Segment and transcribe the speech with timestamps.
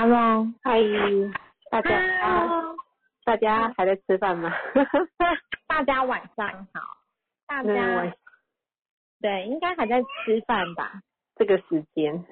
[0.00, 0.80] Hello，嗨，
[1.70, 1.90] 大家
[2.22, 2.74] Hello
[3.22, 4.50] 大家还在吃饭吗？
[5.68, 6.80] 大家晚上好。
[7.46, 8.10] 大嗯家晚
[9.20, 11.02] 对，应该还在吃饭吧？
[11.36, 12.24] 这个时间，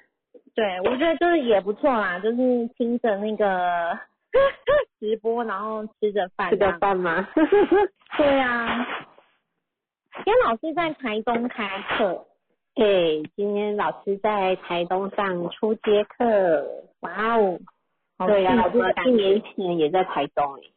[0.54, 2.36] 对，我觉得就是也不错啦，就是
[2.68, 3.98] 听着那个
[4.98, 6.80] 直播，然后吃着饭吃个这样。
[6.80, 7.28] 饭吗？
[8.16, 8.86] 对啊。
[10.14, 12.26] 今天老师在台东开课，
[12.74, 16.66] 对，今天老师在台东上初阶课。
[17.00, 17.58] 哇哦，
[18.18, 20.72] 好对呀、幸老师一年前也在台东诶。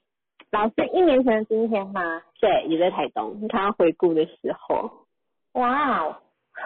[0.51, 2.21] 老师一年前的今天吗？
[2.39, 3.37] 对，也在台东。
[3.41, 5.07] 你看他回顾的时候，
[5.53, 6.17] 哇哦，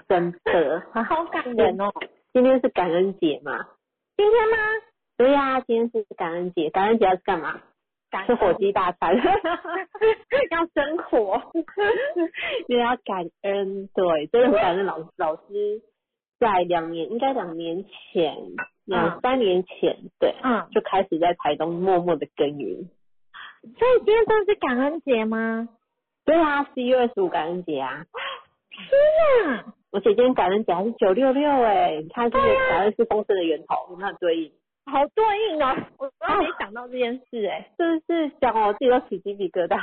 [0.07, 1.91] 真的，好感人哦。
[2.33, 3.67] 今天是感恩节嘛？
[4.17, 4.57] 今天吗？
[5.17, 6.69] 对呀、今天是感恩节。
[6.69, 7.61] 感恩节要是干嘛？
[8.09, 9.15] 感吃火鸡大餐。
[10.51, 11.41] 要生火。
[12.67, 15.81] 因为要感恩，对，真的很感恩老老师
[16.39, 18.35] 在两年，应该两年前，
[18.85, 22.89] 两嗯三年前，对，嗯，就开始在台东默默的耕耘。
[23.61, 25.67] 所以今天真的是感恩节吗？
[26.23, 28.05] 对啊，十一月二十五感恩节啊，
[28.69, 29.65] 天啊！
[29.91, 34.51] 而且今天感恩节还是九六六哎，你看这个感恩是丰盛的源头，有没有很对应？
[34.85, 37.71] 好对应哦，我刚刚没想到这件事哎。
[37.77, 39.79] 真的是讲我自己都起鸡皮疙瘩。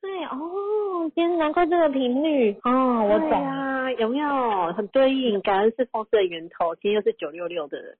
[0.00, 3.30] 对哦，今天难怪这个频率哦，我懂。
[3.30, 5.40] 啊，有没有很对应？
[5.40, 7.96] 感恩是丰盛的源头，今天又是九六六的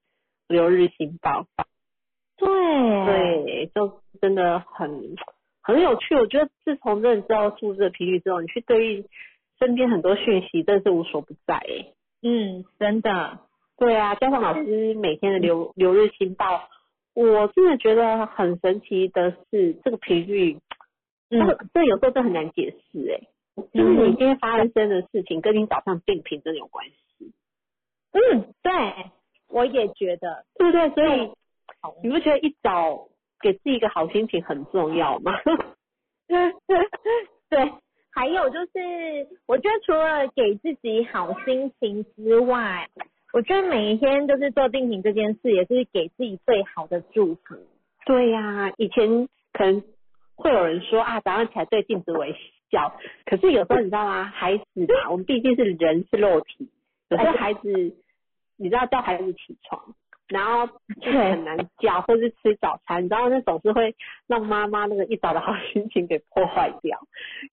[0.47, 1.47] 流日新报。
[2.37, 2.47] 对，
[3.05, 5.17] 对，就真的很
[5.61, 6.15] 很有趣。
[6.15, 9.05] 我觉得自从真的知到数字的频率之后，你去对应
[9.59, 11.93] 身边很多讯息，真的是无所不在哎。
[12.23, 13.41] 嗯，真的，
[13.77, 16.69] 对啊，加上老师每天的流流日新报，
[17.15, 20.68] 我真的觉得很神奇的是这个频率，这个
[21.31, 23.29] 嗯这有时候真的很难解释哎。
[23.75, 27.33] 就是你今天发生的事情，跟你早上病频真的有关系，
[28.13, 28.73] 嗯，对，
[29.49, 30.89] 我也觉得，对不对？
[30.91, 31.33] 所以
[32.05, 33.09] 你不觉得一早
[33.41, 35.33] 给自己一个好心情很重要吗？
[36.29, 37.73] 对，
[38.13, 42.89] 还有就是，我觉得除了给自己好心情之外，
[43.33, 47.57] 我觉得每一天就是做定型这件事，也是给自己最好的祝福。
[48.07, 49.83] 对呀、以前可能
[50.39, 52.35] 会有人说啊，早上起来对镜子微
[52.71, 54.25] 笑，可是有时候你知道吗？
[54.25, 56.71] 孩子嘛，我们毕竟是人是肉体，
[57.11, 57.97] 有时候孩子，
[58.57, 59.95] 你知道叫孩子起床，
[60.29, 60.67] 然后
[61.03, 63.95] 就是很难叫，或是吃早餐，你知道那总是会
[64.27, 66.99] 让妈妈那个一早的好 心情给破坏掉。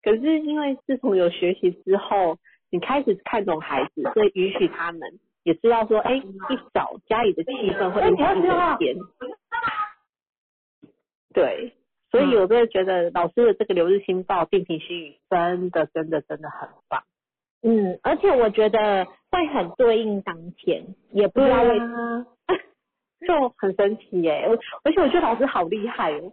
[0.03, 2.38] 可是因为自从有学习之后，
[2.69, 5.19] 你开始看懂孩子，所以允许他们。
[5.46, 6.23] 也知道说，哎、一
[6.73, 8.96] 早家里的气氛会影响一整天。
[11.35, 11.72] 对，
[12.16, 17.03] 所以我真的觉得老师的这个《留日新报》定情心语真的真的真的很棒。
[17.62, 22.26] 嗯，而且我觉得会很对应当天，也不知道为什么。
[22.46, 22.56] 啊，
[23.28, 24.46] 就很神奇耶！
[24.48, 26.31] 我而且我觉得老师好厉害哦，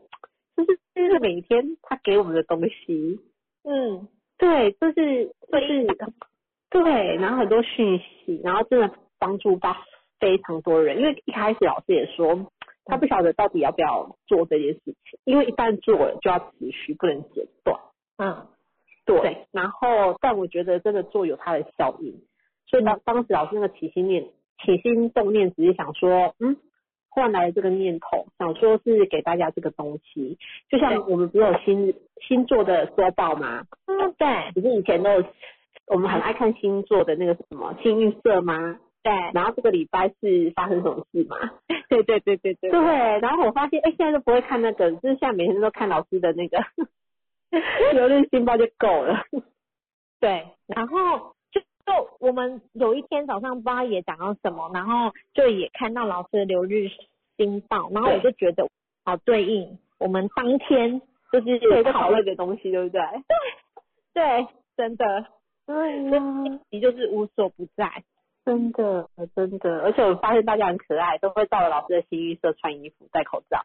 [0.57, 3.19] 就是就是每天他给我们的东西，
[3.65, 4.07] 嗯，
[4.37, 5.87] 对，就是就是
[6.69, 9.75] 对，然后很多讯息，然后真的帮助到
[10.21, 10.99] 非常多人。
[10.99, 12.29] 因为一开始老师也说，
[12.85, 17.79] 他不晓得到底要不要做这件事情，因为一旦做了就要持续，不能剪断。
[18.19, 18.47] 嗯，
[19.05, 22.23] 对，然后但我觉得真的做有它的效应，
[22.67, 24.29] 所以当当时老师那个起心念
[24.65, 26.57] 起心动念，只是想说，嗯，
[27.09, 30.39] 忽然来了这个念头，想说是给大家这个东西，
[30.69, 31.95] 就像我们不是有星
[32.29, 33.65] 星座的周报吗？
[33.87, 35.25] 嗯，对，不是以前都有
[35.87, 38.79] 我们很爱看星座的那个什么幸运色吗？
[39.03, 41.37] 对，然后这个礼拜是发生什么事嘛？
[41.89, 42.71] 对对对对对。
[42.71, 42.81] 对，
[43.21, 46.65] 然后我发现，哎，现在都不会看那个，就是现在每天都看老师的那个
[47.93, 49.25] 流日新报就够了。
[50.21, 56.89] 对，然后就就我们有一天早上不知道也讲到什么，然后就也看到老师的留日
[57.37, 58.69] 新报，然后我就觉得
[59.05, 61.03] 好对应我们当天
[61.33, 63.01] 就是有讨讨论，的东西，对不对？
[64.15, 64.15] 对
[64.47, 64.47] 对，
[64.77, 65.27] 真的，
[65.67, 65.99] 对
[66.71, 68.05] 你 就是无所不在，
[68.45, 73.63] 真的真的，而且我发现大家很可爱，都会照着老师的新预色穿衣服、戴口罩。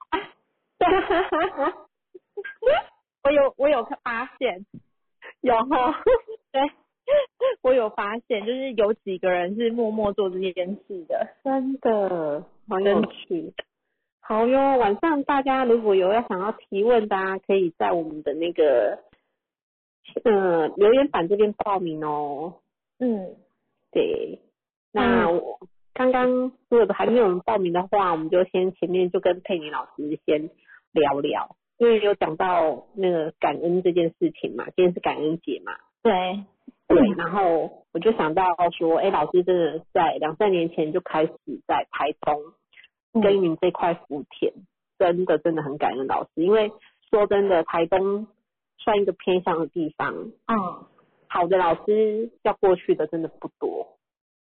[0.77, 0.87] 对，
[3.23, 4.65] 我有我有发现，
[5.41, 6.03] 有哈，
[6.53, 6.61] 对，
[7.61, 13.53] 我有发现，就是有几个人是默默做这件事的，真的好有趣。
[14.19, 18.99] 好哟，晚上大家如果有要想要提问的、啊，可以在我们的那个
[20.23, 22.55] 呃留言板这边报名哦。
[22.99, 23.35] 嗯，
[23.91, 24.39] 对，
[24.97, 25.59] 那我
[25.93, 30.49] 刚刚如果还没有人报名的话，我们就先前面就跟佩妮老师先
[30.91, 36.43] 聊聊，因为有讲到那个感恩这件事情嘛，今天是感恩节嘛，对，
[36.87, 38.43] 对，然后我就想到
[38.77, 41.33] 说，哎，老师真的在两三年前就开始
[41.67, 42.41] 在台东
[43.21, 44.53] 耕耘这块福田，
[44.97, 46.71] 真的真的很感恩老师，因为
[47.09, 48.27] 说真的，台东
[48.77, 50.13] 算一个偏向的地方，
[50.47, 50.85] 嗯。
[51.29, 53.96] 好的老师要过去的真的不多，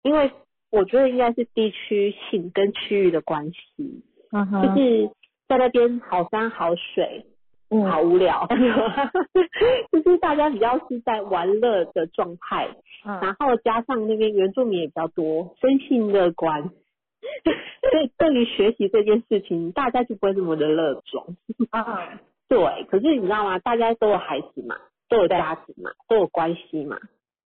[0.03, 0.31] 因为
[0.71, 5.09] 我觉得应该是地区性跟区域的关系，嗯哼就是
[5.47, 7.25] 在那边好山好水，
[7.69, 8.47] 嗯好无聊，
[9.91, 12.67] 就是大家比较是在玩乐的状态，
[13.05, 21.35] 嗯然后加上那边原住民也比较多，生性乐观，所以对于学习这件事情，大家就不会那么的热衷。
[21.71, 22.19] 啊
[22.49, 23.57] 对，可是你知道吗？
[23.59, 24.75] 大家都有孩子嘛，
[25.09, 26.99] 都有家庭嘛，都有关系嘛，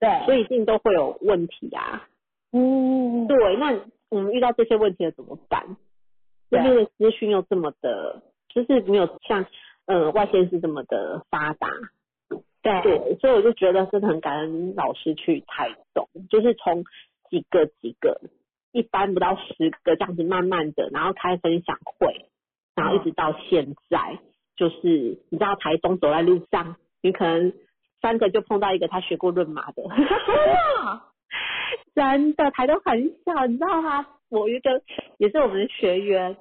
[0.01, 2.07] 对，所以一定都会有问题啊。
[2.53, 3.27] 嗯。
[3.27, 5.77] 对，那我们遇到这些问题了怎么办？
[6.51, 9.45] 对那边的资讯又这么的，就是没有像
[9.87, 11.69] 呃外县市这么的发达。
[12.63, 12.83] 对。
[12.83, 16.85] 对，所以我就觉得真的很感恩老师去台中，就是从
[17.31, 18.21] 几个几个，
[18.73, 22.27] 一般不到十个这样子，慢慢的，然后开分享会，
[22.75, 24.19] 然后一直到现在，
[24.57, 27.53] 就是你知道台中走在路上，你可能
[28.01, 29.83] 三个就碰到一个他学过论马的，
[31.95, 34.07] 真的台东很小，你知道吗？
[34.29, 34.83] 我一个
[35.19, 36.37] 也是我们的学员。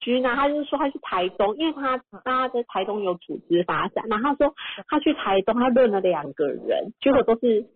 [0.00, 4.54] 居呢，他就是说他去台东，因为他他在台东有组织发展，然后他说
[4.88, 7.66] 他去台东，他认了两个人，结果都是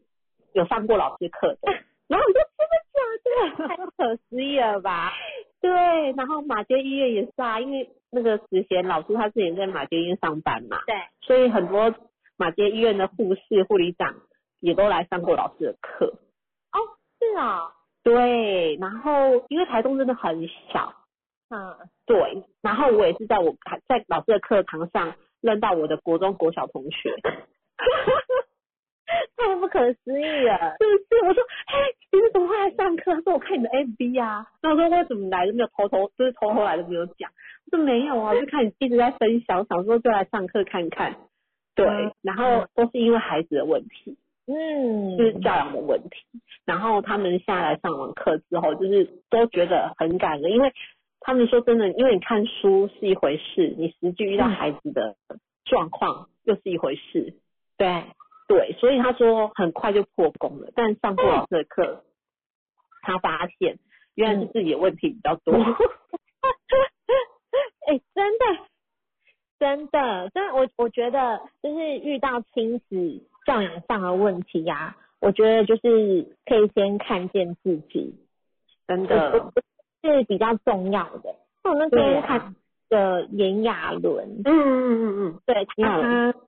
[0.55, 1.71] 有上过老师课的，
[2.09, 3.69] 然后我就真的假的？
[3.69, 5.13] 太不可思议了吧？
[5.61, 5.71] 对，
[6.17, 11.95] 然后马街医院也是啊，因为那个石贤老师他之前在马街医院上班嘛，对，所以很多
[12.39, 14.15] 马街医院的护士、护理长
[14.61, 16.15] 也都来上过老师的课。
[17.33, 17.73] 是啊，
[18.03, 20.95] 对，然后因为台东真的很小，
[21.51, 21.77] 嗯，
[22.07, 23.55] 对，然后我也是在我
[23.87, 27.15] 在老师的课堂上认到我的国中、国小同学，
[29.37, 30.77] 太不可思议了。
[30.79, 31.05] 是不是？
[31.27, 33.15] 我说，嘿，你们怎么会来上课？
[33.15, 34.47] 他说我看你的 FB 啊。
[34.63, 37.31] 那我说我怎么来都没有偷偷，就是偷偷来都没有讲。
[37.71, 41.15] 我说没有啊，就看你一直在分享，想说就来上课看看。
[41.75, 46.17] 对嗯，然后都是因为孩子的问题，嗯，就是教养的问题。
[46.65, 50.73] 然后他们下来上完课之后，就是都觉得很感人，因为
[51.21, 55.17] 他们说真的，因为你看书是一回事，你实际遇到嗯孩子的
[55.65, 57.35] 状况又是一回事。
[57.77, 58.05] 对，
[58.47, 62.05] 对，所以他说很快就破功了，但上过老师的课，
[63.03, 63.79] 他发现
[64.15, 65.55] 原来是自己的问题比较多。
[67.87, 68.45] 哎、真的，
[69.59, 78.15] 真的，真的，我我觉得就是遇到亲子教养上的问题呀、我觉得就是可以先看见自己，
[78.87, 79.53] 真的，
[80.03, 81.35] 是比较重要的。
[81.65, 82.11] 我那对啊。
[82.13, 82.55] 天看
[82.91, 85.41] 的炎亚纶，嗯嗯嗯嗯。
[85.47, 86.39] 对亚他，他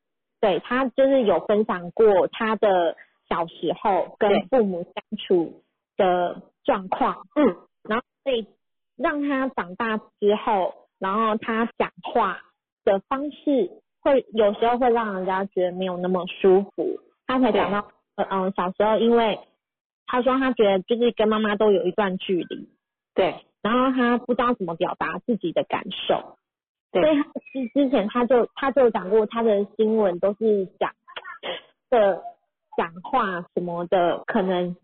[0.41, 2.97] 对他就是有分享过他的
[3.29, 5.63] 小时候跟父母相处
[5.97, 7.57] 的状况，嗯。
[7.83, 8.47] 然后所以
[8.97, 12.43] 让他长大之后，然后他讲话
[12.85, 13.71] 的方式
[14.07, 17.01] 会有时候会让人家觉得没有那么舒服。
[17.27, 19.41] 他才讲到，呃嗯，小时候因为
[20.07, 22.69] 他说他觉得就是跟妈妈都有一段距离，
[23.15, 23.35] 对。
[23.63, 26.39] 然后他不知道怎么表达自己的感受，
[26.93, 27.03] 对。
[27.03, 30.93] 所以他之之前他就他就讲过他的新闻都是讲
[31.91, 32.23] 的
[32.77, 34.75] 讲话什么的，可能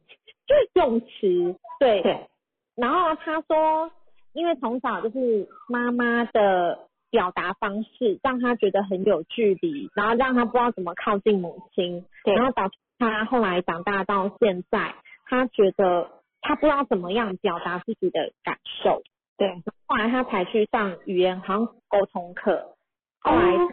[0.47, 2.27] 就是用词对对。
[2.75, 3.93] 然后他说，
[4.33, 14.95] 因为从小就是妈妈的表达方式让他觉得很有距离，然后让他不知道怎么靠近母亲，然后导致他后来长大到现在，
[15.27, 16.09] 他觉得
[16.41, 19.03] 他不知道怎么样表达自己的感受，
[19.37, 22.75] 对，后来他才去上语言好像沟通课，
[23.21, 23.69] 后来、哦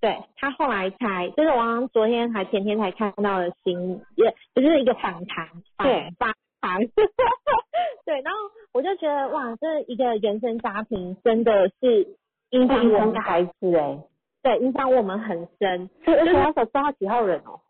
[0.00, 5.48] 对他后来才，就是我好像昨天还前天才看到的新，也就是一个访谈，
[5.78, 6.78] 访对访谈，
[8.04, 8.38] 对，然后
[8.74, 12.18] 我就觉得哇，这一个原生家庭真的是
[12.58, 13.98] 影响我们影响个，孩子哎，
[14.42, 15.88] 对，影响我们很深。
[16.04, 17.60] 所以而且他手知道几号人哦，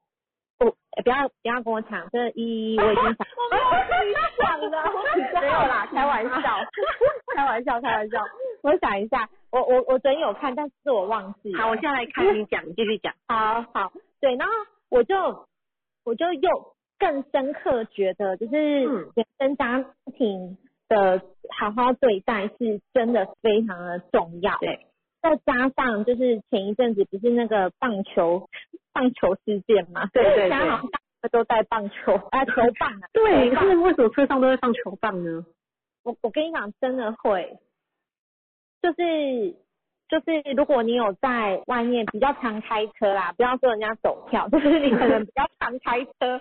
[0.58, 3.16] 不，呃不要不要跟我抢，这一一我已经想，
[4.46, 4.78] 想的，
[5.40, 6.58] 没有啦，开玩笑，
[7.34, 8.20] 开玩笑，开玩笑。
[8.62, 11.54] 我想一下，我我我昨天有看，但是我忘记。
[11.54, 14.52] 好，我现在来看你讲，你继续讲，好好，对，然后
[14.90, 15.14] 我就
[16.04, 19.84] 我就又更深刻觉得，就是嗯原生家
[20.16, 20.56] 庭
[20.88, 21.22] 的
[21.56, 24.56] 好好对待是真的非常的重要。
[24.58, 24.86] 对，
[25.22, 28.48] 再加上就是前一阵子不是那个棒球
[28.92, 35.44] 棒球事件嘛，对对对大家好像大家都带棒球 啊球棒啊，对，球棒他们为什么车上都会放球棒呢？
[36.04, 37.58] 我我跟你讲，真的会，
[38.82, 39.56] 就是
[40.06, 46.40] 就是，如果你有在外面比较常开车啦，不要说人家走跳， 就是你可能比较常开车，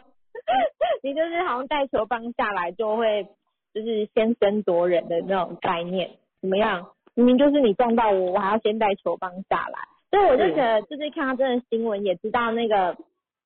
[1.02, 3.26] 你就是好像带球棒下来就会
[3.74, 6.12] 就是先争夺人的那种概念。
[6.42, 6.92] 怎么样？
[7.16, 9.80] 明明就是你撞到我，我还要先带球棒下来。
[10.10, 12.98] 所以我就觉得，就是看到这个新闻，也知道那个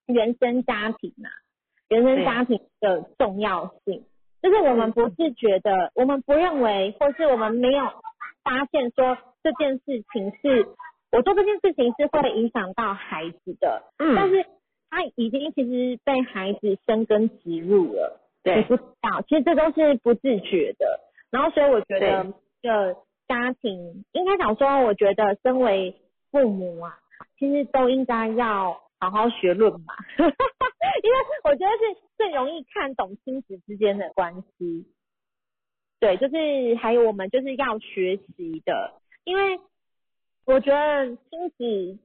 [0.07, 1.29] 原生家庭啊，
[1.89, 4.03] 原生家庭的重要性。
[4.41, 7.85] 就是我们不是觉得，我们不认为，或是我们没有
[8.43, 10.67] 发现说这件事情是，
[11.11, 13.83] 我做这件事情是会影响到孩子的。
[13.99, 14.45] 嗯但是
[14.89, 18.21] 他已经其实被孩子生根植入了。
[18.43, 20.99] 你对不知道，其实这都是不自觉的。
[21.29, 22.93] 然后，所以我觉得对这
[23.27, 25.95] 家庭应该讲说，我觉得身为
[26.31, 26.97] 父母啊，
[27.37, 34.87] 其实都应该要好好学论嘛， 因为我觉得是最容易看懂亲子之间的关系。
[35.99, 39.59] 对，就是还有我们就是要学习的，因为
[40.45, 41.99] 我觉得亲子，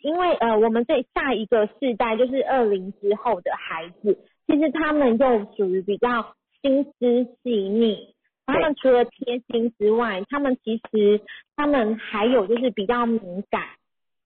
[0.00, 8.14] 因为呃，我们这下一个世代就是二零之后的孩子，其实他们又属于比较心思细腻，
[8.46, 11.20] 他们除了贴心之外，他们其实
[11.54, 13.62] 他们还有就是比较敏感，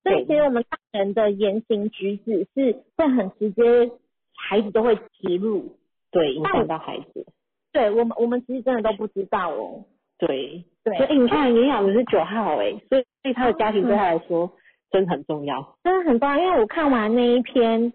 [0.02, 3.90] 所以其实我们大人的言行举止是会很直接，
[4.36, 5.76] 孩子都会植入。
[6.12, 7.26] 对，影响到孩子。
[7.72, 9.84] 对我们，我们其实真的都不知道哦。
[10.18, 14.52] 对，对所以你看炎亚纶是九号哎，所以所以他的家庭对他来说
[14.90, 15.76] 真的很重要。
[15.82, 17.92] 真的很重要，因为我看完那一篇，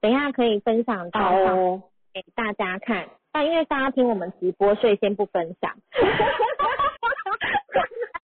[0.00, 3.08] 等一下可以分享到哦，给大家看。
[3.32, 5.76] 但因为大家听我们直播，所以先不分享。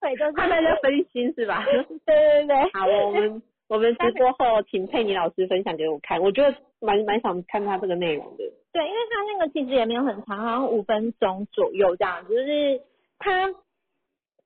[0.00, 1.64] 对，就是怕大家分心是吧？
[1.66, 8.44] 对对对，好，我们我们直播后请佩妮老师分享给我看，我觉得蛮蛮想看他这个内容的。
[8.72, 12.80] 对，因为他那个其实也没有很长，好像五分钟左右这样子，就是
[13.18, 13.50] 他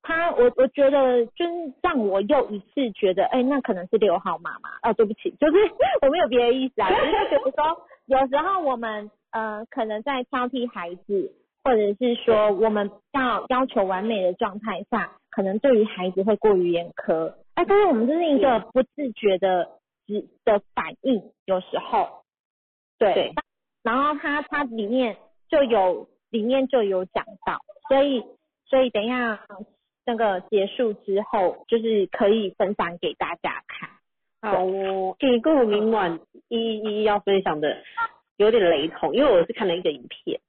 [0.07, 4.69] 他我我觉得就是让我又一次觉得，哎，那可能是六号妈妈。
[4.81, 5.57] 哦，对不起，就是
[6.01, 11.33] 我没有别的意思啊，只是觉得说有时候我们呃可能在挑剔孩子，
[11.63, 17.33] 或者是说我们要要求完美的状态下，可能对于孩子会过于严苛。
[17.55, 19.69] 哎，但是我们就是一个不自觉的
[20.07, 22.23] 只的反应，有时候
[22.97, 23.13] 对。
[23.13, 23.33] 对
[23.83, 25.15] 然后他他里面
[25.49, 28.21] 就有里面就有讲到，所以
[28.65, 29.39] 所以等一下
[30.07, 33.89] 那个结束之后，就是可以分享给大家看。
[34.41, 37.83] 好哦，诶，跟我明晚一一要分享的
[38.37, 40.39] 有点雷同，因为我是看了一个影片，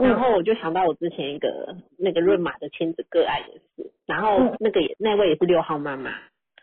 [0.00, 6.12] 然后我就想到我之前一个那个润马的亲子个案也是，然后嗯那个也那位也是六号妈妈，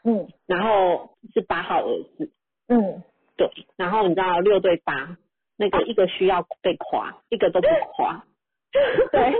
[0.06, 2.32] 嗯然后是八号儿子，
[2.70, 3.04] 嗯，
[3.36, 5.18] 对，然后你知道六对八，
[5.58, 8.24] 那个一个需要被夸，一个都不夸，
[9.12, 9.32] 对，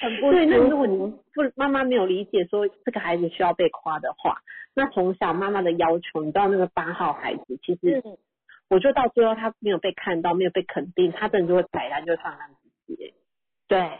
[0.00, 1.22] 很不对，那舒如果你服。
[1.34, 4.42] 不妈妈没有理解说这个孩子需要被夸的话，
[4.74, 8.18] 那从小妈妈的要求，你知道那个八号孩子，其实嗯，
[8.68, 12.50] 我觉得到最后他没有被看到，没有被肯定，他真的就会摆烂，就会放烂
[12.86, 13.14] 自己。
[13.68, 13.90] 对，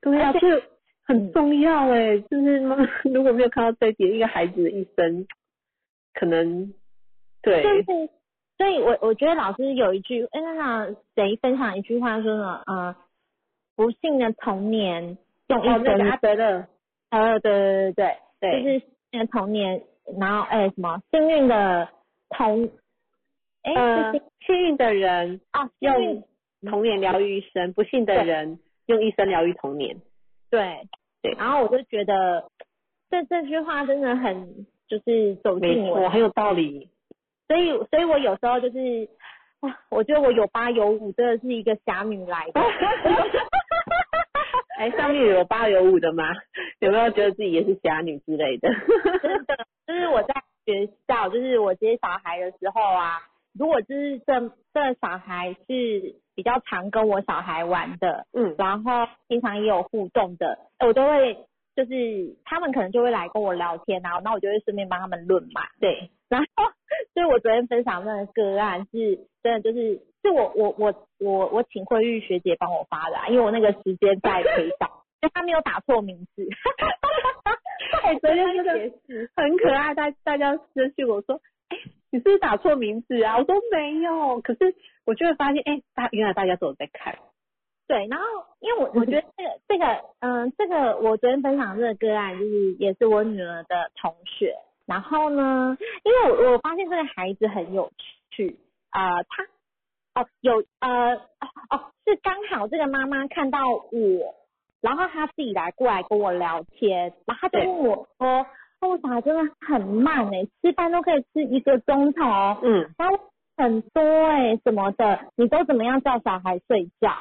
[0.00, 0.62] 对啊，这
[1.06, 5.26] 很重要哎，就是妈妈 如果没有看到这一点，一个孩子的一生，
[6.12, 6.74] 可能
[7.40, 8.10] 对就是，
[8.58, 12.62] 所以我我觉得老师有一句，哎，那谁分享一句话说呢？
[12.66, 12.96] 呃，
[13.78, 15.16] 不幸的童年
[15.46, 16.66] 用一哦，那生个阿德勒，
[17.10, 19.80] 呃，对对对对，对就是那个童年，
[20.18, 21.88] 然后哎什么幸运的
[22.30, 22.68] 童，
[23.62, 24.12] 哎、
[24.44, 26.24] 幸，运的人啊用
[26.68, 29.96] 童年疗愈一生，不幸的人用一生疗愈童年。
[30.50, 30.88] 对
[31.22, 32.50] 对然后我就觉得
[33.08, 36.88] 这这句话真的很就是走，进我，很有道理。
[37.46, 39.08] 所以所以我有时候就是。
[39.60, 42.60] 哇，我觉得我有八有五，真的是一个侠女来的。
[44.78, 46.24] 哎，上面有八有五的吗？
[46.78, 48.68] 有没有觉得自己也是侠女之类的？
[49.20, 53.18] 真的，就是我在学校，就是我接小孩的时候啊，
[53.58, 54.38] 如果就是这
[54.72, 61.34] 这小孩是比较常跟我小孩玩的，嗯，然后平常也有互动的，哎我都会
[61.74, 66.46] 就是他们可能就会来跟我聊天啊，那我就会顺便帮他们论嘛，对，然后
[67.14, 76.46] 所以我昨天分享那个个案是真的就是是我我我我我请慧玉学姐帮我发的、啊，因为我那个时间在陪 导，就她没有打错名字，
[78.02, 79.30] 哎，昨天真的也是。
[79.36, 81.76] 很可爱，大大家私信我说，哎，
[82.10, 83.38] 你是不是打错名字啊？
[83.38, 87.16] 我说没有，可是我就会发现，哎，大原来大家都有在看。
[87.86, 88.26] 对，然后
[88.60, 97.90] 因为我我觉得这个这个嗯、这个我昨天分享这个个案就是也是我女儿的同学，然后呢，因为我我发现这个孩子很有
[98.30, 98.58] 趣，
[98.90, 99.46] 呃，他
[100.22, 104.34] 哦有呃哦哦是刚好这个妈妈看到我，
[104.80, 108.46] 然后她自己来过来跟我聊天，然后她就问我说，
[108.80, 112.24] 哦我小孩真的很慢哎、吃饭都可以吃一个钟头，
[112.62, 113.18] 嗯，然后
[113.56, 117.12] 很多哎、什么的，你都怎么样叫小孩睡觉？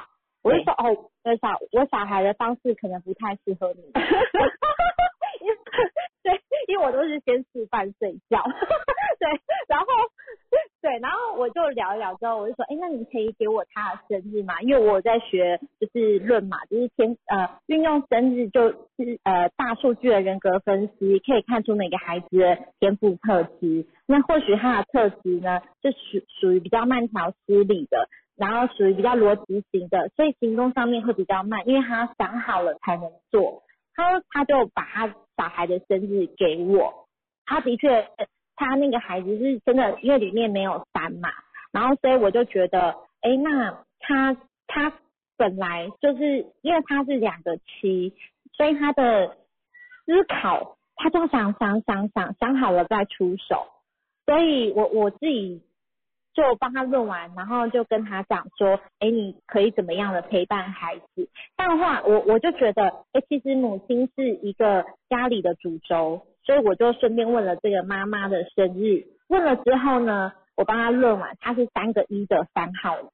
[0.43, 3.81] 我就说哦，我小我小孩的方式可能不太适合你，
[5.41, 5.51] 因
[6.31, 8.41] 为因为我都是先吃饭睡觉，
[9.19, 9.29] 对，
[9.67, 9.85] 然后
[10.81, 14.61] 对，然后我就聊一聊之后，我就说，哎，那你可以给我他的生日吗？
[14.61, 23.85] 因为我在学就是论嘛，就是天呃运用生日就是呃大数据的人格分析，可以看出每个孩子的天赋特质。
[24.05, 33.63] 那或许他的特质呢，是属属于比较慢条斯理的，然后属于比较逻辑型的，所以行动上面会比较慢，因为他想好了才能做。
[33.93, 37.07] 他他就把他小孩的生日给我，
[37.45, 38.07] 他的确
[38.57, 41.29] 他那个孩子是真的，因为里面没有单嘛，
[41.71, 44.35] 然后所以我就觉得，哎，那他
[44.67, 44.91] 他
[45.37, 48.13] 本来就是因为他是两个七，
[48.53, 49.37] 所以他的
[50.05, 53.67] 思考他就想想想想想好了再出手。
[54.25, 55.61] 所以，我我自己
[56.37, 61.27] 就帮他问完，然后就跟他讲说，哎，你可以怎么样的陪伴孩子？
[61.57, 69.07] 这样的话，我我就觉得，哎，其实母亲是一个家里的主轴，所以我就顺便问了这个妈妈的生日。
[69.29, 73.07] 问了之后呢，我帮他论完，他是三个一的三号人。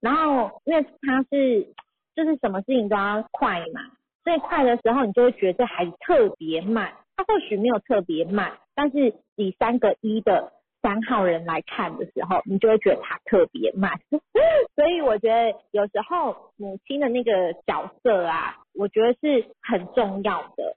[0.00, 1.72] 然后，因为他是
[2.16, 3.82] 就是什么事情都要快嘛，
[4.24, 6.92] 所以快的时候，你就会觉得这孩子特别慢。
[7.16, 10.52] 他或许没有特别慢，但是以三个一的
[10.88, 14.00] 三号人来看的时候，你就会觉得他特别慢。
[14.74, 20.76] 所以我觉得有时候母亲的那个角色啊，我觉得是很重要的。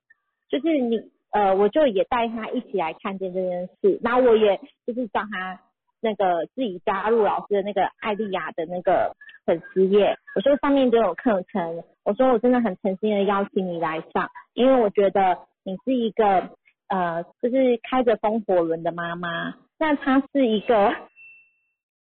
[0.50, 1.00] 就是你
[1.32, 5.62] 呃，我就也带他一起来看见这件事，然后我也就是叫他
[6.02, 9.16] 那个自己加入老师的那个艾丽亚的那个
[9.46, 15.38] 粉丝页，我说上面都有课程，我说我真的很诚心的邀请你来上，因为我觉得。
[15.64, 16.50] 你是一个
[16.88, 20.94] 呃，就是开着风火轮的妈妈，那他是一个，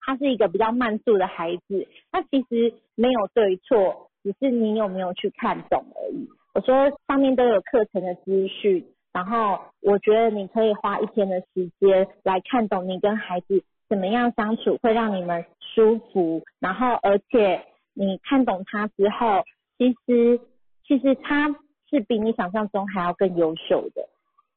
[0.02, 6.30] 他是一个比较慢速的孩子，他其实没有对错，只是你有没有去看懂而已。
[6.54, 19.44] 我说上面都有课程的资讯，然后我觉得你可以花一天的时间来看懂你跟孩子怎么样相处会让你们舒服，然后而且你看懂他之后，
[19.80, 20.40] 其实
[20.88, 21.56] 其实他。
[21.94, 24.08] 是比你想象中还要更优秀的，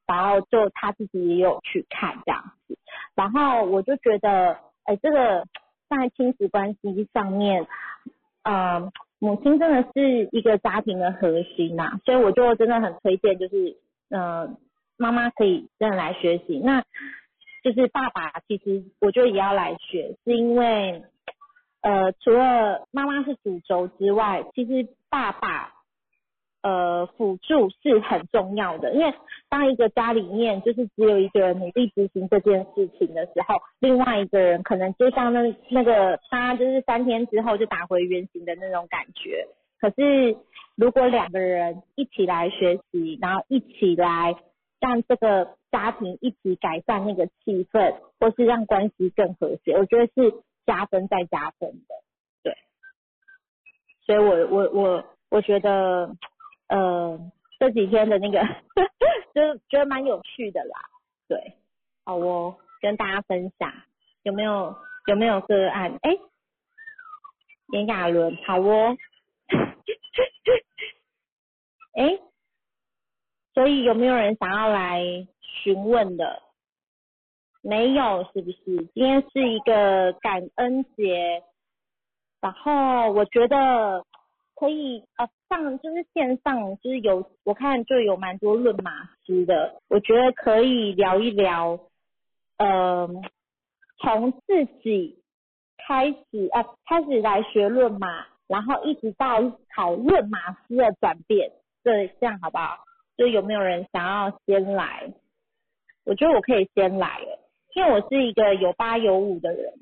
[0.07, 2.79] 然后就他自己也有去看这样子，
[3.15, 5.45] 然后我就觉得，哎，这个
[5.89, 7.67] 在亲子关系上面，
[8.43, 13.77] 呃，母亲真的是一个家庭的核心呐，所以我就真的很推荐，就是，
[14.11, 14.57] 呃，
[14.97, 16.83] 妈妈可以真的来学习，那
[17.63, 21.05] 就是爸爸其实我就也要来学，是因为，
[21.83, 25.74] 呃，除了妈妈是主轴之外，其实爸爸。
[26.65, 29.13] 呃，辅助是很重要的，因为
[29.51, 39.47] 当一个家里面就是只有一个人努力执行这件事情的时候，另外一个人可能就像那那个他就是三天之后就打回原形的那种感觉。
[39.79, 40.39] 可是
[40.75, 44.35] 如果两个人一起来学习，然后一起来
[44.81, 50.33] 让这个家庭一起改善那个气氛，或是让关系更和谐，我觉得是
[50.65, 51.95] 加分再加分的。
[52.43, 52.57] 对，
[54.07, 56.17] 所以我我我我觉得。
[56.69, 57.19] 呃，
[57.59, 58.41] 这几天的那个，
[59.35, 60.79] 就觉得蛮有趣的啦。
[61.29, 61.57] 对，
[62.05, 63.71] 好哦，跟大家分享，
[64.23, 64.75] 有没有
[65.07, 65.99] 有没有个案？
[66.03, 66.17] 哎，
[67.73, 68.97] 炎亚纶，好哦。
[71.95, 72.19] 哎，
[73.53, 75.01] 所以有没有人想要来
[75.41, 76.43] 询问的？
[77.63, 78.87] 没有，是不是？
[78.95, 81.43] 今天是一个感恩节，
[82.41, 84.05] 然后我觉得。
[84.57, 88.91] 可以呃上就是线上就是有我看就有蛮多论马
[89.27, 91.79] 师的，我觉得可以聊一聊，
[92.59, 93.09] 呃
[93.99, 95.19] 从自己
[95.77, 99.41] 开始呃开始来学论马，然后一直到
[99.75, 101.51] 考论马师的转变，
[101.83, 102.79] 对这样好不好？
[103.17, 105.13] 就有没有人想要先来？
[106.05, 107.21] 我觉得我可以先来，
[107.75, 109.73] 因为我是一个有八有五的人，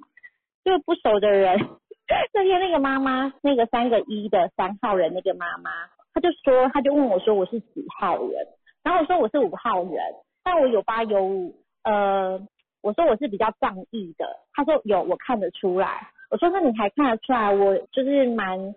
[0.64, 1.58] 就不熟的人。
[2.34, 5.70] 那天那个妈妈，那个三个一的三号人那个妈妈，
[6.12, 8.46] 她就说，她就问我说我是几号人，
[8.82, 9.94] 然后我说我是五号人，
[10.44, 12.40] 但我有八有五，呃，
[12.82, 18.74] 我说我是比较仗义的，她说有，我看得出来，我说那你还看得出来我就是蛮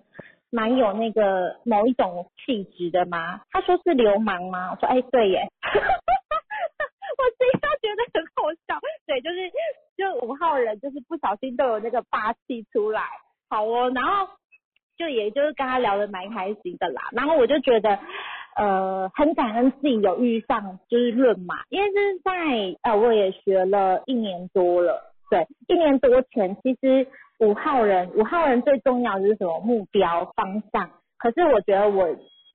[0.50, 3.42] 蛮有那个某一种气质的吗？
[3.52, 4.72] 她说是流氓吗？
[4.72, 5.42] 我说哎对耶，
[7.18, 9.52] 我这下觉得很好笑，对，就是
[9.98, 13.04] 就五号人就是不小心都有那个霸气出来。
[13.50, 14.28] 好哦，然后
[14.98, 18.00] 就也就是跟他聊得蛮开心的啦，然后我就觉得
[18.56, 27.08] 呃很感恩自己有遇上就是论马，因为是在呃我也学了一年多了，对，一年多前其实
[27.40, 29.60] 五号人五号人最重要就是什么？
[29.60, 32.08] 目标方向，可是我觉得我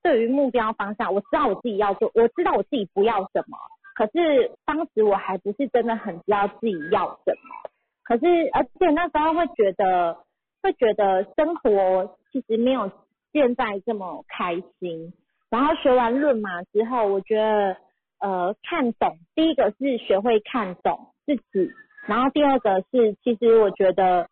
[0.02, 3.58] 对于目标方向我知道我自己要做，我知道我自己不要什么，
[3.94, 7.70] 可是当时我还不是真的很知道自己要什么，
[8.04, 10.16] 可是而且那时候会觉得
[10.62, 12.90] 会觉得生活其实没有
[13.32, 15.12] 现在这么开心。
[15.48, 17.76] 然后学完论马之后，我觉得
[18.20, 21.72] 呃看懂，第一个是学会看懂自己，
[22.06, 24.28] 然后第二个是其实我觉得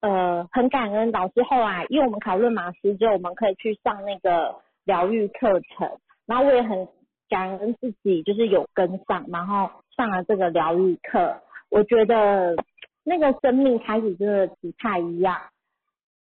[0.00, 6.88] 呃很感恩老师后来，因为我们考论马师之后，我们可以去上那个疗愈课程，然后我也很
[7.28, 12.56] 感恩自己就是有跟上，然后上了这个疗愈课，我觉得
[13.04, 15.40] 那个生命开始真的不太一样，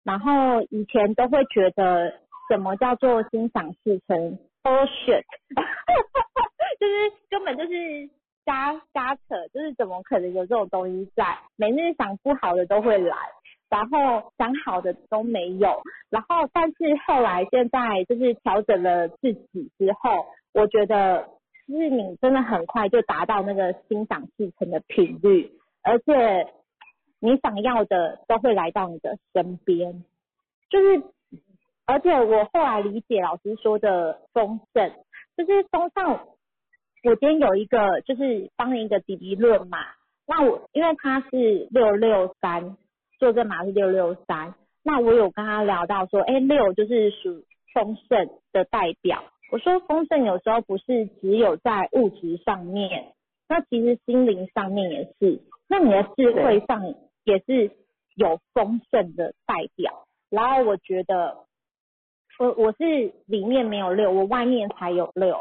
[0.03, 2.19] 然后以前都会觉得。
[2.49, 5.21] 什么叫做心想事成？bullshit，
[6.79, 8.09] 就是根本就是
[8.45, 11.37] 瞎瞎扯，就是怎么可能有这种东西在？
[11.57, 13.17] 每日想不好的都会来，
[13.69, 21.27] 然后想好的都没有，然后但是后来现在就是调整了自己之后，我觉得
[21.67, 25.51] 就是你真的很快就达到那个心想事成的频率，
[25.83, 26.47] 而且
[27.19, 30.03] 你想要的都会来到你的身边，
[30.69, 31.03] 就是。
[31.89, 34.91] 而且我后来理解老师说的丰盛，
[35.37, 36.19] 就是丰盛，
[37.05, 39.77] 我今天有一个就是帮一个弟弟论嘛，
[40.27, 42.75] 那我因为他是六六三，
[43.19, 44.53] 坐这码是六六三，
[44.83, 53.13] 那我有跟他聊到说，哎，六就是属丰盛的代表，我说丰盛有时候不是只有在物质上面，
[53.47, 56.83] 那其实心灵上面也是，那你的智慧上
[57.27, 57.71] 也是
[58.15, 61.45] 有丰盛的代表，然后我觉得。
[62.39, 65.35] 我我是里面没有六，我外面才有六。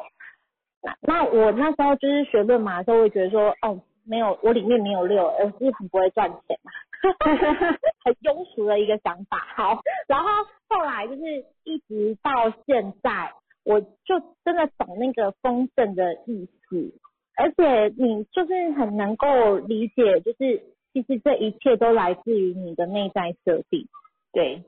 [0.81, 6.73] 那那我那时候就是学论马的时候，会觉得说，哦，没有，我里面没有六，而是很不会赚钱嘛，
[8.03, 9.37] 很庸俗的一个想法。
[9.55, 10.31] 好，然后
[10.71, 13.31] 后来就是一直到现在，
[13.63, 16.95] 我就真的懂那个丰盛的意思，
[17.37, 20.63] 而且你就是很能够理解，就是
[20.97, 23.87] 其实这一切都来自于你的内在设定，
[24.33, 24.63] 对，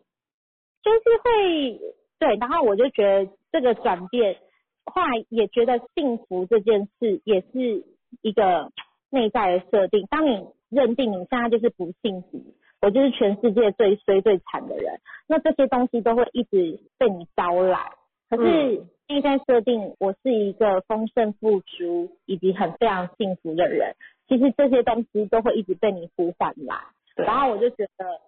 [0.82, 1.80] 就是会。
[2.18, 4.36] 对，然后我就觉得这个转变，
[4.84, 7.84] 后来也觉得幸福这件事也是
[8.22, 8.72] 一个
[9.08, 10.04] 内在的设定。
[10.10, 12.42] 当你认定你现在就是不幸福，
[12.82, 17.92] 我就是全世界最衰最惨的人，那这些东西都会一直被你招来。
[18.28, 23.94] 可是内在设定我是一个丰盛富足以及很非常幸福的人，
[24.28, 26.76] 其实这些东西都会一直被你呼唤来。
[27.16, 28.20] 然后我就觉得。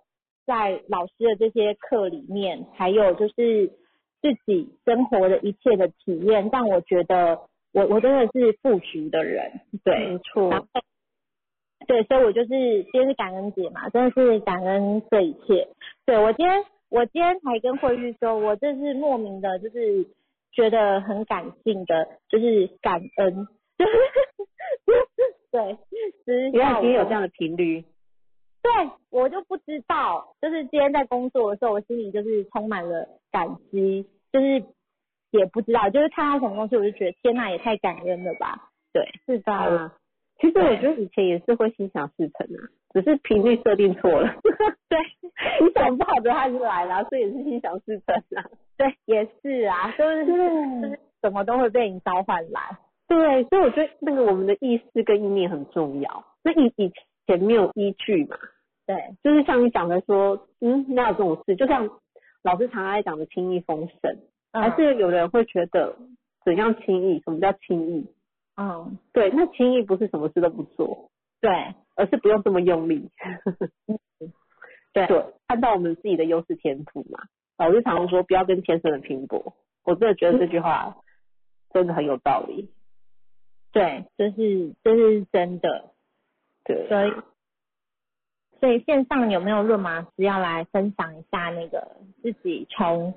[0.46, 3.68] 在老师的这些课里面，还有就是
[4.20, 10.66] 自己生活的一切的体验，让我觉得我我真的是富足的人，对，没错。
[11.86, 15.68] 对，所以我就是今天是感恩节嘛，真的是感恩这一切。
[16.04, 20.07] 对我今天我今天才跟慧玉说，我这是莫名的，就是
[20.53, 23.46] 觉得很感性的，就是感恩。
[25.53, 25.79] 对，
[26.53, 27.85] 原来今天有这样的频率。
[28.62, 28.70] 对
[29.09, 34.62] 我就不知道，就是今天在工作的时候，我心里就是充满了感激，就是
[35.31, 38.70] 也不知道，就是看到什么东西，我就觉得天呐，也太感恩了吧。
[38.92, 39.92] 对，是的。
[40.40, 44.35] 其实我觉得以前也是会心想事成啊，只是频率设定错了。
[44.88, 44.98] 对，
[45.64, 48.44] 你想不好的他就来了，所以也是心想事成啊。
[48.76, 52.61] 对，也是啊，就是就是什么都会被你召唤来。
[53.09, 56.24] 对，所以我觉得那个我们的意识跟意念很重要。
[56.42, 57.05] 那以以前。
[57.26, 58.37] 前没有依据嘛？
[58.87, 61.88] 对，就是像你讲的说，嗯，那有这种事，就像
[62.42, 64.16] 老师常爱讲的轻易丰盛，
[64.53, 65.94] 还是有人会觉得
[66.44, 67.20] 怎样轻易？
[67.20, 68.07] 什么叫轻易？
[68.57, 71.09] 嗯，对，那轻易不是什么事都不做，
[71.40, 71.53] 对，
[72.00, 73.10] 而是不用这么用力。
[74.94, 77.20] 对，对，看到我们自己的优势天赋嘛。
[77.58, 79.54] 老师常常说，不要跟天生的拼搏。
[79.84, 80.96] 我真的觉得这句话
[81.74, 82.70] 真的很有道理。
[83.70, 85.90] 对，这是这是真的。
[86.64, 87.12] 对所以，
[88.60, 93.14] 所以线上有没有论马师要来分享一下那个自己从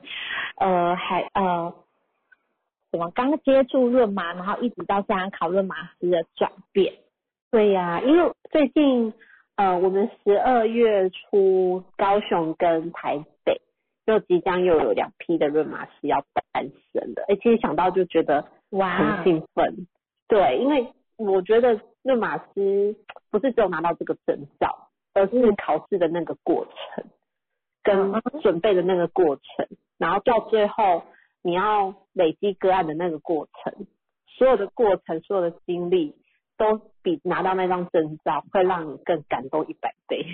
[0.57, 1.73] 呃还呃
[2.91, 6.93] 什么刚接触论马，然后一直到现在考论马师的转变？
[7.53, 9.13] 对呀，因为最近
[9.57, 13.61] 呃我们十二月初高雄跟台北
[14.05, 19.85] 又即将又有两批的论马师要诞生的，哎，其实想到就觉得哇很兴奋，
[20.27, 20.87] 对，因为
[21.17, 21.79] 我觉得。
[22.05, 22.97] 论马师
[23.31, 27.05] 不是只有拿到这个证照，而是考试的那个过程，
[27.81, 28.11] 跟
[28.41, 29.65] 准备的那个过程，
[29.97, 31.03] 然后到最后
[31.41, 33.87] 你要累积个案的那个过程，
[34.27, 36.13] 所有的过程，所有的经历，
[36.57, 40.25] 都比拿到那张证照会让你更感动一百倍。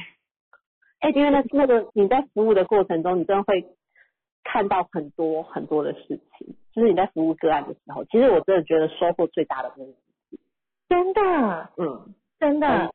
[1.00, 3.66] 哎，因为那那个你在服务的过程中，你真的会
[4.44, 9.92] 看到很多很多的事情，就是你在服务个案的时候，其实我真的觉得收获最大的那个。
[10.90, 12.94] 真的嗯，真的，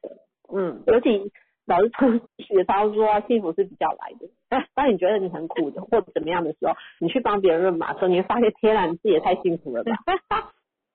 [0.52, 1.30] 嗯，尤其
[1.64, 4.28] 老师从学超说幸福是比较来的。
[4.74, 9.92] 当你觉得你很苦的或者怎么样的时候，你去帮别人润马的时候，你会发现天然自己也太幸福了吧？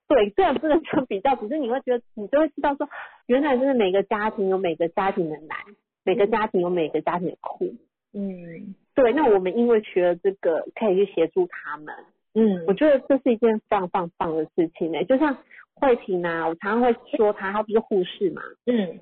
[0.10, 2.90] 对，虽然不能说比较，只是你会觉得你就会知道说，
[3.28, 5.58] 原来真的每个家庭有每个家庭的难，
[6.04, 7.76] 每个家庭有每个家庭的苦。
[8.12, 11.96] 嗯对，那我们因为学了这个，可以去协助他们。
[12.34, 15.38] 嗯我觉得这是一件非常非常棒的事情呢、就像
[15.76, 19.00] 慧婷啊，我常常会说她，她不是护士嘛，嗯，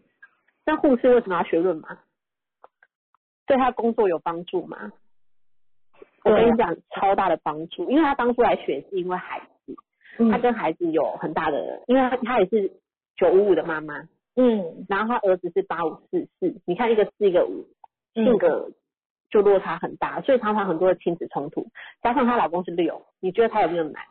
[0.66, 2.00] 那护士为什么要学论嘛？
[3.46, 4.92] 对她工作有帮助吗？
[6.26, 9.57] 我跟你讲，超大的帮助，因为她当初来学是因为孩子，嗯
[10.32, 12.72] 她跟孩子有很大的，因为她她也是
[13.16, 14.86] 九五五的妈妈，嗯。
[14.90, 17.66] 然后她儿子是八五四四，你看一个四一个五，
[18.16, 18.26] 嗯。
[18.26, 18.72] 性格
[19.30, 21.68] 就落差很大，所以常常很多的亲子冲突，
[22.02, 24.04] 加上她老公是六，你觉得她有没有难？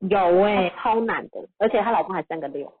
[0.00, 2.72] 有哎、超难的，而且她老公还三个六。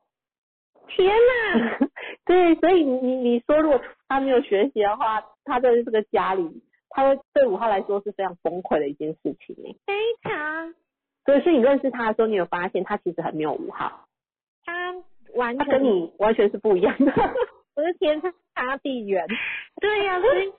[0.88, 1.78] 天哪，
[2.24, 9.76] 对，所以你你你说，如果他没有学习的话，他在这个家里，他会对五号来说是非常崩溃的一件事情欸。
[9.86, 10.74] 非常，
[11.30, 14.08] 所以，所以你认识他的时候，你有发现他其实很没有五号，
[14.64, 14.92] 他
[15.34, 17.12] 完他全跟你完全是不一样的。
[17.76, 19.24] 我是天差地远，
[19.80, 20.52] 对呀、所以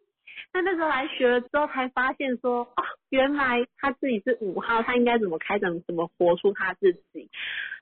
[0.53, 7.29] 他那时候来学了之后，才发现说，哦，原来他自己是五号，他应该怎么开展，怎么活出他自己。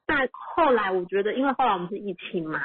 [0.07, 2.59] 那后来我觉得，因为后来我们是疫情嘛，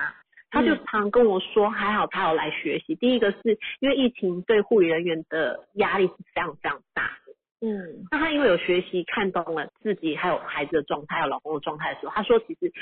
[0.51, 2.95] 他就常跟我说，还好他有来学习。
[2.95, 7.24] 第一个是因为疫情对护理人员的压力是非常非常大的，
[7.61, 12.73] 嗯那他因为有学习看懂了自己还有孩子的状态，还有老公的状态的时候，他说其实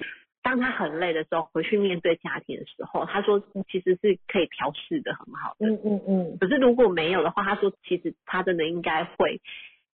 [0.42, 5.66] 当他很累的时候，回去面对家庭的时候，他说其实是可以调试的很好的。
[5.68, 9.40] 嗯嗯嗯可是如果没有的话，他说其实他真的应该会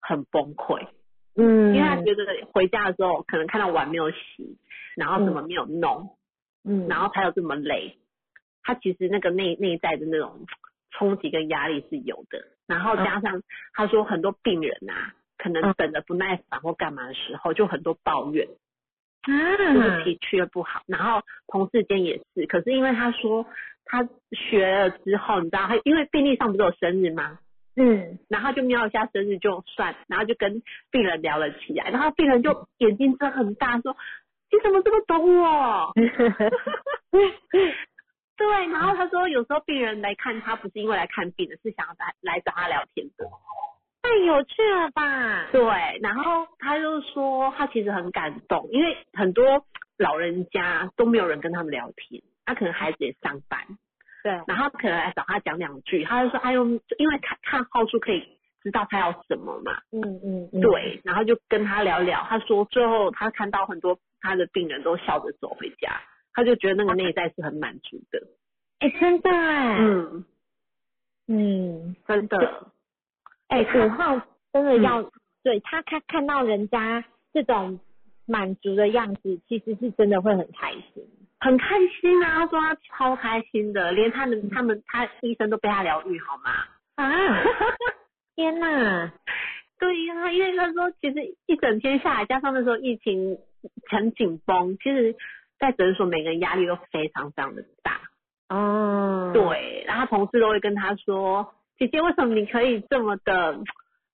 [0.02, 0.88] 很崩溃，
[1.36, 4.58] 嗯，因为他觉得回家的时候可能看到碗没有洗，
[4.96, 6.16] 然后怎么没有弄，
[6.64, 7.98] 嗯，然后才有这么累，
[8.62, 10.46] 他其实那个内内在的那种
[10.92, 12.55] 冲击跟压力是有的。
[12.68, 13.42] 然后加上
[13.74, 18.48] 他说很多病人啊，可能等的不耐烦或干嘛的时候，就很多抱怨，
[19.24, 20.82] 就是啊，脾气不好。
[20.88, 23.46] 然后同事间也是，可是因为他说
[23.86, 27.40] 他学了之后，你知道他因为病历上不是有生日吗？
[27.78, 33.98] 嗯然后就瞄一下生日就算，然后就跟病人聊了起来，然后病人就眼睛睁很大，说
[34.50, 35.92] 你怎么这么懂我？
[38.38, 43.26] 对，然后他说有时候病人来看他不是因为来看病的，是想要来来找他聊天的。
[44.02, 45.48] 太有趣了吧？
[45.52, 45.62] 对，
[46.02, 49.66] 然后他就说他其实很感动，因为很多
[49.98, 53.66] 老人家都没有人跟他们聊天，他可能孩子也上班，
[54.22, 56.66] 对，然后可能来找他讲两句，他就说哎呦，
[57.00, 66.00] 因为看看号数可以知道他要什么嘛，嗯嗯嗯，对，然后就跟他聊聊，他说最后他看到很多他的病人都笑着走回家，
[66.36, 68.28] 他就觉得那个内在是很满足的。
[68.80, 70.26] 哎、真的哎，嗯，
[71.28, 72.72] 嗯，真的，
[73.48, 74.22] 哎、他五号
[74.54, 75.10] 真的要、
[75.42, 77.80] 对他看看到人家这种
[78.28, 81.08] 满足的样子，其实是真的会很开心。
[81.40, 82.40] 很开心啊！
[82.40, 86.52] 他说他超开心的，连他们他们他医生都被他疗愈，好吗？
[86.96, 87.44] 啊！
[88.36, 89.14] 天哪！
[89.78, 93.38] 对呀、因为他说其实一整天下来，加上那时候疫情
[93.90, 95.16] 很紧绷，其实
[95.60, 98.02] 在诊所每个人压力都非常非常的大。
[98.50, 103.58] 哦，对，然后同事都会跟他说：“姐姐，为什么你可以这么的，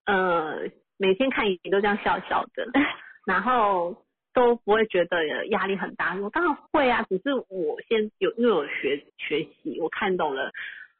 [0.05, 2.65] 呃，每天看影都这样笑笑的，
[3.27, 10.53] 然后都不会觉得压力很大？”我当然会啊，只是我先有因为我学学习，我看懂了，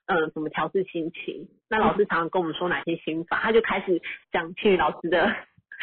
[0.07, 1.47] 呃，怎么调试心情。
[1.69, 4.01] 那老师常常跟我们说哪些心法，他就开始
[4.33, 5.33] 讲青宇老师的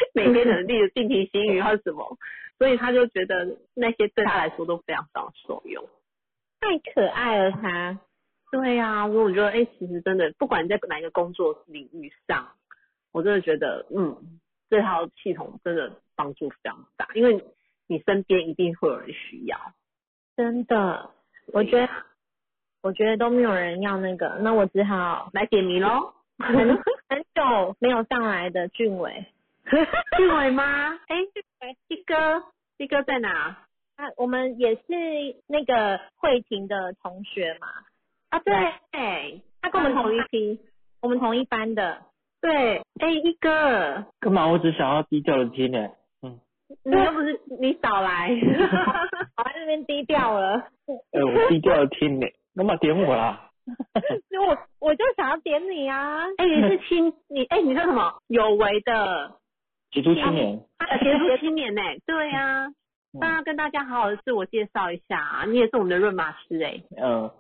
[0.14, 2.18] 每天的例如定题心语或什么，
[2.58, 5.88] 所以他就觉得那些对他来说都非常非常受用。
[6.60, 8.00] 太可爱了他。
[8.50, 12.48] 对呀、所以我觉得，哎、其实真的，不管在哪一个工作领域上，
[13.12, 14.16] 我真的觉得，嗯，
[14.70, 17.44] 这套系统真的帮助非常大，因为
[17.86, 19.58] 你身边一定会有人需要。
[20.34, 21.10] 真的，
[21.52, 21.90] 我觉得，
[22.80, 29.26] 我觉得都没有人要那个，那我只好来点名喽，很很久没有上来的俊伟，
[30.16, 30.98] 俊伟吗？
[31.08, 31.16] 哎、
[31.88, 32.42] 一哥，
[32.78, 33.56] 一哥在哪？
[33.96, 34.82] 啊我们也是
[35.48, 37.66] 那个慧婷的同学嘛，
[38.30, 40.60] 啊，对，他跟我们同一批。
[41.00, 42.02] 我们同一班的，
[42.40, 44.46] 对，哎、一哥，干嘛？
[44.48, 45.88] 我只想要低调的听呢。
[46.22, 46.40] 嗯，
[46.84, 48.28] 你又不是你少来。
[49.36, 50.56] 我在那边低调了，
[51.12, 52.26] 哎，我低调的听呢，
[52.56, 53.50] 干嘛点我啦？
[54.46, 58.20] 我我就想要点你啊，哎、你是青，你哎、你叫什么？
[58.28, 59.36] 有为的。
[59.90, 61.74] 杰出青年，啊，杰出青年。
[61.74, 61.82] 呢？
[62.06, 62.68] 对呀、
[63.12, 67.32] 那要跟大家好好的自我介绍一下啊，你也是我们的润马师哎、呃，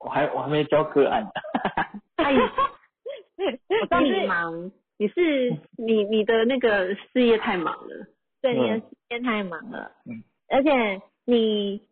[0.00, 1.26] 我还我还没教个案，
[2.16, 2.32] 哎，
[3.36, 8.06] 我知道你忙，你是你你的那个事业太忙了，
[8.40, 8.80] 对，你的嗯。
[8.80, 11.82] 时间太忙了，嗯，而且你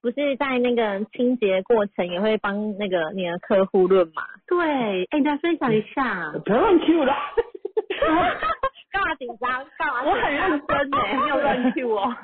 [0.00, 7.16] 不是在那个清洁过程也会帮那个你的客户论嘛，对，哎，你来分享一下，不要乱 Q 啦。
[9.04, 9.66] 干嘛紧张？
[9.76, 10.02] 干嘛？
[10.02, 12.00] 我很认真哎、没有乱去我，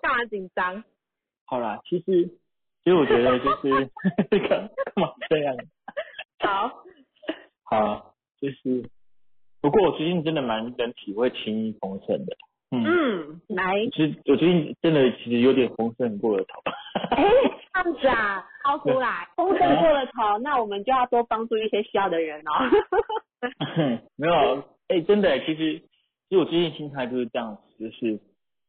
[0.00, 0.82] 干嘛紧张？
[1.44, 2.24] 好啦，其实
[2.82, 3.90] 其实我觉得就是
[4.30, 4.48] 这个
[4.94, 5.54] 干嘛这样？
[6.40, 6.82] 好，
[7.64, 8.88] 好，就是
[9.60, 12.36] 不过我最近真的蛮能体会轻易丰盛的，
[12.72, 16.60] 嗯，嗯，来，其实我最近真的其实有点丰盛过了头。
[17.16, 17.24] 哎，
[17.72, 19.28] 这样子啊，掏出来。
[19.36, 22.52] 丰盛过了头，那我们就要多帮助一些需要的人哦。
[24.16, 25.78] 没有啊，哎、真的，其实
[26.28, 28.16] 其实我最近心态就是这样子，就是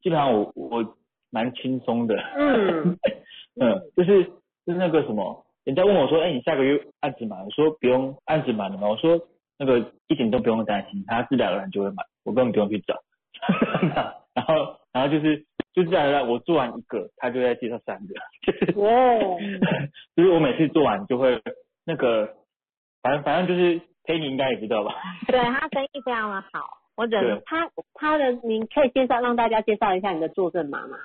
[0.01, 0.97] 基本上我我
[1.29, 2.97] 蛮轻松的，嗯
[3.61, 4.23] 嗯，就是
[4.65, 7.45] 就是那个什么，人家问我说，哎、你下个月案子满了？
[7.45, 8.89] 我说不用，案子满了吗？
[8.89, 9.19] 我说
[9.59, 12.95] 那个一点都不用担心，他自然而然就会满，我根本不用去找。
[14.33, 19.37] 然后然后就是就自然而然我做完一个，他就在介绍三个，就是哦，
[20.15, 21.41] 就是我每次做完就会
[21.85, 22.35] 那个，
[23.01, 24.95] 反正反正就是陪你应该也知道吧。
[25.27, 30.97] 对他生意非常的好，我只能 他他的，你可以介绍让大家介绍一下你的坐镇码吗？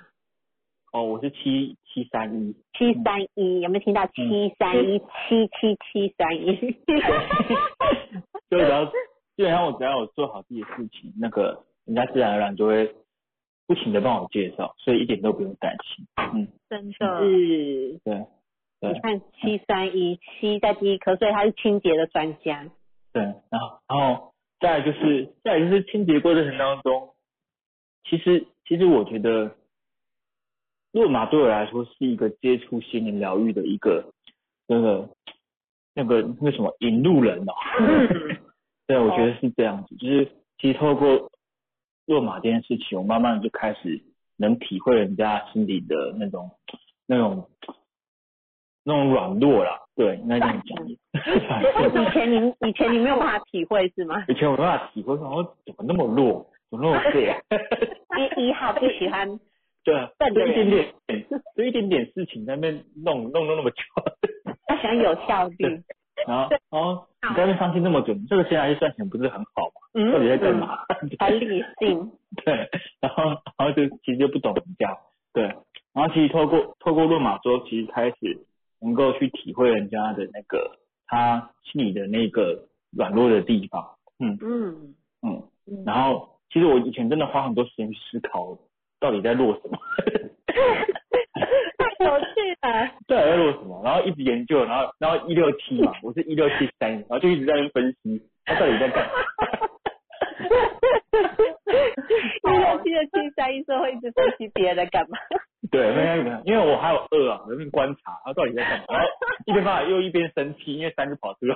[0.93, 4.05] 哦，我是七七三一，七三一有没有听到？
[4.07, 6.55] 七三一七七七三一。
[8.49, 12.93] 就只要基本上我只要有做好自己的事情，那个人家自然而然就会
[13.65, 16.05] 不停的帮我介绍，所以一点都不用担心。
[16.33, 17.19] 嗯，真的。
[17.21, 18.25] 是，对
[18.79, 22.69] 对你看七三一七在第一科，所以他是清洁的专家。
[23.13, 27.13] 对，然后然后再来就是再来就是清洁过程当中，
[28.03, 29.55] 其实其实我觉得，
[30.91, 34.13] 落马对我来说是一个接触心灵疗愈的一个
[34.67, 35.09] 那个
[35.95, 37.53] 那个那个什么引路人哦。
[37.79, 38.37] 嗯
[38.87, 41.29] 对，我觉得是这样子，就是其实透过
[42.07, 44.01] 落马这件事情，我慢慢就开始
[44.37, 46.49] 能体会人家心里的那种
[47.05, 47.49] 那种
[48.83, 50.87] 那种软弱啦，对，应该这样讲。
[50.87, 54.23] 以前你以前你没有办法体会是吗？
[54.27, 57.37] 以前我没办法体会，我说怎么那么弱，怎么那么废啊？
[58.37, 59.39] 一一号不喜欢
[59.83, 63.77] 对就一点人点，就一点点事情在那边弄弄弄那么久，
[64.65, 65.81] 他喜欢有效率。
[66.25, 69.86] 然后然后你在那边伤心那么久，你这个现在赚钱不是很好吗？
[69.97, 70.77] 嗯到底在干嘛？
[71.19, 72.11] 还理性。
[72.45, 72.53] 对，
[73.01, 73.23] 然后
[73.57, 74.95] 然后就其实就不懂人家，
[75.33, 75.43] 对，
[75.93, 78.45] 然后其实透过透过论马之后，其实开始
[78.79, 88.57] 能够去体会人家的那个他心里的那个软弱的地方，嗯嗯，嗯，嗯然后其实我以前真的花很多时间去思考
[88.99, 89.77] 到底在弱什么，
[91.77, 92.91] 太有趣了。
[93.07, 99.11] 到底在弱什么，然后一直研究，然后然后一六七嘛，我是一六七三，然后就一直在那边分析他到底在干嘛。
[102.43, 105.17] 一六七的七三一说会一直分析别人在干嘛。
[105.69, 105.87] 对，
[106.45, 109.07] 因为我还有二啊，我在观察他到底在干嘛， 然后
[109.45, 111.55] 一边骂又一边生气，因为三就跑出来。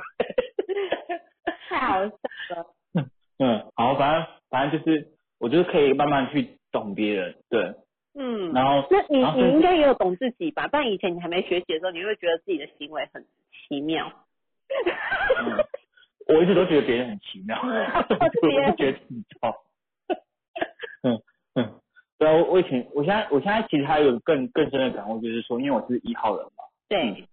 [1.69, 2.09] 太好笑
[2.55, 2.65] 了。
[3.39, 5.07] 嗯，好，反正反正就是，
[5.39, 7.73] 我就是可以慢慢去懂别人，对，
[8.15, 10.67] 嗯，然后那你你应该也有懂自己吧？
[10.67, 13.23] 不然以前你还没学习的时候，你会觉得自己的行为很
[13.67, 14.11] 奇妙。
[15.39, 15.57] 嗯，
[16.27, 19.55] 我一直都觉得别人很奇妙， 我不觉得自己超。
[21.03, 21.21] 嗯
[21.55, 21.79] 嗯，
[22.17, 27.27] 对啊，我我以前，我现在我现在其实还有更更深的感悟，就是说，因为我是一号人嘛，对，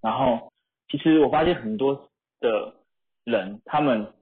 [0.00, 0.52] 然后
[0.88, 2.74] 其实我发现很多的
[3.24, 4.12] 人，他们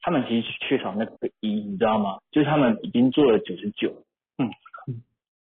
[0.00, 2.18] 他们其实缺少那个一，你知道吗？
[2.30, 4.04] 就是他们已经做了九十九，
[4.38, 4.50] 嗯，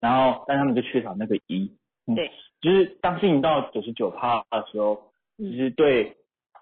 [0.01, 5.51] 然后但他们就缺少那个一，嗯，对，就是当进到九十九趴的时候，嗯。
[5.51, 6.17] 其实对，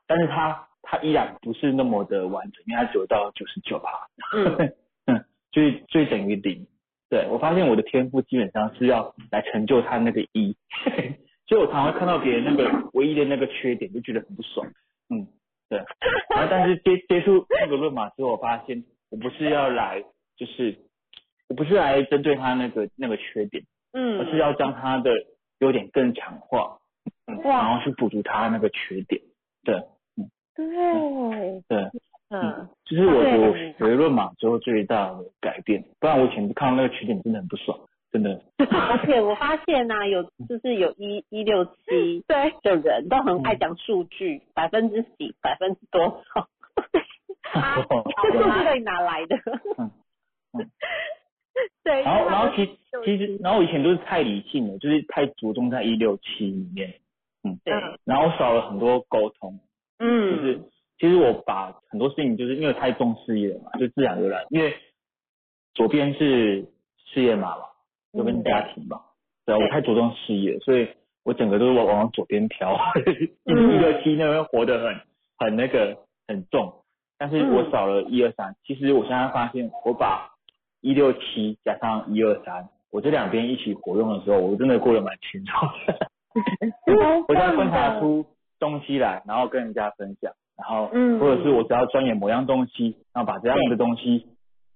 [0.07, 4.75] 但是他他依然不是那么的完整，因为它只有到九十九趴，嗯
[5.07, 6.67] 嗯，所以所以等于零。
[7.09, 10.57] 对我发现我的天赋基本上是要来成就他那个一，
[11.47, 14.67] 所以我常常会看到别人那个唯一的那个缺点，就觉得很不爽。
[15.11, 15.27] 嗯，
[15.69, 15.79] 对。
[16.31, 20.03] 然后但是接接触那个论马之后，我发现我不是要来，
[20.39, 20.79] 就是
[21.49, 23.63] 我不是来针对他那个那个缺点，
[23.93, 25.11] 嗯而是嗯，要将他的
[25.59, 26.79] 优点更强化，
[27.27, 29.21] 嗯，哇然后去补足他那个缺点。
[29.65, 29.83] 对
[30.55, 31.91] 对，对，
[32.31, 37.79] 嗯，就是我对我学论嘛之后最大的改变，不然我以前看到那个缺点真的很不爽，
[38.11, 38.43] 真的。
[38.59, 46.49] 而且我发现呐、有就是有一一六七 对，的人都很爱讲数据，百分之几，百分之多少，
[47.59, 47.77] 啊
[48.23, 49.37] 这数据到底哪来的？
[51.85, 52.67] 对，然后然后其
[53.05, 56.95] 其实然后我以前都是太理性了，就是太着重在一六七里面，
[57.45, 57.75] 嗯对，
[58.05, 59.59] 然后少了很多沟通。
[60.03, 60.61] 就嗯，是
[60.99, 64.75] 其实我把很多事情，就是因为太重事业了嘛，就自然而然，因为
[65.75, 66.67] 左边是
[67.13, 67.65] 事业码嘛，
[68.13, 69.01] 右边是家庭嘛，
[69.47, 70.89] 对啊，我太着重事业，所以
[71.25, 72.77] 我整个都是往往左边飘，
[73.47, 75.01] 一一六七那边活得很
[75.39, 75.97] 很那个
[76.27, 76.73] 很重，
[77.19, 77.71] 但是我嗯。
[77.71, 80.31] 少了一二三，其实我现在发现，我把
[80.81, 86.09] 一六七加上一二三，我这两边一起活用的时候，我真的过得蛮轻松的。
[87.29, 88.25] 我现在观察出
[88.63, 91.19] 东西来，然后跟人家分享，然后嗯。
[91.19, 94.29] 或者是我只要钻研某样东西，然后把这样的东西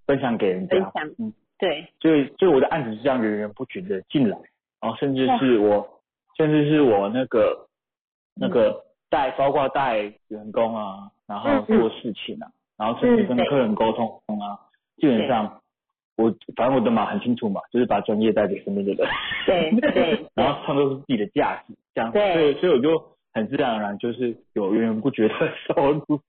[0.09, 1.09] 分享给人家，分享。
[1.21, 4.37] 嗯，对，所以所以我的案子是这样源源不绝的进来，
[4.81, 6.01] 然后甚至是我
[6.37, 7.69] 甚至是我那个
[8.35, 14.59] 那个带包括带员工啊，然后做事情啊，然后甚至跟客人沟通啊，
[14.97, 15.61] 基本上
[16.17, 19.09] 我反正我的码很清楚嘛，就是把专业带给身边的人。
[19.47, 22.33] 对对 然后创造出自己的价值，这样，对。
[22.33, 25.35] 所以所以我就很自然而然就是有源源不绝的
[25.67, 26.21] 收入，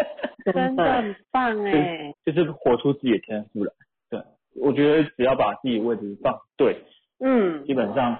[0.50, 3.72] 真的很棒哎，就是活出自己的天赋来。
[4.08, 4.18] 对，
[4.56, 6.82] 我觉得只要把自己的位置放对，
[7.20, 8.18] 嗯，基本上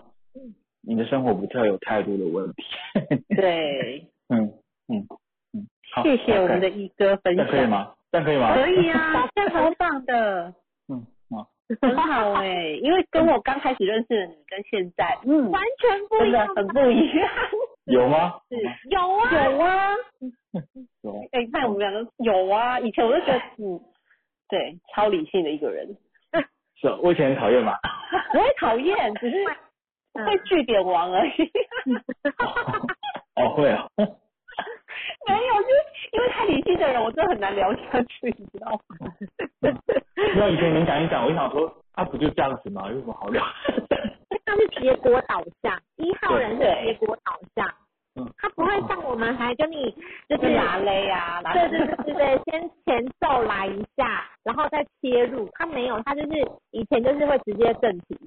[0.82, 2.62] 你的生活不太有太多的问题。
[3.34, 4.52] 对， 嗯
[4.88, 5.06] 嗯
[5.54, 7.94] 嗯，好，谢谢我们的一哥分享，可以吗？
[8.12, 8.54] 这样可以吗？
[8.54, 10.52] 可以啊， 这样超棒的。
[10.92, 11.48] 嗯好，
[11.80, 17.26] 很好哎、因为跟我刚开始认识的你跟现在，嗯，完全不一样，的很不一样。
[17.92, 18.40] 有吗？
[18.48, 18.56] 是
[18.88, 19.88] 有啊，有啊，
[21.02, 21.20] 有。
[21.32, 23.78] 哎、你看我们两个有啊，以前我就觉得，嗯，
[24.48, 25.86] 对，超理性的一个人，
[26.80, 27.74] 是哦，我以前很讨厌嘛。
[28.32, 29.36] 不会讨厌，只是
[30.24, 31.32] 会据点王而已。
[33.36, 33.86] 哦，会啊。
[35.26, 39.08] 没有，就是因为太理性的人，我真的很难聊下去，你知道吗？
[40.36, 42.88] 那以前你们讲一讲，我就想说，啊，不就这样子吗？
[42.90, 43.44] 有什么好聊？
[44.44, 47.66] 他是结果导向，一号人是对结果导向，
[48.16, 49.90] 嗯，他不会像我们还跟你
[50.28, 55.48] 就就是是拉勒啊，拉对对对对对， 先前奏来一下，然后再切入。
[55.54, 58.18] 他没有，他就是以前就是会直接正题，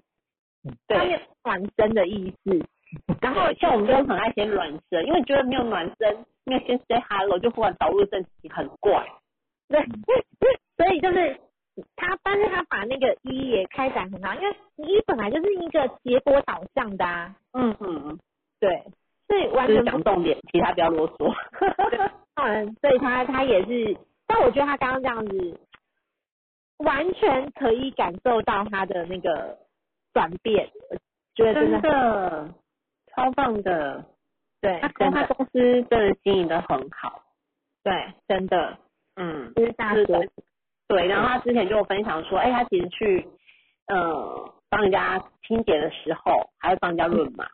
[0.88, 1.12] 他没。
[1.12, 2.66] 有暖身的意思。
[3.22, 9.06] 然后像我们都很爱先暖身，因为觉得没有暖身，没有先 say hello 就忽然导入正题，很怪。
[9.68, 9.82] 对，
[10.78, 11.38] 所以就是
[11.96, 18.20] 他，但是他把那个一也开展很好，因为一本来就是一个结果导向的啊，嗯嗯，
[18.60, 18.84] 对，
[19.28, 21.34] 所以完全讲重点，其他不要啰嗦。
[22.36, 23.98] 嗯，所以他他也是，
[24.28, 25.60] 但我觉得他刚刚这样子，
[26.78, 29.58] 完全可以感受到他的那个
[30.14, 30.98] 转变，我
[31.34, 32.54] 觉得真真的的
[33.16, 34.06] 超棒的，
[34.62, 35.20] 对他，真的。
[35.20, 37.24] 公他公司真的经营的很好。
[37.84, 38.78] 对，真的，
[39.16, 40.30] 嗯，就是大是说的，
[40.88, 41.08] 对。
[41.08, 43.28] 然后他之前就分享说，哎，他其实去
[43.88, 45.18] 呃帮人家
[45.48, 47.46] 清洁的时候，还会帮人家润码。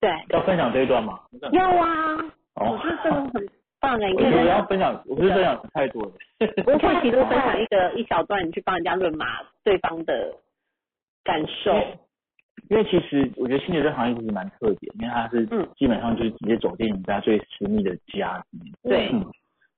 [0.00, 1.18] 对，要分享这一段吗？
[1.52, 2.16] 要啊，
[2.54, 3.48] 我哦觉，得这个很
[3.80, 6.12] 棒哎，你我要分享，我不是分享太多了。
[6.66, 9.26] 我可以其实分享一个 一小段，你去帮人家润码
[9.64, 10.34] 对方的
[11.24, 11.74] 感受。
[12.70, 19.24] 因为其实我觉得清洁这行业其实蛮特别，因为它是嗯基本上就是直接走进人家最私密的家里面，对嗯，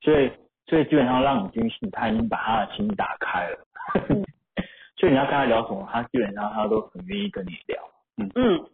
[0.00, 0.30] 所以
[0.70, 3.58] 所以基本上让你进去，他已经把他的心打开了，
[4.08, 4.24] 嗯。
[4.96, 7.82] 所以你要跟他聊什么，他基本上他都很愿意跟你聊，
[8.18, 8.30] 嗯。
[8.36, 8.64] 嗯。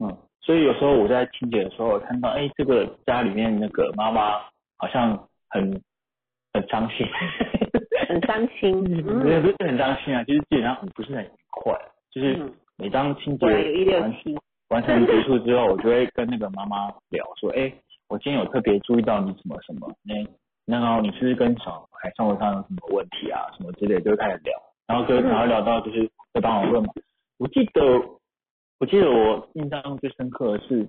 [0.00, 4.38] 嗯，所以有时候我在清洁的时候看到，哎，这个家里面那个妈妈
[4.76, 5.16] 好像
[5.48, 5.80] 很
[6.52, 7.06] 很伤心，
[8.08, 8.84] 很伤心。
[9.08, 11.72] 嗯没有不是很伤心啊，就是基本上很不是很愉快，
[12.10, 13.46] 就是嗯，每当清洁。
[14.70, 17.72] 完成结束之后，我就会跟那个妈妈聊说，哎、
[18.08, 20.14] 我今天有特别注意到你什么什么，那
[20.78, 24.52] 然后你是不是跟小孩生活上有什么问题啊，什么之类，就会开始聊，
[24.86, 26.92] 然后跟嗯然后聊到就是会帮我问嘛。
[27.38, 27.82] 我记得
[28.78, 30.86] 我记得我印象最深刻的是，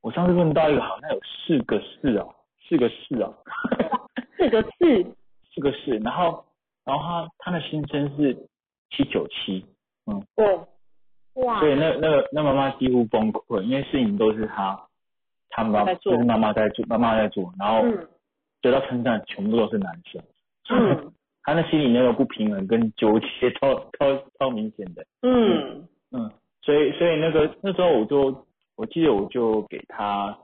[0.00, 2.34] 我上次问到一个好像有四个四哦，
[2.68, 3.34] 四个四哦，
[4.38, 4.70] 四个字，
[5.54, 6.44] 四个四，然后
[6.84, 8.34] 然后他他的新生是
[8.90, 9.66] 七九七，
[10.04, 10.22] 哦，
[11.34, 11.60] 哇。
[11.60, 14.80] 所，以那那个那妈妈几乎崩溃，因为事情都是他
[15.50, 18.08] 他妈就是妈妈在做，妈妈在做，然后嗯
[18.62, 20.22] 得到称赞全部都是男生，
[20.70, 21.12] 嗯。
[21.42, 25.86] 他那心里那个不平衡跟纠结超超超明显的，嗯。
[26.10, 26.28] 嗯，
[26.60, 30.36] 所以所以那个那时候我就我记得我就给他，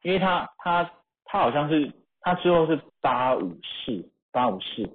[0.00, 0.90] 因为他他
[1.26, 1.92] 他好像是
[2.22, 4.88] 他之后是八五四八五四，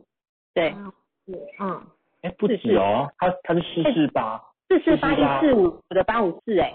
[0.55, 0.74] 对，
[1.60, 1.82] 嗯，
[2.22, 6.74] 哎不止哦，他他是四四八，四四八一四五我的八五四哎，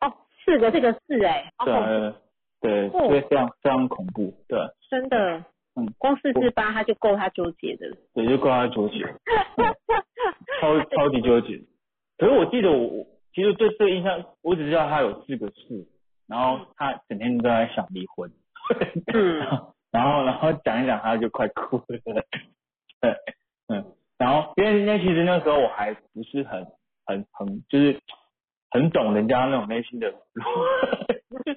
[0.00, 0.12] 哦，
[0.44, 1.72] 四个这个四哎，对。
[1.72, 2.14] 呃
[2.60, 4.58] 对，哦所以非常非常恐怖，对。
[4.90, 5.44] 真的，
[5.74, 7.96] 嗯，光四四八他就够他纠结的了。
[8.14, 9.04] 对，就够他纠结。
[10.60, 11.60] 超超级纠结。
[12.18, 15.86] 可是我记得我我其实对这个印象，我只知道他有四个四，
[16.26, 18.30] 然后他整天都在想离婚，
[19.12, 19.38] 嗯
[19.92, 21.98] 然后然后讲一讲他就快哭了，
[23.00, 23.14] 对，
[23.68, 23.84] 嗯，
[24.18, 26.66] 然后因为因为其实那时候我还不是很
[27.04, 28.00] 很很就是
[28.70, 30.12] 很懂人家那种内心的，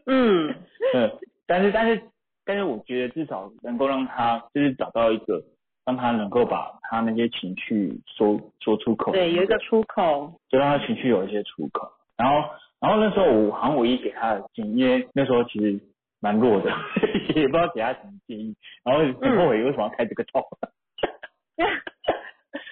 [0.06, 0.54] 嗯。
[0.94, 1.12] 嗯，
[1.48, 2.02] 但是但是
[2.44, 5.42] 但是我觉得至少能够让他就是找到一个
[5.86, 11.90] 让他能够把他那些情绪说说出口，对，有一个出口，就让他情绪有一些出口。
[12.18, 12.50] 然后，
[12.80, 15.80] 然后那时候我好像唯一给他的建议，因为那时候其实
[16.20, 16.72] 蛮弱的，
[17.36, 20.40] 也不知道给他什么建议，然后很后悔为什么要开这个头。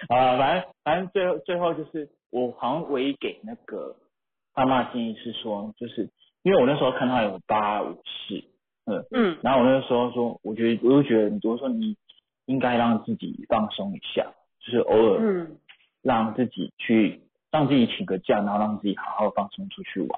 [0.08, 3.94] 啊，反正反正最后最后就是我好像唯一给那个
[4.58, 6.10] 爸妈的建议是说，就是
[6.42, 8.42] 因为我那时候看他有八五四，
[8.86, 9.38] 嗯，嗯。
[9.42, 11.96] 然后我那时候说，我觉得我就觉得，我说你
[12.46, 15.56] 应该让自己放松一下，就是偶尔嗯。
[16.02, 20.10] 让自己去让自己请个假，然后让自己好好放松出去玩。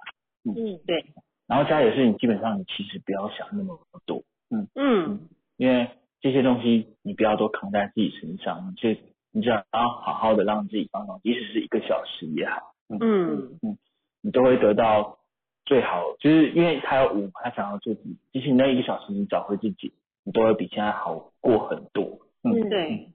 [0.45, 1.05] 嗯，对，
[1.47, 5.29] 然后家里的事情基本上你其实不要想那么多，嗯嗯。
[5.57, 8.89] 因为这些东西你不要都扛在自己身上，就
[9.33, 13.59] 你只要好好的让自己放松，即使是一个小时也好，嗯。
[13.63, 13.79] 嗯
[14.23, 15.19] 你都会得到
[15.65, 19.93] 最好，就是因为他有五，他想要做自己，即使那一个小时你找回自己，
[20.25, 22.19] 你都会比现在好过很多。
[22.43, 23.09] 嗯，嗯对，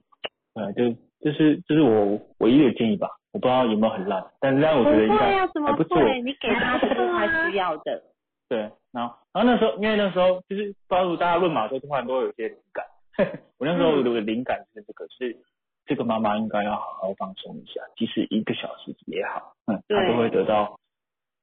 [0.54, 6.00] 呃，就这是这是我唯一的建议吧，我不知道有没有很烂，但是但我觉得应该还不错。
[6.02, 8.02] 你给他的是他 需要的，
[8.48, 8.58] 对，
[8.92, 12.86] 然后然后那时候因为那时候就是包括大家论马的时候突然都会有一些灵感，
[13.58, 15.36] 我那时候嗯有个灵感是这个是
[15.84, 20.75] 这个妈妈应该要好好放松一下，即使一个小时也好，嗯，她都会得到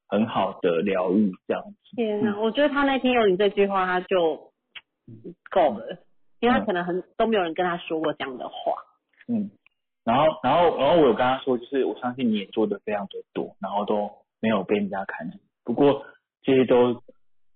[0.08, 1.96] 很好的疗愈这样子。
[1.96, 4.52] 天哪，我觉得他那天有你这句话，他就
[5.50, 5.98] 够了，
[6.40, 8.74] 因为他可能很都没有人跟他说过这样的话。
[9.28, 9.50] 嗯，
[10.04, 15.40] 然后然后然后我有跟他说，就是我相信你也做的非常的多，然后都没有被人家看见。
[15.64, 16.06] 不过
[16.42, 17.02] 这些都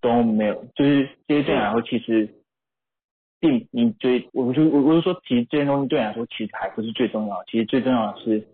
[0.01, 2.33] 都没有，就是这些对你来说其实
[3.39, 8.47] 并你最，我就我我就说，其实这些东西对你来说其实还不是最重要，其实最重要的是。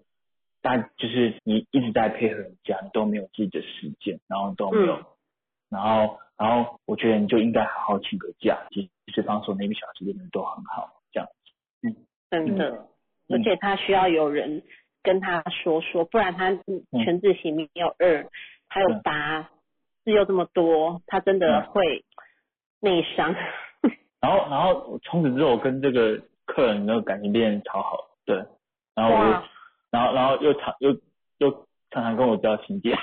[0.64, 5.06] 大就是你一直在配合人家，你都没有自己的时间，然后都没有，嗯
[5.70, 11.30] 然后然后我觉得你就应该好好请个假，即使放松那一个小时，真的都很好，这样。
[11.84, 11.96] 嗯
[12.32, 12.88] 真的，
[13.28, 14.64] 嗯而且他需要有人
[15.02, 18.26] 跟他说说，不然他嗯全字型没有二，
[18.70, 19.50] 还有八，
[20.04, 22.06] 字又这么多，他真的嗯会
[22.80, 23.36] 内伤。
[24.22, 28.38] 然后，然后从此之后，我跟这个客人那个感情变得超好，对。
[28.96, 29.50] 然后我就哇，
[29.94, 30.90] 然后，然后又常又
[31.38, 31.52] 又
[31.92, 32.98] 常常跟我叫亲姐。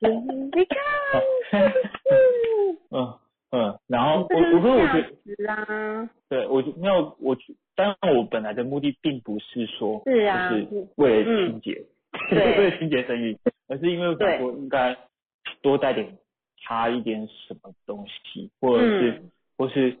[0.00, 1.22] 你看，
[2.90, 3.18] 嗯
[3.52, 5.02] 嗯，然后我我说我觉得，
[5.36, 7.36] 值啊，对我没有我，
[7.76, 11.84] 当然我本来的目的并不是说，是啊就是为了清洁，
[12.30, 14.96] 对为了清洁生意，而是因为我想说应该
[15.62, 16.18] 多带点
[16.64, 19.96] 他一点什么东西，或者是、嗯或是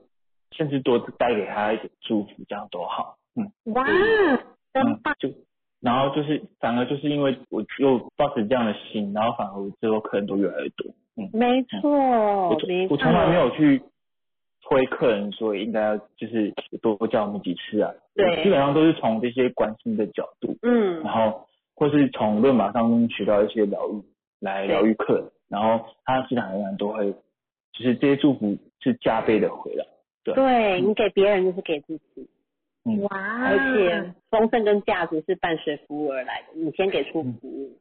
[0.50, 3.16] 甚至多带给他一点祝福，这样多好。
[3.36, 3.52] 嗯。
[3.72, 5.28] 哇，真嗯棒，，就
[5.84, 10.90] 然后就是反而就是因为我又抱持这样的心，然后反而我之后客人都越来越多。
[11.16, 12.58] 嗯，没错，我
[12.88, 13.82] 我从来没有去
[14.62, 18.42] 推客人说应该要就是多叫我们几次啊，对。
[18.42, 21.02] 基本上都是从这些关心的角度，嗯。
[21.02, 24.02] 然后或是从论马当中学到一些疗愈
[24.40, 27.12] 来疗愈客人，然后他自然而然都会，
[27.74, 29.84] 就是这些祝福是加倍的回来。
[30.24, 32.26] 对对你给别人就是给自己，
[32.84, 33.10] 嗯，哇，
[33.44, 37.78] 而且丰盛跟价值是伴随服务而来的，你先给出服务，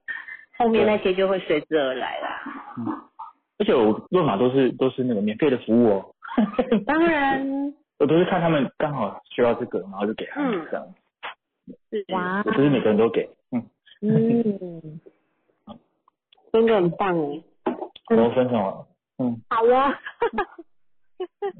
[0.57, 2.41] 后面那些就会随之而来啦。
[2.77, 2.85] 嗯，
[3.59, 6.15] 而且我论马都是都是那个免费的服务哦。
[6.87, 10.87] 当然，我都是看他们刚好需要这个，然后就给他们嗯这样。
[11.91, 12.05] 是。
[12.13, 13.63] 哇我，不是每个人都给，嗯，
[14.01, 14.99] 嗯，
[16.51, 17.43] 真的很棒哎，
[18.09, 18.87] 然后分享完了，
[19.19, 19.99] 嗯，好 啊，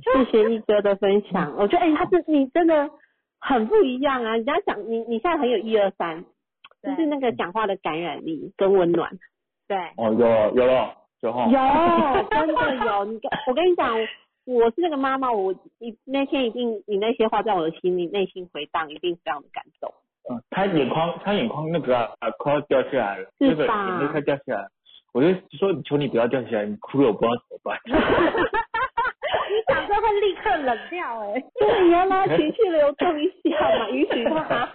[0.02, 2.90] 谢谢一哥的分享，我觉得哎、他是你真的
[3.46, 4.38] 很不一样啊！
[4.38, 6.24] 人家讲你你现在很有一二三，
[6.82, 9.12] 就是那个讲话的感染力跟温暖。
[9.68, 13.04] 对，哦，有了有了有哈，有，真的有。
[13.12, 13.94] 你跟我跟你讲，
[14.46, 19.94] 我是那个妈妈，我你那天一定你那些话在我的心里内心回荡，一定非常的感动。
[20.30, 24.70] 嗯，他眼眶他眼眶那个啊快要掉下来了，是那个吧眼泪快掉下来了，
[25.14, 25.28] 我就
[25.58, 27.78] 说求你不要掉下来，你哭了我不知道怎么办。
[29.54, 34.70] 你讲这会立刻冷掉哎、对，原来情绪流动一下嘛，允许他。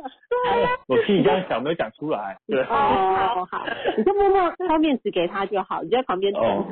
[0.87, 2.39] 我心里这样想，没有讲出来。
[2.47, 2.63] 对。
[2.63, 3.67] 哦，好，
[3.97, 6.43] 你就默默掏面子给他就好，你就在旁边等。
[6.43, 6.65] 哦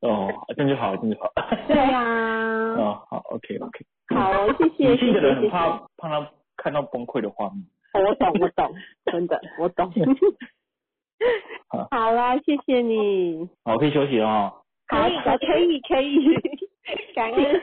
[0.00, 1.30] 哦，这样就好，这样就好。
[1.68, 2.00] 对呀、
[2.80, 3.84] 哦，好，OK OK。
[4.14, 5.50] 好，谢谢，谢谢，女性的人很。
[5.50, 7.64] 怕怕他看到崩溃的画面。
[7.94, 8.74] 我懂，我懂，
[9.04, 9.92] 真的，我懂。
[11.68, 13.48] 好好啦，谢谢你。
[13.64, 14.52] 好，可以休息了哦。
[14.88, 16.36] 可以可可以，可以。
[17.14, 17.62] 感恩，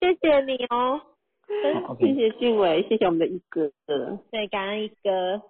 [0.00, 1.00] 谢谢你哦。
[2.00, 3.70] 谢谢俊伟，谢谢我们的一哥，
[4.30, 5.40] 对，感恩一哥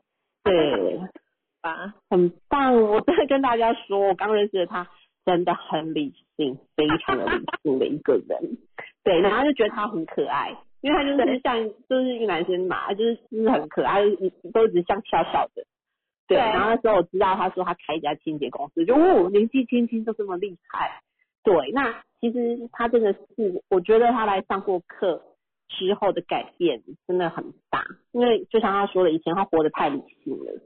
[0.45, 1.01] 对，
[1.63, 2.77] 吧，很棒。
[2.77, 4.87] 我真的跟大家说，我刚认识的他，
[5.25, 8.59] 真的很理性，非常的理性的一个人。
[9.03, 11.57] 对，然后就觉得他很可爱，因为他就是像
[11.89, 15.65] 就是一个男生嘛，就是就是很可爱，就是都只像小小的。
[16.29, 16.39] 对，对。
[16.39, 21.01] 然后那时候我知道他说他开一家清洁公司，就哦，年纪轻轻就这么厉害。
[21.43, 25.23] 对，那其实他真的是，我觉得他来上过课
[25.69, 30.61] 之后的改变真的很大，因为就像他说的，以前他活得太理性了，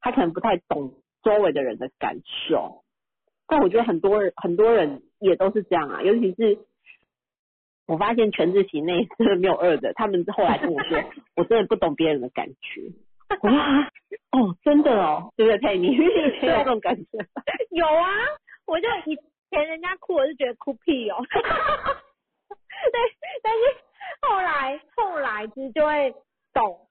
[0.00, 2.82] 他可能不太懂周围的人的感受。
[3.46, 6.58] 但我觉得很多人很多人也都是这样啊，尤其是
[7.86, 10.98] 我发现全自习那真的没有二的，他们后来跟我说，
[11.36, 12.90] 我真的不懂别人的感觉。
[13.42, 13.90] 我说啊，
[14.30, 15.58] 哦，真的哦，对不对？
[15.58, 17.18] 佩妮， 你有这种感觉？
[17.70, 18.08] 有啊，
[18.66, 19.18] 我就以
[19.54, 21.16] 前人家哭，我就觉得哭屁哦。
[22.92, 23.00] 对，
[23.42, 23.60] 但是
[24.20, 26.12] 后来后来其实就会
[26.52, 26.86] 懂，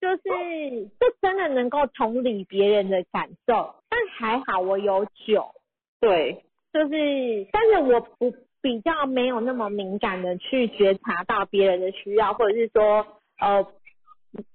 [0.00, 3.74] 就是就真的能够同理别人的感受。
[3.88, 5.54] 但还好我有酒，
[6.00, 13.06] 对，就是但是我不比较没有那么敏感的去觉察到别人的需要，或者是说
[13.38, 13.66] 呃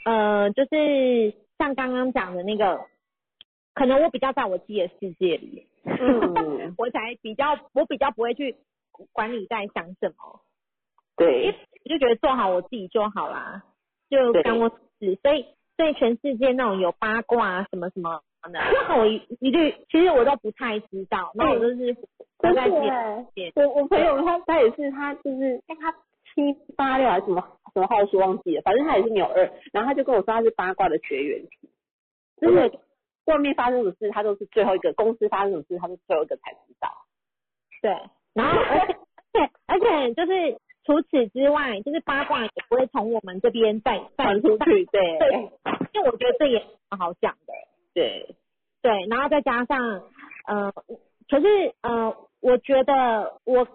[0.05, 2.85] 呃，就是像刚刚讲的那个，
[3.73, 8.57] 可能我比较在我自己的世界里，嗯， 我才比较我比较不会去
[9.11, 10.41] 管你在想什么，
[11.15, 11.55] 对，
[11.85, 13.63] 我就觉得做好我自己就好啦，
[14.09, 15.17] 就对干我事。
[15.21, 15.45] 所以
[15.77, 18.51] 所以全世界那种有八卦啊什么什么的，
[18.87, 21.93] 那我一一律其实我都不太知道，那我就是
[22.37, 23.67] 活在自己的。
[23.67, 25.91] 我我朋友他他也是，他就是哎他
[26.33, 27.41] 七八六还是什么
[27.73, 31.69] 什么号数忘记了，反正他也是没有二，然后他就跟我说他是八卦的绝缘体，
[32.41, 32.71] 就是
[33.29, 36.89] 外面发生什么事他都是最后一个，公司发生什么事他是最后一个才知道。
[37.81, 37.91] 对，
[38.33, 38.93] 然后而且
[39.33, 45.17] 而且而且就是除此之外，就是八卦也不会从我们这边再再 传出去，对。
[45.19, 45.51] 对，
[45.93, 47.53] 因为我觉得这也蛮好讲的。
[47.93, 48.35] 对。
[48.81, 50.03] 对，然后再加上
[50.47, 50.71] 呃，
[51.29, 53.67] 可是呃，我觉得我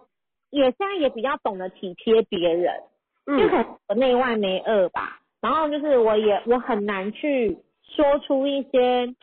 [0.49, 2.83] 也现在也比较懂得体贴别人，
[3.27, 9.15] 因为可嗯能我内外没二吧，然后就是我也我很难去说出一些，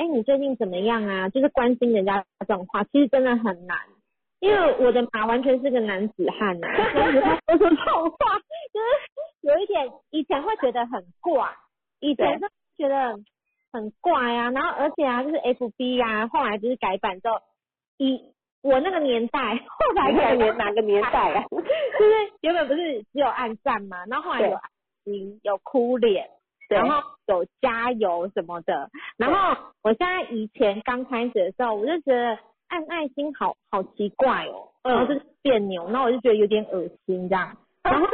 [0.00, 1.28] 哎，你最近怎么样啊？
[1.28, 3.76] 就是关心人家这种话，其实真的很难。
[4.38, 8.38] 因为我的马完全是个男子汉呐、啊，男子汉说出这种话，
[8.72, 8.86] 就是
[9.42, 11.54] 有一点以前会觉得很怪，
[12.00, 12.46] 以前是
[12.78, 13.18] 觉得
[13.70, 17.38] 很怪啊，然后而且啊，就是 FB 啊，后来就是改版之后，
[17.98, 18.32] 以
[18.62, 21.44] 我那个年代，后来改年哪个年代啊？
[21.50, 24.58] 就是原本不是只有暗赞嘛，然后后来有
[25.04, 26.39] 心，有哭脸，对
[26.76, 28.90] 然后有加油什么的。
[29.16, 37.56] 然后我现在以前刚开始的时候，我就觉得按爱心好好奇怪哦，嗯然后就是别扭，然后我就觉得有点恶心这样。
[37.82, 38.06] 然后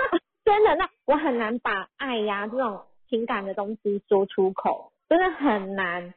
[0.45, 6.15] 真的，那我很难把爱呀、这种情感的东西说出口，真的很难。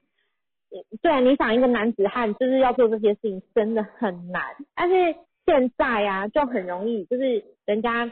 [1.01, 4.55] 对啊，你想一个男子汉就是要做这些事情，真的很难。
[4.75, 5.15] 但是
[5.45, 8.05] 现在啊，就很容易，就是人家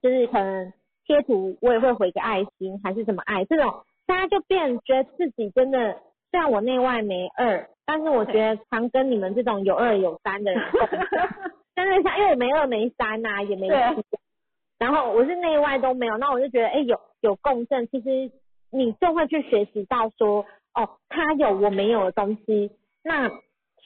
[0.00, 0.72] 就是可能
[1.06, 6.00] 贴图，我也会回个爱心，还是什么爱这种，大家就变觉得自己真的，
[6.30, 11.08] 虽然我内外没二，但是我觉得常跟你们这种有二有三的人 共事
[11.74, 13.68] 真的像，因为我没二没三呐、也没
[14.78, 18.30] 然后我是内外都没有，那我就觉得，哎、有有共振，其实
[18.70, 20.44] 你就会去学习到说，
[20.74, 22.70] 哦，他有我没有的东西，
[23.02, 23.30] 那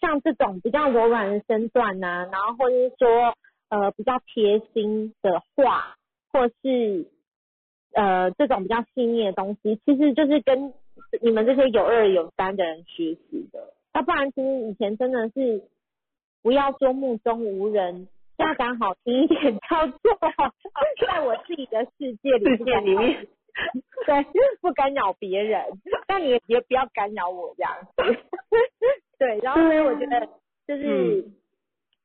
[0.01, 3.35] 像这种比较柔软的身段呐、然后或者是说，
[3.69, 5.95] 呃，比较贴心的话，
[6.33, 7.07] 或是
[7.93, 10.73] 呃这种比较细腻的东西，其实就是跟
[11.23, 15.63] 你们这些有二有三的人学习的，要不然其实以前真的是
[16.43, 18.09] 不要说目中无人。
[18.39, 20.17] 要讲好听一点，叫做
[21.05, 23.27] 在我自己的世界里，世界里面，
[24.07, 24.25] 对，
[24.61, 25.61] 不干扰别人，
[26.07, 27.97] 但你也也不要干扰我这样子。
[29.19, 30.29] 对，然后所以我觉得
[30.69, 31.23] 就是、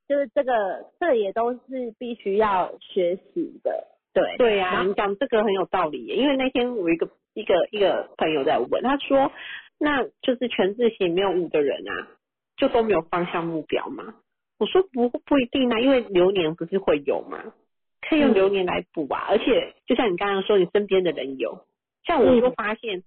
[0.08, 3.86] 就是这个这也都是必须要学习的。
[4.14, 9.32] 对，对呀、你讲这个很有道理耶，因为那天我一个一个一个朋友在问，他说，
[9.80, 12.08] 那就是全自习没有五个人啊，
[12.56, 14.16] 就都没有方向目标吗？
[14.60, 17.54] 我说不不一定啊，因为流年不是会有吗？
[18.02, 18.34] 可以用嗯。
[18.34, 21.66] 流年来补啊，而且就像你刚刚说，你身边的人有，
[22.06, 23.04] 像我就发现，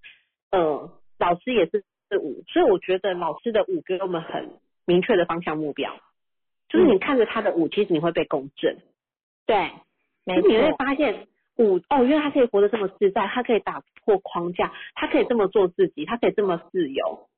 [0.50, 4.50] 呃，老师也是是五，所以我觉得老师的五给我们很
[4.84, 5.96] 明确的方向目标，
[6.68, 8.78] 就是你看着他的五，其实你会被共振。
[9.46, 9.70] 对，
[10.26, 17.28] 没你会，发现舞哦，因为他可以活得这么自在，他可以打破框架，他可以这么做自己，他可以这么自由。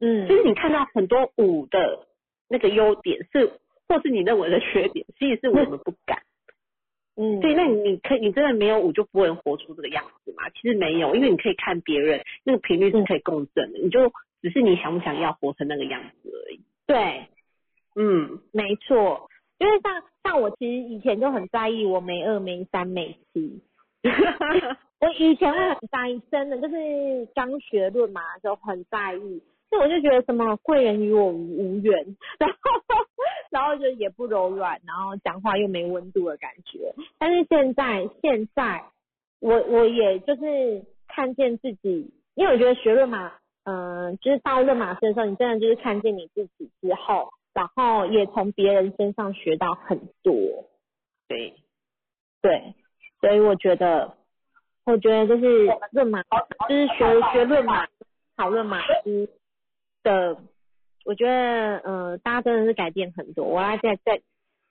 [0.00, 2.06] 嗯就是你看到很多舞的
[2.48, 3.52] 那个优点是，
[3.86, 6.22] 或是你认为的缺点，其实是我们不敢。
[7.20, 10.48] 嗯，对，那你你可以你真的没有舞就不会活出这个样子嘛？
[10.50, 16.60] 其实没有，因为你可以看别人那个频率是可以共振的，你就只是你想不想要活成那个样子而已。
[16.86, 17.26] 对，
[17.96, 19.28] 嗯，没错，
[19.58, 23.60] 因为像像我其实以前就很在意我没二没三没七，
[25.00, 32.56] 我以前会很在意，真的就是刚学论嘛的时候很在意，那我就觉得什么贵人与我无无缘，然后
[33.50, 36.94] 然后就也不柔软，然后讲话又没温度的感觉。
[37.18, 38.84] 但是现在现在
[39.40, 43.32] 我我也就是看见自己，因为我觉得学论嘛，
[43.64, 47.28] 嗯、就是到论马师的时候，你真的就是看见你自己之后，
[47.58, 50.32] 然后也从别人身上学到很多。
[51.26, 51.54] 对，
[52.40, 52.74] 对，
[53.20, 54.14] 所以我觉得，
[54.86, 57.88] 我觉得就是论马，就是学学论马，
[58.36, 59.28] 讨论马师
[60.04, 60.38] 的，
[61.04, 63.44] 我觉得呃，大家真的是改变很多。
[63.44, 64.22] 我要再再，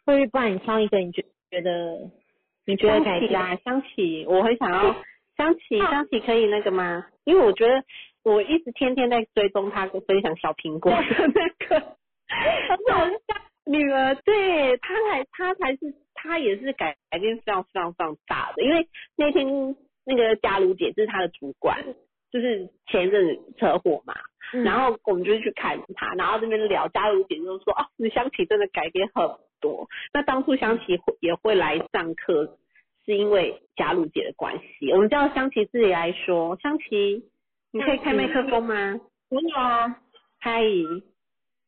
[0.05, 2.09] 或者不然你挑一个你觉觉得
[2.65, 4.95] 你觉得改变，琪啦，香琪，我很想要
[5.35, 7.05] 香琪，香琪可以那个吗？
[7.25, 7.83] 因为我觉得
[8.23, 10.97] 我一直天天在追踪他跟分享小苹果的
[11.35, 11.96] 那个，
[12.69, 19.75] 而且我是家女儿，对她才她才是她也是改改变非常非常非常大的，因为那天
[20.05, 21.83] 那个嘉如姐就是她的主管，
[22.31, 24.13] 就是前一阵子车祸嘛，
[24.53, 24.63] 嗯。
[24.63, 29.23] 然后我们就去看她，然后这边聊，嘉如姐就说哦，你香琪真的改变很
[29.59, 29.87] 多。
[30.13, 32.57] 那当初香琪会也会来上课，
[33.05, 34.91] 是因为嘉如姐的关系。
[34.91, 37.23] 我们叫香琪自己来说，香琪，
[37.71, 38.99] 你可以开麦克风吗？
[39.29, 40.01] 可以啊，
[40.39, 40.61] 嗨，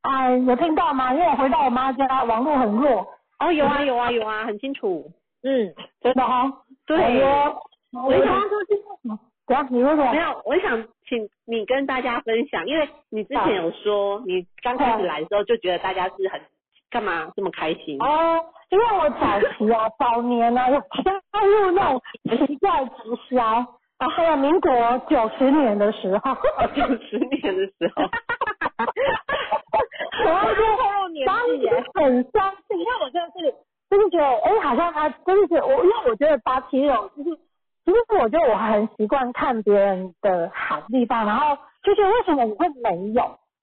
[0.01, 1.13] 哎，有听到吗？
[1.13, 3.05] 因为我回到我妈家，网络很弱，
[3.39, 5.11] 哦，有啊有啊有啊，很清楚。
[5.43, 6.51] 嗯，真的哈、
[6.85, 7.61] 对，我
[8.03, 9.17] 我刚刚说是什么？
[9.47, 9.67] 怎样？
[9.69, 10.11] 你说什么？
[10.11, 16.41] 没有，我想请你跟大家分享，因为你之前有说你刚开始来的时候就觉得大家是很
[16.89, 17.97] 干嘛这么开心？
[18.01, 18.39] 哦，
[18.69, 21.13] 因为我早期啊， 早年呢、有加
[21.45, 22.01] 入那种
[22.47, 23.43] 奇怪直销，
[23.97, 24.71] 啊，还有民国
[25.09, 26.35] 九十年的时候，
[26.75, 28.03] 九十年的时候，
[30.29, 33.53] 然后就透露年当时很相信，因为我真的是
[33.89, 37.35] 就是觉得，哎，好像他真的是我，因为我觉得八七六就是，
[37.85, 43.21] 其实我觉得我很习惯看别人的好地方，然后就觉得为什么我会没有，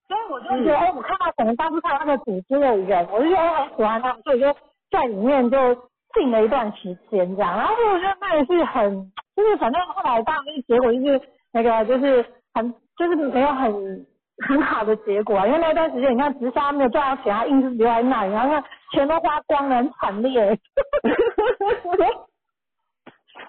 [0.09, 4.59] 所以我就觉得，哎、我看到可能当初看到那个组织的人，我就觉得哎很喜欢他们，所以我就
[4.91, 5.75] 在里面就
[6.15, 11.21] 静了一段时间这样，然后我觉得那也是很，就是反正后来当然就是结果就是
[11.53, 14.07] 那个就是很就是没有很。
[14.47, 20.43] 很好的结果啊，因为那段时间你看直销没有赚到钱，他硬是留在那里，然后看全都花光了，很惨烈。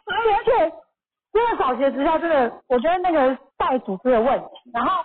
[0.10, 0.74] 而且
[1.34, 5.04] 真的早期的直销真的，我觉得那个带组织的问题，然后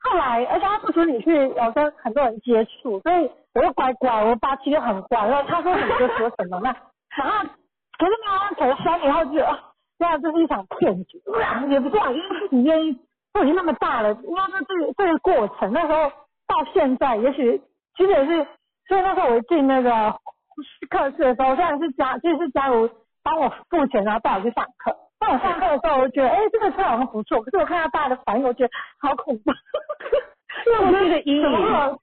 [0.00, 6.76] 后来而且他不准你去有跟很多人接触，所以我就乖乖，我八七就很乖，然后他说什么就说什么，那
[7.16, 7.38] 然后
[7.98, 9.58] 可是呢，投三年后就啊，
[9.98, 11.22] 这样这是一场骗局，
[11.70, 12.98] 也不是啊，因为自己愿意。
[13.32, 16.10] 都已经那么大了，应该说这个这个过程，那时候
[16.46, 17.60] 到现在，也许
[17.96, 18.46] 其实也是，
[18.88, 20.14] 所以那时候我进那个
[20.90, 22.88] 课室的时候，虽然是家就是家如
[23.22, 24.96] 帮我付钱，然后带我去上课。
[25.18, 27.40] 当我上课的时候，我就觉得，哎、这个课好像不错。
[27.42, 28.70] 可是我看到大家的反应，我觉得
[29.00, 29.52] 好恐怖，
[30.66, 32.00] 因为我觉得阴影怎么会有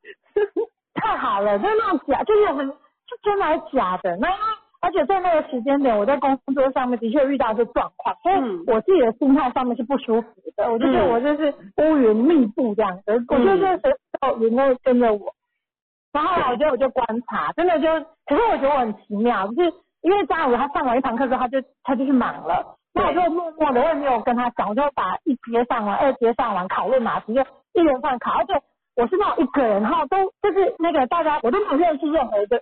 [0.95, 4.15] 太好了，就是那种假，就是很是真的还假的。
[4.17, 4.39] 那因为
[4.81, 10.71] 而且在那个时间点，我在工作上面的确遇到一些状况，所以嗯我自己的心态上面是不舒服的。
[10.71, 15.33] 我就觉得我就是乌云密布这样子，我觉得这随时都有云会跟着我。
[16.11, 17.87] 然后后来我就我就观察，真的就，
[18.25, 27.41] 可是我觉得我很奇妙，就是因为嘉如他上完一堂课之后，他就他就去忙了，那我就默默的，我也没有跟他讲，我就把一节上完，二节上完，考论马题就
[27.73, 28.53] 一连串考，而且
[28.95, 32.59] 我是那种一个人，然后都就是那个大家我都没有认识任何一个，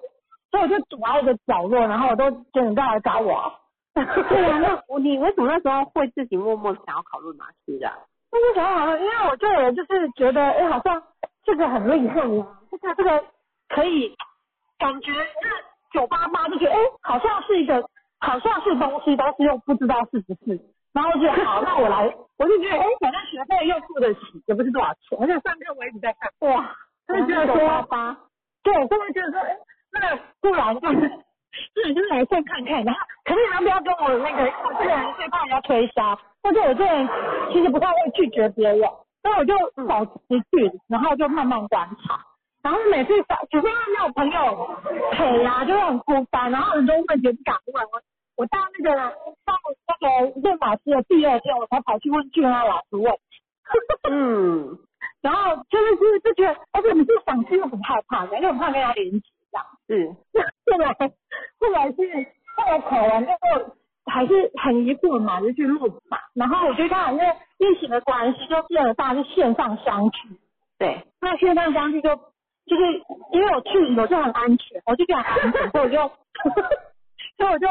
[0.57, 3.53] 所以我就躲在一个角落，然后我都觉得你再来找我。
[3.93, 7.93] 对啊，那我你为什么那时候会自己默默想要考论马师啊？
[8.31, 11.01] 就是想好像，因为我这个人就是觉得，哎，好像
[11.43, 13.23] 这个很厉害啊，这个这个
[13.69, 14.15] 可以
[14.77, 17.87] 感觉那九八八就觉得，哎，好像是一个，
[18.19, 20.59] 好像是东西，但是又不知道是不是。
[20.93, 22.05] 然后我就好，那我来，
[22.37, 26.75] 我就觉得，哎，反正学费又付得起，也不是多少钱，而且上课我一直在看，哇，
[27.07, 28.17] 就觉得说，八，
[28.63, 29.57] 对，就会觉得说，哎，
[29.99, 31.11] 那不然就是。
[31.73, 34.43] 是，就是来先看看，然后可是你要不要跟我那个？
[34.63, 37.09] 我这个人最怕人家推销，或者我这人
[37.51, 38.79] 其实不太会拒绝别人，
[39.23, 39.55] 所以我就
[39.87, 40.11] 保持
[40.51, 42.19] 距离，然后就慢慢观察。
[42.61, 43.13] 然后每次
[43.49, 44.77] 只是因为没有朋友
[45.13, 47.83] 陪啊，就会很孤单，然后很多问题不敢问。
[47.91, 48.01] 我
[48.35, 48.95] 我到那个
[49.43, 49.55] 到
[49.87, 53.11] 那个练马师的第二天，我才跑去问俊安老师问。
[54.11, 54.77] 嗯，
[55.23, 59.27] 然后真的是就觉得，而且你是想去又很害怕，因为很怕跟他连接
[59.87, 60.15] 这样。
[60.33, 60.39] 是，
[60.71, 60.93] 后来
[61.59, 61.95] 后来是
[62.55, 63.75] 后来考完之后
[64.05, 66.17] 还是很疑惑嘛，就去录嘛。
[66.33, 67.25] 然后我就刚好因为
[67.57, 70.29] 疫情的关系，就变了大家是线上相聚。
[70.77, 72.15] 对，那线上相聚就
[72.65, 72.93] 就是
[73.31, 76.11] 因为我去我就很安全，我就比较安全，所以我就
[77.37, 77.67] 所以我就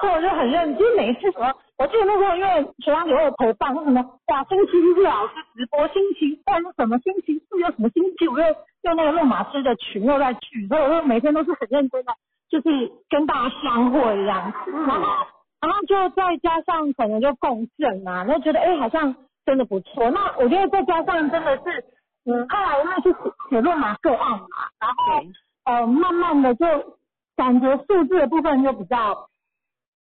[0.00, 12.12] 所以我就很认，就是每一次什么，我记得那时候因为学长姐会有陪伴，说什么哇星期一是老师直播，星期二是什么，星期四又什么，星期五又又那个弄马师的群又在去，所以我就每天都是很认真的，
[12.48, 15.06] 就是跟大家相会一样，然后
[15.60, 21.84] 然后就再加上可能就共振啊，然后觉得哎好像真的不错，那我觉得再加上真的是。
[22.24, 23.12] 嗯，后来因为去
[23.50, 24.46] 写论马个案嘛，
[24.78, 25.24] 然后
[25.64, 26.64] 呃慢慢的就
[27.36, 29.28] 感觉数字的部分就比较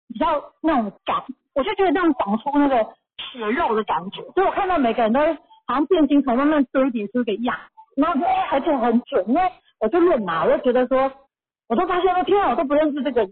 [0.08, 1.24] 比较那种感，
[1.54, 2.84] 我就觉得这样长出那个
[3.18, 5.20] 血肉的感觉，所以我看到每个人都
[5.66, 7.58] 好像变形虫慢慢堆叠出个样，
[7.96, 9.42] 然后就哎而且很准，因为
[9.80, 11.12] 我就论嘛，我就觉得说，
[11.68, 13.32] 我都发现说天啊，我都不认识这个人，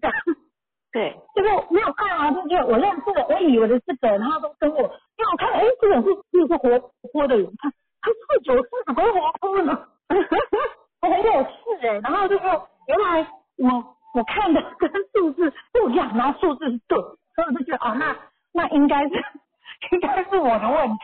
[0.91, 6.79] 对，就是没有看啊，就是我认识的，我以为的这个人，他都跟我，因为我看哎这个人是是个活
[7.11, 7.71] 泼的人，看。
[7.99, 9.85] 他四九四怎么活泼呢？
[11.01, 13.27] 我很有趣哎，然后就说原来
[13.57, 18.15] 我我看的跟数字不一样，然后数字是对，所以我就觉得啊，那
[18.53, 19.15] 那应该是
[19.91, 20.97] 应该是我的问题，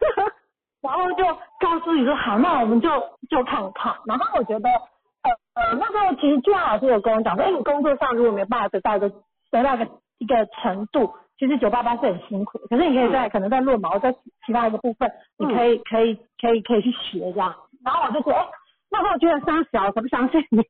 [0.82, 1.24] 然后就
[1.60, 2.88] 告诉你说好，那我们就
[3.28, 3.94] 就看看。
[4.06, 9.10] 然后我觉得呃呃那时候其实朱老师有跟我讲说，哎，你工作上如果没办法得到一个
[9.50, 11.14] 得到一个一个程度。
[11.38, 14.12] 其实九八八是很辛苦，可是你可以在可能在论毛在
[14.44, 17.56] 其他一个部分，你可以可以可以可以去学这样。
[17.82, 18.46] 然后我就觉得，哎，
[18.90, 20.62] 那时候我觉得三小，我才不相信你。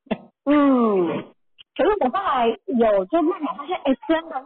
[0.44, 1.24] 嗯，
[1.76, 4.36] 可是我后来有就慢慢发现，哎，真的，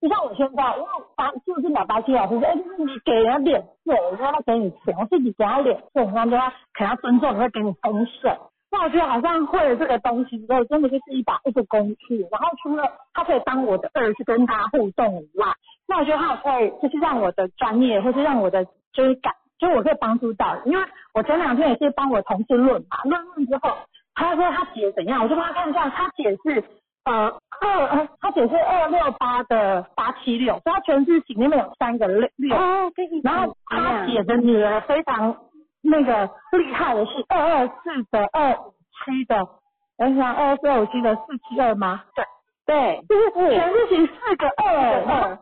[0.00, 8.36] 因为就像我现在，因为八就是老八七老师说，哎，就是你给人家脸色，然后他给你钱，我自己给他脸色，然后就他可能要尊重，你会给你丰盛。
[8.70, 12.20] 那我觉得好像会了这个东西之后，真的就是一把一个工具。
[12.30, 12.84] 然后除了
[13.14, 15.46] 它可以当我的二去跟他互动以外，
[15.86, 20.56] 那我觉得它也可以就是让我的专业，或是让我的就是感，就是我可以帮助到。
[20.64, 20.84] 因为
[21.14, 23.76] 我前两天也是帮我同事论嘛，论论之后，
[24.14, 26.64] 他说他姐怎样，我就帮他看一下，他姐是
[27.04, 32.56] 呃二呃，他姐是二六八的八七六，所以他全字型里面有三个六六。
[32.56, 32.92] 哦，
[33.22, 35.36] 然后他姐的女儿非常。
[35.80, 39.48] 那个厉害的是二二四的二五七的，
[39.96, 42.02] 我想二二四二五七的四七二吗？
[42.16, 42.24] 对
[42.66, 45.38] 对，就是全字形四个二二。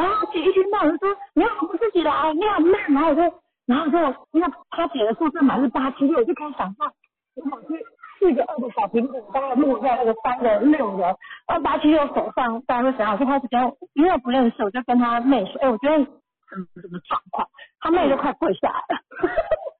[0.00, 3.22] 然后姐一听到就说你要不自己来，你好慢，然后我就
[3.66, 3.98] 然后就
[4.32, 6.92] 因为他写的数字码是八七六，我就开始想象，
[7.36, 7.84] 我去
[8.18, 11.04] 四个二的小苹果，刚刚录在那个三个六的，
[11.46, 13.60] 然后八七六手上，大家会想，我就开始跟，
[13.94, 16.06] 因为我不认识，我就跟他妹说，哎，我觉得。
[16.52, 17.46] 嗯，什么状况？
[17.78, 19.00] 他妹都快跪下来了。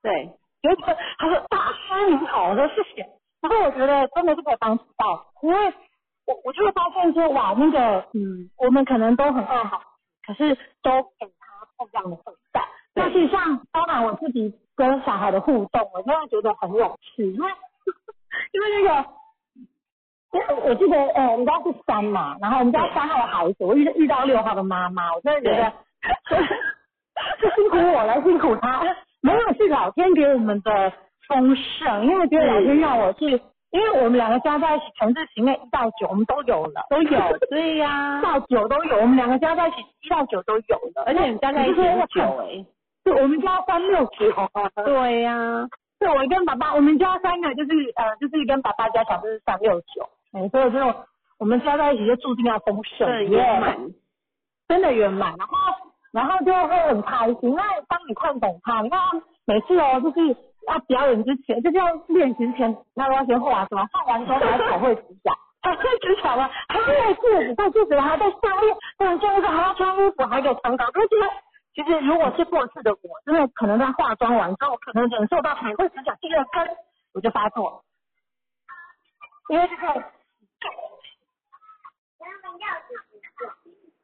[0.04, 0.30] 对，
[0.62, 3.04] 觉得他说大师你好，我说谢谢。
[3.42, 5.74] 然后我觉得真的是可以帮助到，因为
[6.28, 9.82] 我我就会发现说哇，那个嗯，我们可能都很爱好，
[10.26, 12.62] 可是都给他不一样的对待。
[12.94, 17.50] 但是像包含我自己跟小孩的互动，我真的觉得很有趣，因为
[18.52, 19.10] 因为那个，
[20.32, 25.72] 因为我记得呃，我们家是三嘛，然后我们家三号的孩子，我遇遇到六号的妈妈，我真的觉得。
[27.38, 28.82] 是辛苦我了，辛苦他。
[29.20, 30.90] 没有是老天给我们的
[31.28, 33.38] 丰盛，因为觉得老天让我是，
[33.70, 37.38] 因为我们两个加在一起，全是型内一到九，我们都有了，都有。
[37.50, 42.64] 对呀，到九都有，我们两个加在一起一到九都有了，而且你加在一起是九哎。
[43.04, 44.50] 对，我们家三六九。
[44.84, 45.68] 对呀，
[45.98, 50.78] 对，我跟爸爸，我们家三个就是呃，就是跟爸爸加起来就是三六九，哎，所以就
[51.38, 53.76] 我们加在一起就注定要丰盛，圆满，
[54.68, 55.54] 真的圆满，然后。
[56.12, 58.98] 然后就会很开心，因为当你看懂他，你看
[59.44, 60.36] 每次哦，就是
[60.68, 65.32] 要表演之前，就是要练习前，他都要先画什么，画完之后还要彩绘指甲，
[65.62, 66.50] 彩绘指甲吗？
[66.68, 70.84] 还要戴戒指，戴戒指还要戴项链，戴完项链还要穿衣服，还有长高。
[70.84, 71.16] 而且
[71.74, 76.76] 其实如果是过去的我，真的可能在化妆完之后，可能忍受到彩绘指甲第二根，
[77.14, 77.82] 我就发作，
[79.48, 80.04] 因为这个。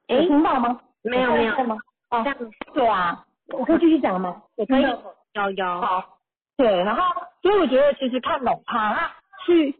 [0.09, 0.81] 哎，听到吗？
[1.03, 1.77] 没有没有吗？
[2.11, 2.25] 哦，
[2.73, 4.41] 对啊，我可以继续讲吗？
[4.57, 5.81] 我可以，有有。
[5.81, 6.16] 好，
[6.57, 7.03] 对，然后
[7.43, 9.13] 所以我觉得其实看懂他
[9.45, 9.77] 去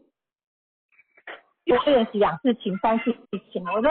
[1.65, 3.15] 多练习两次情三次
[3.51, 3.89] 情，我就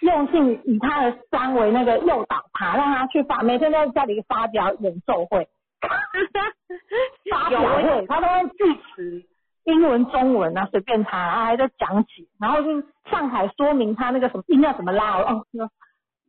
[0.00, 5.48] 用心以他的三为那个诱导他，让他去发，每天在家里发表演奏会，
[7.30, 9.24] 发表会，他都会致词，
[9.64, 15.44] 英文、中文啊，随便他，然后还在讲解，然后就上海说明他那个什么音要怎么拉，哦，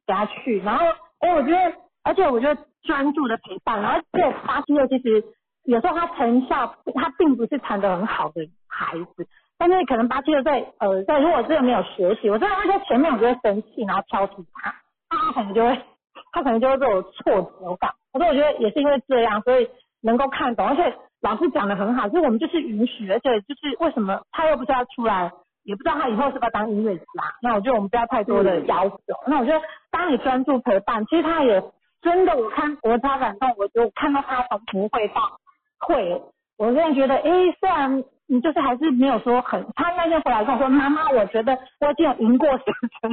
[0.06, 0.86] 给他去，然后
[1.20, 1.74] 哎，我觉得，
[2.04, 5.24] 而且我觉得专注的陪伴，然后这巴西六其实
[5.70, 14.76] 有时候他成效，他并不是弹得很好的孩子，但是可能八七六在呃在如果真的没有学习，我真的会在前面我就会生气，然后挑剔他，
[15.10, 15.82] 那他可能就会
[16.32, 19.70] 他可能就会被我挫折感，可是我觉得也是因为这样，所以
[20.02, 20.94] 能够看懂，而且。
[21.22, 25.30] 老师讲的很好，就是我们就是允许，而且就是为什么他又不知道出来，
[25.64, 27.04] 也不知道他以后是不是要当音乐家。
[27.42, 28.98] 那我觉得我们不要太多的要求。
[29.28, 29.62] 那我觉得
[29.92, 31.62] 当你专注陪伴，其实他也
[32.02, 35.38] 真的，我看我超感动，我就看到他从不会到
[35.80, 36.22] 会，
[36.58, 42.64] 我现在觉得，哎，虽然你就是还是没有说很，他那天回来跟我说，妈妈，我觉得我已经有赢过学
[43.02, 43.12] 生，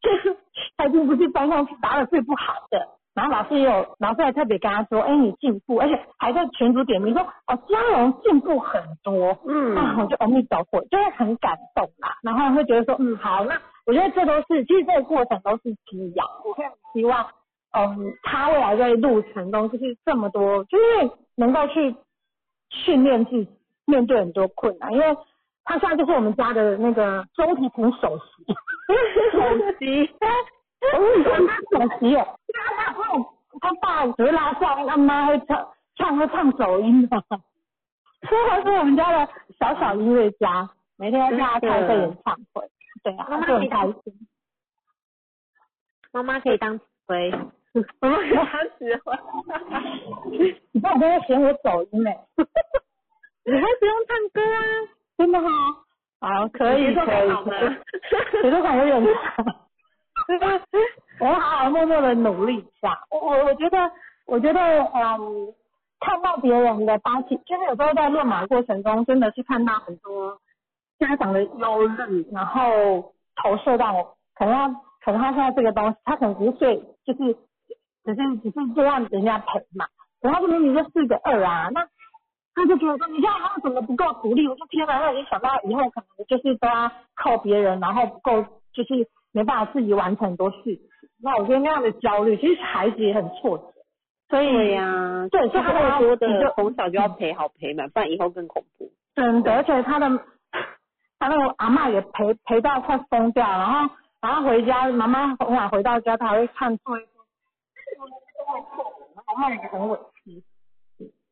[0.00, 0.36] 就是
[0.76, 2.88] 他已经不是班上打的最不好的。
[3.14, 12.14] 然后老师也有，老师还特别跟他说，哎，你进步，而且还在群组点名说，哦，嘉荣进步很多，嗯，啊，我就阿弥陀佛，就会很感动啦。
[12.22, 16.26] 然后会觉得说，嗯，好，那我觉得这都是，其实这个过程都是滋养。
[16.44, 17.26] 我会希望，
[17.72, 21.94] 嗯，他未来在路程中就是这么多，就是能够去
[22.70, 23.48] 训练自己
[23.84, 25.16] 面对很多困难，因为
[25.64, 28.54] 他现在就是我们家的那个中提琴首席，
[29.32, 30.10] 首席。
[30.80, 33.02] 我跟他首席哦，他他
[33.60, 42.70] 他爸只会拉上，他妈会唱唱会唱走音的，所以他是我们家的小小音乐家，每天要他开个演唱会，
[43.02, 44.28] 对啊，他很开心。
[46.12, 47.30] 妈妈可以当指挥，
[48.00, 48.46] 妈妈可以当
[48.78, 49.12] 指挥。
[50.72, 52.10] 你爸在嫌我走音呢，
[53.44, 54.62] 你还不用唱歌啊？
[55.16, 55.50] 真的吗？
[56.20, 57.28] 好，可以可以，
[58.42, 59.44] 节奏感有点差。
[61.20, 62.98] 我好好默默的努力一下。
[63.10, 63.90] 我我我觉得，
[64.26, 65.54] 我觉得，嗯，
[66.00, 70.38] 看到别人的八七，就是有时候在练马过程中，真的是看到很多
[70.98, 74.68] 家长的忧虑，然后投射到，可能他，
[75.04, 77.36] 可能他现在这个东西，他可能不是，就是
[78.14, 79.86] 只是只是就让人家陪嘛。
[80.20, 81.86] 然后明明就四个二啊，那
[82.54, 84.48] 他就觉得说，你现在他怎么不够独立？
[84.48, 88.42] 我说天哪，那已经想到以后可能就是都要靠别人，然后不够
[88.72, 89.06] 就是。
[89.30, 90.80] 没办法自己完成很多事情，
[91.22, 93.64] 那我觉得那样的焦虑，其实孩子也很挫折。
[94.30, 98.90] 所以呀，对，所以他说的从小就要陪好陪满，不然以后更恐怖。
[99.14, 100.08] 真的，而且他的
[101.18, 107.06] 他那个阿妈也陪陪到快疯掉，然后然后回家，妈妈很晚回到家，他还会看作业，
[109.26, 110.42] 阿妈也很委屈。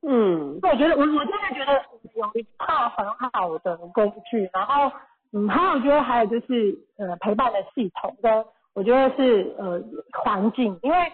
[0.02, 1.82] 嗯，我觉得我我真的觉得
[2.14, 4.92] 有一套很好的工具，然后。
[5.32, 8.44] 嗯，还有我觉得还有就是呃陪伴的系统跟
[8.74, 11.12] 我觉得是呃环境，因为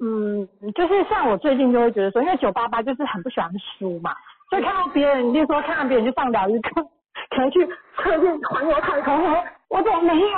[0.00, 4.16] 嗯就是像我最近就会觉得说，因为九八八就是很不喜欢输嘛，
[4.48, 6.82] 所以看到别人，就说看到别人去上疗愈课，
[7.28, 7.64] 可能去
[7.98, 9.22] 测试环游太空，
[9.68, 10.28] 我怎么没有？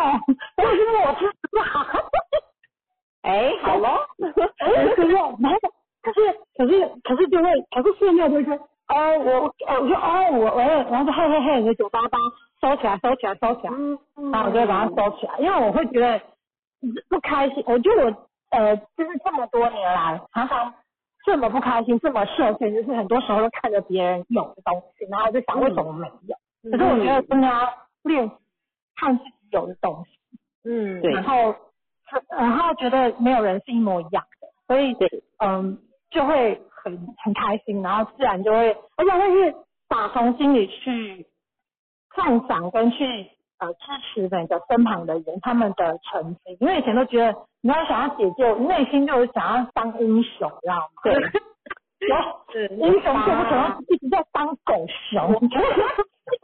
[0.57, 1.15] 为什么我
[1.53, 1.87] 不好？
[3.25, 3.89] 哎，好喽，
[4.59, 5.59] 哎，是用，然后
[6.03, 6.20] 可是
[6.57, 9.33] 可是可是就会，可是现在就是哦我
[9.66, 12.18] 哦我说哦我我然后就嘿嘿嘿，你九八八。
[12.61, 13.72] 收起来，收起来，收起来，
[14.33, 16.18] 然后我就会把它收起来，因为我会觉得
[17.11, 17.62] 不开心。
[17.66, 20.72] 我觉得我呃，就是这么多年来，常常
[21.27, 26.70] 这么不开心，这么受限，就是很多时候都看着别人有的东西，然后就想为什么没有。
[26.70, 27.70] 可是我觉得真的要
[28.03, 28.31] 练
[28.97, 30.18] 看自己有的东西，
[30.64, 31.12] 嗯，对。
[31.12, 31.55] 然后
[32.31, 34.97] 然后觉得没有人是一模一样的，所以
[35.39, 35.79] 嗯，
[36.11, 39.55] 就会很很开心，然后自然就会，而且会是
[39.89, 41.27] 打从心里去。
[42.17, 43.05] 赞赏跟去
[43.59, 51.03] 呃支持每个身旁的人，他们的成绩，因为以前都觉得你要想要解救，内心就是想要当英雄，知道吗？
[52.53, 55.33] 对， 英雄就不可能一直在当狗熊，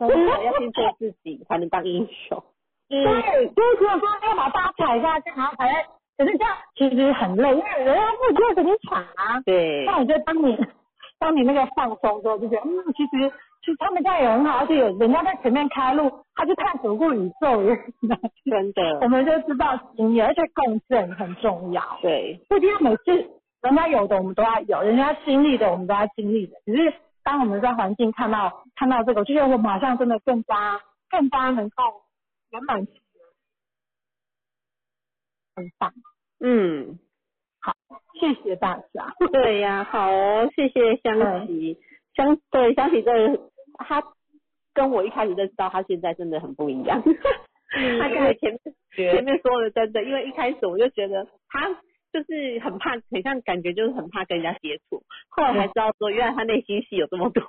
[0.00, 2.42] 要先做自己才能当英雄。
[2.90, 5.86] 对，就是说要把大家踩下去，然后才，
[6.18, 9.40] 可是这样其实很累，因为人家不就给你抢啊。
[9.46, 9.84] 对。
[9.86, 10.58] 那我觉得当你
[11.18, 13.32] 当你那个放松之后，就觉得嗯，其实。
[13.62, 17.62] 其实他们家也很好，而且有人家在前面开路，他就探索过宇宙，
[18.50, 21.82] 真的，我们就知道经验，而且共振很重要。
[22.00, 23.12] 对，不一定要每次
[23.60, 26.54] 人家有的我们都要有，人家经历的我们都要经历的。
[26.64, 30.80] 只是当我们在环境看到看到这个，就觉得我马上真的更加
[31.10, 31.84] 更加能够
[32.50, 32.86] 圆满
[35.54, 35.92] 很棒。
[36.40, 36.98] 嗯，
[37.60, 37.74] 好，
[38.20, 39.14] 谢谢大家。
[39.32, 40.10] 对呀，好，
[40.56, 41.78] 谢谢香琪。
[42.14, 43.10] 香对香琪这，
[43.74, 44.02] 他
[44.72, 47.02] 跟我一开始认识到他现在真的很不一样。
[47.02, 48.60] 他刚才前面
[48.94, 51.68] 前面说的真的，因为一开始我就觉得他
[52.12, 55.02] 就是很怕，很像感觉就是很怕跟人家接触。
[55.28, 57.42] 后来才知道说，原来他内心戏有这么多。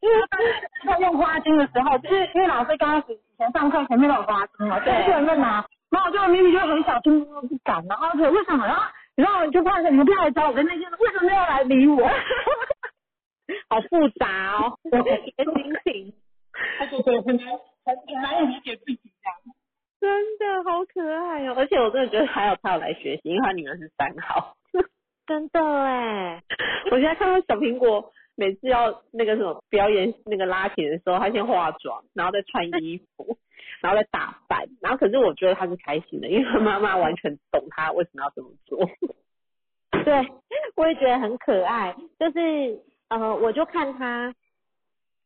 [0.00, 0.16] 因为
[0.84, 8.66] 在用花精的时候，就是因为老师刚开始以前上课前面都有花精嘛，就有人在拿，然后我就明明就很小心不敢，然后就为什么？
[8.66, 8.82] 然后
[9.14, 12.06] 然后就发现你们不要来找我跟那些人，为什么要来理我？
[13.68, 15.32] 好复杂哦，我的心
[15.84, 16.14] 情。
[16.90, 17.46] 对对，很难
[17.84, 19.34] 很很难以理解自己这样。
[20.02, 21.54] 真的好可爱哦！
[21.56, 24.56] 而且我真的觉得还有他有来学习，因为他女儿是三号。
[25.28, 26.42] 真的哎，
[26.90, 33.38] 我现在看到小苹果每次要那个什么表演那个拉琴的时候，他先化妆，然后再穿衣服，
[33.80, 38.90] 然后再打扮，然后可是我觉得他是开心的，因为他妈妈完全懂他为什么要这么做。
[40.04, 40.28] 对，
[40.74, 41.94] 我也觉得很可爱。
[42.18, 44.34] 就是呃，我就看他，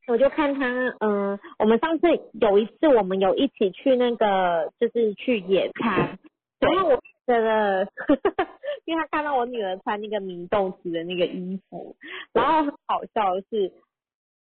[0.07, 0.67] 我就看他，
[1.01, 2.07] 嗯、我们上次
[2.41, 6.19] 有一次我们有一起去那个，就是去野餐，
[6.61, 7.03] 然后我觉
[7.41, 7.89] 得，
[8.87, 11.97] 因为他看到我女儿穿那个明洞子的那个衣服，
[12.33, 13.73] 然后很好笑的是。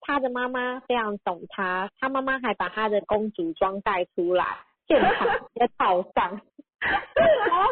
[0.03, 4.57] 他的妈妈非常懂他，他妈妈还把他的公主装带出来，
[4.87, 6.41] 现场直接套上，
[6.81, 7.67] 然后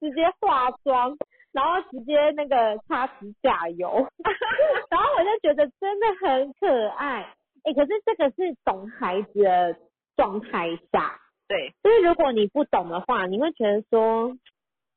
[0.00, 1.14] 直接化妆，
[1.54, 3.88] 然后直接那个擦指甲油，
[4.90, 7.32] 然后我就觉得真的很可爱。
[7.62, 9.76] 哎、可是这个是懂孩子的
[10.16, 11.72] 状态下，对。
[11.82, 14.36] 就是如果你不懂的话，你会觉得说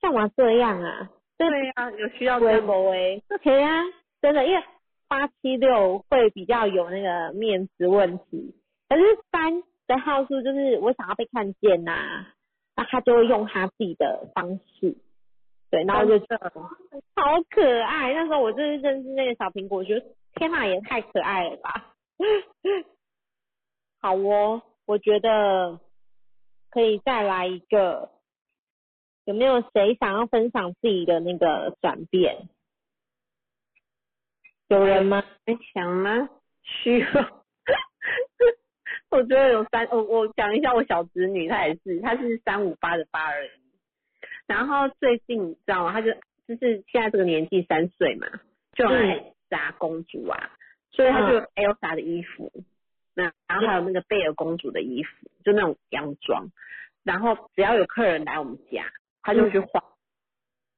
[0.02, 1.10] 干嘛这样啊？
[1.38, 3.84] 对呀、有需要这微样博微，对啊，
[4.22, 4.64] 真的，因为
[5.08, 8.56] 八七六会比较有那个面子问题，
[8.90, 12.26] 可是三的号数就是我想要被看见呐、
[12.76, 14.98] 那他就会用他自己的方式，
[15.78, 16.52] 对，然后就真的
[17.16, 18.12] 好可爱。
[18.14, 21.94] 那时候我就是认识那个小苹果，我觉得天哪，也太可爱了吧！
[24.02, 25.80] 好哦，我觉得
[26.72, 28.10] 可以再来一个，
[29.26, 32.50] 有没有谁想要分享自己的那个转变？
[34.70, 35.24] 有人吗？
[35.46, 36.30] 你想吗？
[36.64, 37.08] 需要。
[39.12, 43.50] 我觉得有三，我我讲一下我小侄女，她也是，她是三五八的八二一，
[44.48, 45.92] 然后最近你知道吗？
[45.92, 46.12] 他就
[46.48, 48.28] 就是现在这个年纪三岁嘛，
[48.74, 50.52] 就很爱扎公主啊，
[50.92, 52.52] 所以他就有 Elsa 的衣服，
[53.14, 55.10] 那然后还有那个贝尔公主的衣服，
[55.44, 56.48] 就那种洋装，
[57.04, 58.92] 然后只要有客人来我们家，
[59.22, 59.84] 他就去换，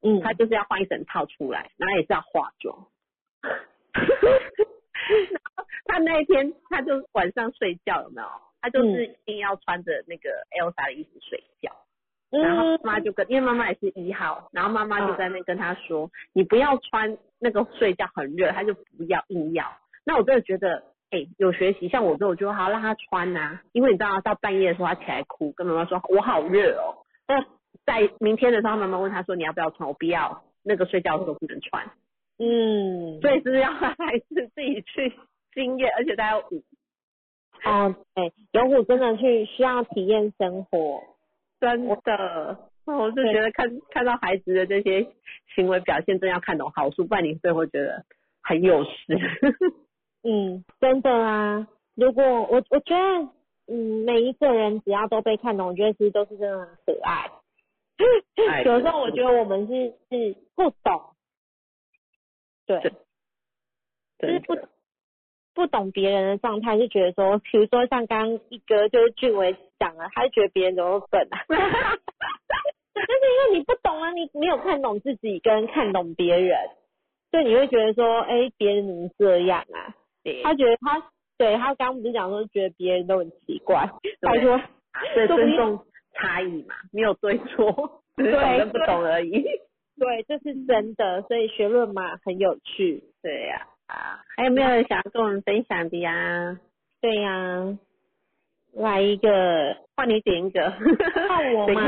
[0.02, 2.88] 嗯，她就是要换一整套出来，然后也是要化妆。
[3.94, 8.28] 然后他那一天，他就晚上睡觉有没有？
[8.62, 11.72] 他就是一定要穿着那个 Elsa 的衣服睡觉。
[12.32, 19.66] 然后嗯妈妈就跟，因为妈妈也是一号，然后妈妈就在那跟他说，你不要穿那个睡觉很热，他就不要硬要。
[20.06, 26.98] 那我真的觉得，哎、有学习，像我这种就好让他穿呐、因为你知道到半夜的时候他起来哭，跟妈妈说我好热哦。
[27.28, 27.42] 那
[27.86, 31.90] 在明天的时候，妈妈问他说你要不要穿，我不要，那个睡觉的时候不能穿。
[32.38, 35.14] 嗯，所以是要让孩子自己去
[35.54, 36.64] 经验，而且他要舞，
[37.66, 41.04] 哦，对，有虎真的去需要体验生活，
[41.60, 42.70] 真的。
[42.86, 45.06] 我是觉得看看到孩子的这些
[45.54, 48.04] 行为表现，真要看懂好处，不然你最后会觉得
[48.42, 48.90] 很有事。
[50.24, 51.68] 嗯，真的啊。
[51.96, 53.30] 如果我我觉得，
[53.68, 57.30] 嗯，每一个人只要都被看懂，我觉得其实都是真的很可爱。
[58.50, 59.74] 爱 有时候我觉得我们是
[60.10, 61.14] 是不懂，
[62.66, 62.82] 对，
[64.18, 64.58] 就是不
[65.54, 76.58] 不懂别人的状态，就觉得说，比如说像刚刚一哥就是俊伟讲啊，他就觉得别人怎么笨啊， 就是因为你不懂啊，你没有看懂自己跟看懂别人，
[77.32, 79.96] 所以你会觉得说，哎，别人怎么这样啊？
[80.24, 81.02] 对他觉得他
[81.38, 83.90] 对他刚刚不是讲说觉得别人都很奇怪，
[84.22, 84.62] 他对说
[85.16, 89.44] 对尊重差异嘛，没有对错， 只是懂对跟不懂而已。
[89.98, 96.60] 对，这是真的，所以学论嘛很有趣，对呀、啊，还有没有人想要跟我们分享的呀？
[97.02, 97.78] 对呀、
[98.74, 100.72] 来一个，换你点一个，
[101.28, 101.82] 换我吗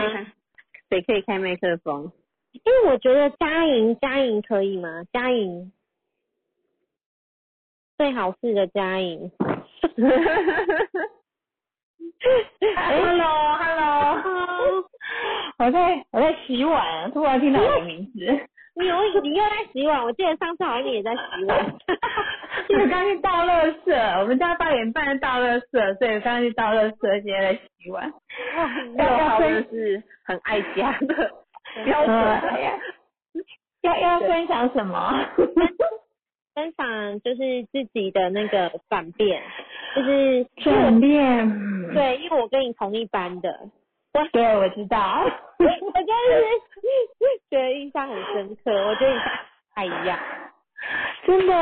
[0.89, 1.39] 谁可以开？
[1.39, 2.11] 麦克风？
[2.51, 5.03] 因为我觉得嘉莹嘉莹可以吗？
[5.13, 5.71] 嘉莹
[7.97, 9.31] 最好是的佳莹。
[12.75, 14.85] 哎 Hello Hello，
[15.57, 18.19] 我在我在洗碗，突然听到你的名字，
[18.73, 21.65] 你有你又在洗碗，我记得上次好像你也在洗碗。
[22.69, 28.13] 因为刚去倒垃圾，我们家八点半倒垃圾，所以刚刚去倒垃圾，现在在洗碗。
[28.95, 31.31] 六要号真分的是很爱家的
[31.83, 32.73] 标准了呀。
[33.81, 35.25] 要要分享什么？
[36.53, 39.41] 分享就是自己的那个转变，
[39.95, 41.49] 就是转变。
[41.93, 43.69] 对，因为我跟你同一班的，
[44.31, 45.23] 对，我知道。
[45.59, 46.41] 我就是
[47.49, 50.19] 觉得印象很深刻，我觉得你不太一样。
[51.25, 51.53] 真的，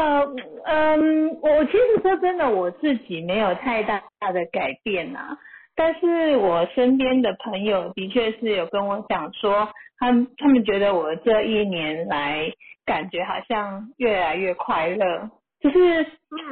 [0.66, 4.02] 嗯，我其实说真的，我自己没有太大
[4.32, 5.38] 的改变呐、
[5.76, 9.70] 但是我身边的朋友的确是有跟我讲说，
[10.00, 12.52] 他们他们觉得我这一年来
[12.86, 16.04] 感觉好像越来越快乐，就是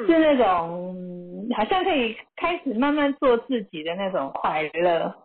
[0.06, 0.94] 是那种
[1.50, 5.16] 嗯好像可以开始慢慢做自己的那种快乐。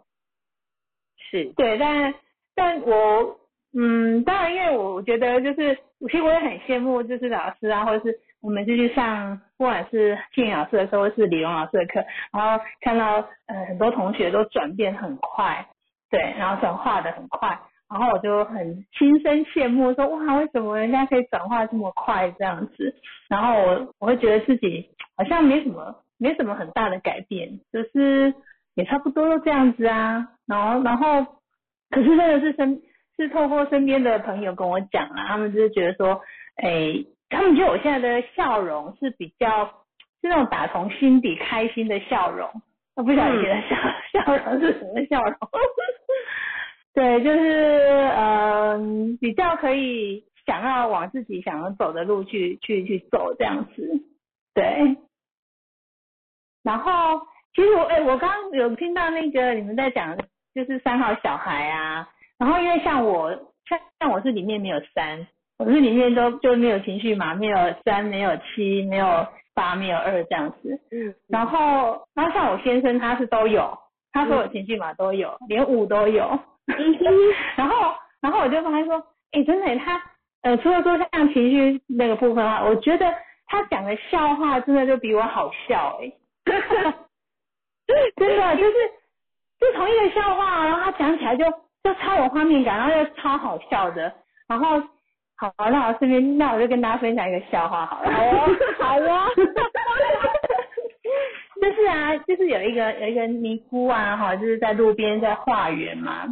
[1.33, 2.15] 是，对，但
[2.55, 3.39] 但我
[3.75, 5.75] 嗯，当然，因为我我觉得就是，
[6.11, 12.05] 其实我也很羡慕，就是老师啊，或者是我们就去上，不管是庆老师的课，或是李荣老师的课，
[12.35, 15.67] 然后看到呃很多同学都转变很快，
[16.11, 22.95] 对，然后转化的很快，然后我就很心生羡慕，说哇，为什么人家可以转化这么快这样子？
[23.31, 28.35] 然后我我会觉得自己好像没什么没什么很大的改变，就是
[28.75, 30.29] 也差不多都这样子啊。
[30.47, 31.25] 然后然后，
[31.91, 32.83] 可是真的是身
[33.17, 36.21] 是透过身边的朋友跟我讲啊，他们就是觉得说，
[36.57, 39.67] 哎，他们觉得我现在的笑容是比较
[40.21, 42.51] 是那种打从心底开心的笑容。
[42.95, 43.77] 我不晓得你的笑、
[44.13, 45.35] 笑容是什么笑容。
[46.93, 54.05] 对，就是嗯、比较可以想要往自己想要走的路去去去走这样子。
[54.53, 54.97] 对。
[56.63, 60.17] 然后其实我哎、我刚刚有听到那个你们在讲
[60.55, 62.09] 就是三号小孩啊，
[62.39, 63.31] 然后因为像我
[63.69, 65.27] 像像我是里面没有三，
[65.59, 70.81] 我是里面都就没有情绪嘛，没有三，没有七，没有八，没有二这样子。
[70.91, 73.79] 嗯，然后然后像我先生他是都有，
[74.13, 76.39] 他所有情绪码都有，连五都有。
[77.57, 78.97] 然后然后我就发现说，
[79.33, 80.03] 哎、真的耶他
[80.43, 83.13] 呃除了说像情绪那个部分啊，我觉得
[83.47, 86.13] 他讲的笑话真的就比我好笑哎、
[88.17, 88.73] 真的就是
[89.61, 91.45] 就同一个笑话，然后他讲起来就
[91.83, 94.13] 就超有画面感，然后又超好笑的。
[94.49, 94.81] 然后
[95.37, 98.11] 好，那我顺便那我就跟大家分享一个笑话好了。
[98.13, 98.49] 好哦，
[98.79, 99.29] 好哦
[101.61, 106.27] 就是啊，就是有一个有一个尼姑啊，哈，就是在路边在化缘嘛，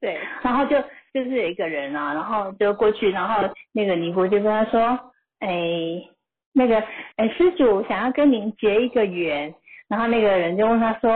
[0.00, 0.78] 对，然后就
[1.12, 4.80] 就是有一个人啊，然后就过去，然后那个尼姑就跟他说，
[5.40, 5.48] 哎，
[6.52, 6.82] 那个
[7.16, 9.54] 哎施主想要跟您结一个缘，
[9.88, 11.10] 然后那个人就问他说，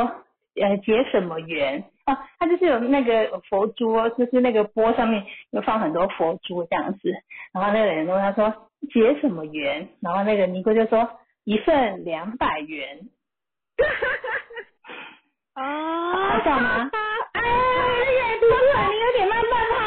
[0.60, 1.84] 呃结什么缘？
[2.06, 7.12] 哦，他就是有那个佛珠哦，就是那个钵上面有放很多佛珠这样子，
[7.52, 9.88] 然后那个人问他说结什么缘？
[10.00, 11.08] 然后那个尼姑就说
[11.44, 12.98] 一份两百元。
[15.54, 16.90] 哦，好笑吗？
[17.32, 18.52] 哎，也不是，
[18.90, 19.78] 你有点慢半拍。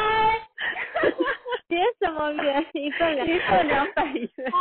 [1.69, 2.65] 结什么缘？
[2.73, 4.57] 一份两一份两百元，啊，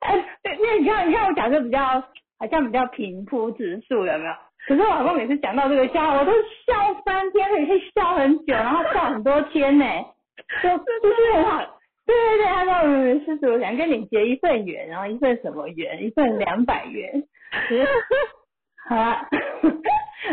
[0.00, 2.02] 哎，对，因为你看，你看我讲的比较
[2.38, 4.32] 好像比较平铺直述，有没有？
[4.66, 6.32] 可是我老公每次讲到这个笑话，我都
[6.66, 9.84] 笑翻天，可以笑很久，然后笑很多天呢，
[10.62, 11.58] 就就是很好。
[12.04, 16.04] 对对对，他说嗯，施主想跟你结一份缘，然后一份什么缘？
[16.04, 17.22] 一份两百元。
[18.88, 19.26] 好了，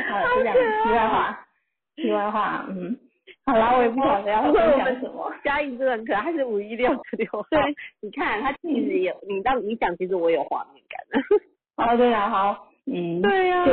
[0.09, 0.55] 好了，就这样。
[0.83, 1.45] 题外话，
[1.95, 2.95] 题外话，嗯，
[3.45, 5.33] 好了，我也不晓得要分享什么。
[5.43, 7.27] 嘉颖真的很可爱，她是五一六的六。
[7.49, 7.59] 对，
[8.01, 11.52] 你看她其实有，你当你讲，其实我有画面感的。
[11.77, 13.71] 哦，对啊，好，嗯，对呀就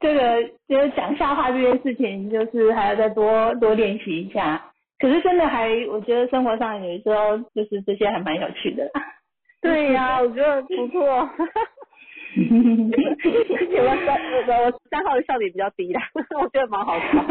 [0.00, 4.70] 这个就是讲笑话这件事情，就是还要再多多练习一下。
[4.98, 8.88] 可是真的还，我觉得生活上有时候就是这些还蛮有趣的。
[9.60, 11.02] 对呀、我觉得不错。
[12.36, 16.00] 我我我三号的笑点比较低啦，
[16.40, 17.24] 我觉得蛮好笑。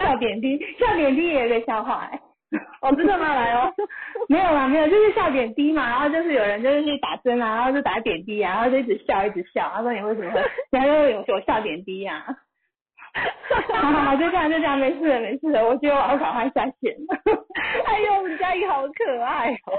[0.00, 2.20] 笑点低，笑点低也有一个笑话、欸。
[2.82, 3.34] 哦，真的吗？
[3.34, 3.72] 来哦。
[4.28, 10.40] 没有啦，没有，就是笑点低嘛，然后就是有人就是去打针啊，然后就打点滴啊，然后就一直笑一直笑，他说你为什么会？
[10.70, 12.34] 然后有有笑点低呀、啊。
[13.72, 16.94] 好好好，就这样就这样，没事了没事了，我觉得我要赶快下线。
[17.86, 19.72] 哎呦，我们嘉颖好可爱哦。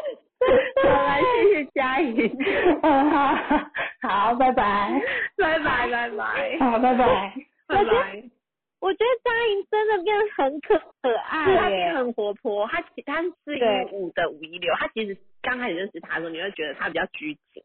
[0.84, 2.36] 好来，谢谢嘉颖。
[2.82, 3.36] 嗯，好，
[4.02, 5.02] 好，拜拜，
[5.38, 7.34] 拜拜拜拜好，拜拜。
[7.68, 8.37] 拜拜。
[8.80, 11.46] 我觉得嘉颖真的变得很可可爱。
[11.46, 17.64] 是他耶，很活泼，她其他是一五的五一六，她其实刚开始认识他的时候，你会觉得她比较拘谨，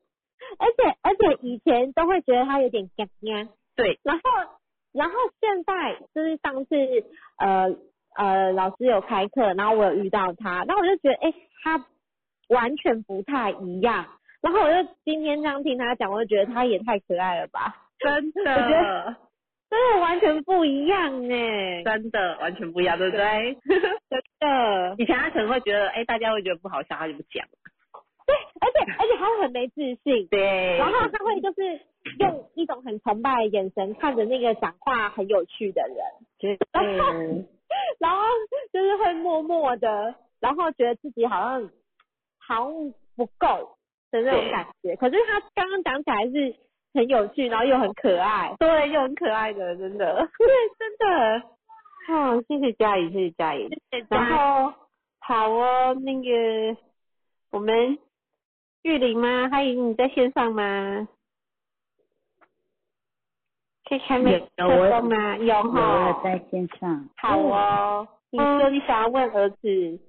[0.59, 4.22] 而且而且以前都会觉得她有点干干，对，然后
[4.93, 6.76] 然后现在就是上次
[7.39, 7.76] 呃
[8.16, 11.86] 呃老师有开课，然后我有遇到她，然后我就觉得哎、诶他
[12.48, 19.16] 完全不太一样，然后我就今天这样听她讲，我就觉得她也太可爱了吧，真 我觉得
[19.72, 21.00] 真的完全不一样
[21.32, 23.56] 哎，真的完全不一样，对不对？
[24.10, 27.46] 真的，以前他可能会觉得，哎，大家会觉得不好笑，他就不讲。
[28.26, 30.76] 对，而且而且他会很没自信，对。
[30.76, 31.80] 然后他会就是
[32.18, 37.46] 用一种很崇拜的眼神看着那个讲话很有趣的人，然后嗯，
[37.98, 38.18] 然后
[38.74, 41.70] 就是会默默的，然后觉得自己好像
[42.46, 43.78] 好像不够
[44.10, 44.94] 的那种感觉。
[44.96, 46.54] 可是他刚刚讲起来是
[46.94, 48.55] 很有趣，然后又很可爱。
[48.59, 50.14] 对，又很可爱的，真的。
[50.39, 50.48] 对，
[50.78, 51.43] 真的。
[52.06, 53.69] 好，谢谢嘉怡，谢谢嘉怡。
[53.90, 54.73] 谢谢然后
[55.20, 56.77] 好哦，那个
[57.51, 57.98] 我们
[58.82, 59.48] 玉玲吗？
[59.51, 61.09] 欢迎你在线上吗？
[63.85, 65.36] 可以开麦克风吗？
[65.36, 66.20] 有有哈了。
[66.24, 70.01] 在线上，好哦，你说你想要问儿子，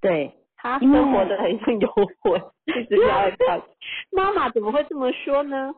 [0.00, 0.32] 对，
[0.64, 1.88] 他因为生活的很像游
[2.22, 3.62] 魂，一直要他。
[4.10, 5.74] 妈妈怎么会这么说呢？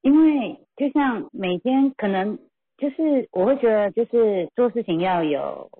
[0.00, 2.38] 因为就像每天可能
[2.78, 5.70] 就是我会觉得就是做事情要有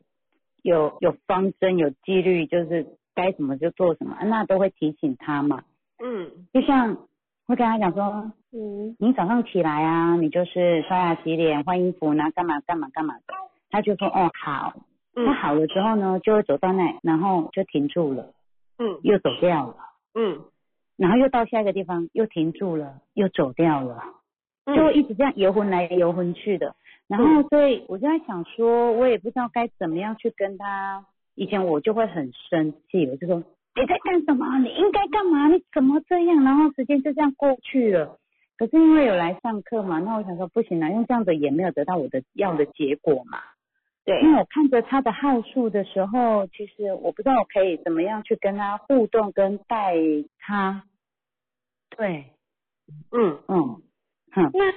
[0.62, 5.64] 有有方针有纪律，就是该怎么就做什么，那都会提醒他嘛。
[6.04, 6.94] 嗯就像
[7.46, 13.34] 会跟他讲说，嗯你早上起来啊，你就是刷牙洗脸换衣服，然后干嘛干嘛干嘛的，
[13.70, 14.74] 他就说哦好，
[15.14, 18.32] 他嗯好了之后呢，就会走到那，然后就停住了，
[18.78, 19.76] 嗯又走掉了。
[20.14, 20.40] 嗯
[20.96, 24.02] 然后又到下一个地方，又停住了，又走掉了，
[24.64, 26.74] 嗯，就一直这样游魂来游魂去的。
[27.08, 31.04] 然后所以我就在想说，我也不知道该怎么样去跟他。
[31.34, 34.58] 以前我就会很生气，我就说你在干什么？
[34.60, 35.48] 你应该干嘛？
[35.48, 36.44] 你怎么这样？
[36.44, 38.18] 然后时间就这样过去了。
[38.56, 43.38] 可是因为有来上课嘛，那我想说不行了，用这样子也没有得到我的要的结果嘛。
[44.04, 44.20] 对。
[44.20, 49.94] 因为我看着他的号数的时候，其实我不知道我可以怎么样去跟他互动跟带
[50.38, 50.84] 他。
[51.96, 52.26] 对，
[53.12, 53.40] 嗯。
[53.48, 53.82] 嗯，
[54.32, 54.74] 哼，那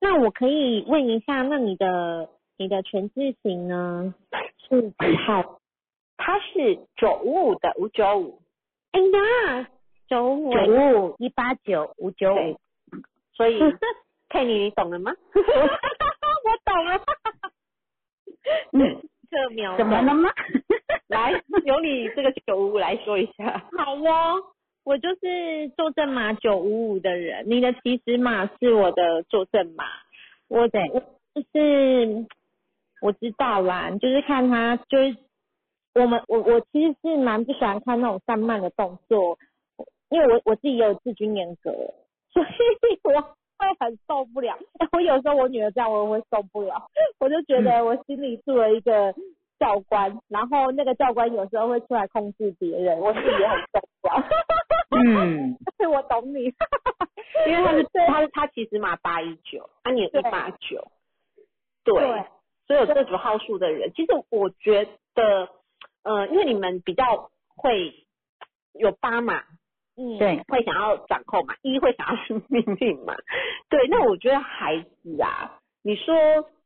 [0.00, 4.14] 那我可以问一下，那你的你的全字型呢？
[4.68, 5.60] 是几号？
[6.16, 8.40] 他是九五五的五九五，
[8.92, 9.68] 哎呀，
[10.06, 10.52] 九五。
[10.54, 12.52] 九五五一八九五九对。
[12.52, 12.60] 五，
[13.34, 13.58] 所以
[14.28, 15.12] 佩妮你懂了吗？
[15.34, 16.98] 我懂了，
[18.72, 20.30] 嗯，特秒怎么了吗？
[21.08, 21.32] 来，
[21.64, 23.64] 由你这个九五五来说一下。
[23.76, 24.36] 好哦，
[24.84, 29.84] 我就是坐镇码九五五的人，你的起始码是我的坐镇码，
[30.48, 31.00] 我得我
[31.34, 32.26] 就是
[33.02, 35.16] 我知道啦，就是看他就是
[35.94, 39.38] 我们我我其实是蛮不喜欢看那种散漫的动作，
[40.10, 41.72] 因为我我自己也有自尊严格，
[42.32, 44.56] 所以我会很受不了。
[44.92, 46.88] 我有时候我女儿这样，我也会受不了，
[47.20, 49.14] 我就觉得我心里住了一个
[49.58, 54.24] 教官，然后那个教官有时候会出来控制别人，我自己也很受不了。
[54.92, 56.44] 嗯，所 以我懂你，
[57.46, 60.90] 因为他是他是他其实码八一九，他你有一八九，
[61.84, 61.94] 对，
[62.66, 65.48] 所以有这组号数的人，其实我觉得，
[66.02, 68.04] 呃，因为你们比较会
[68.72, 69.44] 有八码，
[70.00, 73.14] 嗯，对，会想要掌控嘛，一会想要是命令嘛，
[73.68, 76.14] 对，那我觉得孩子啊，你说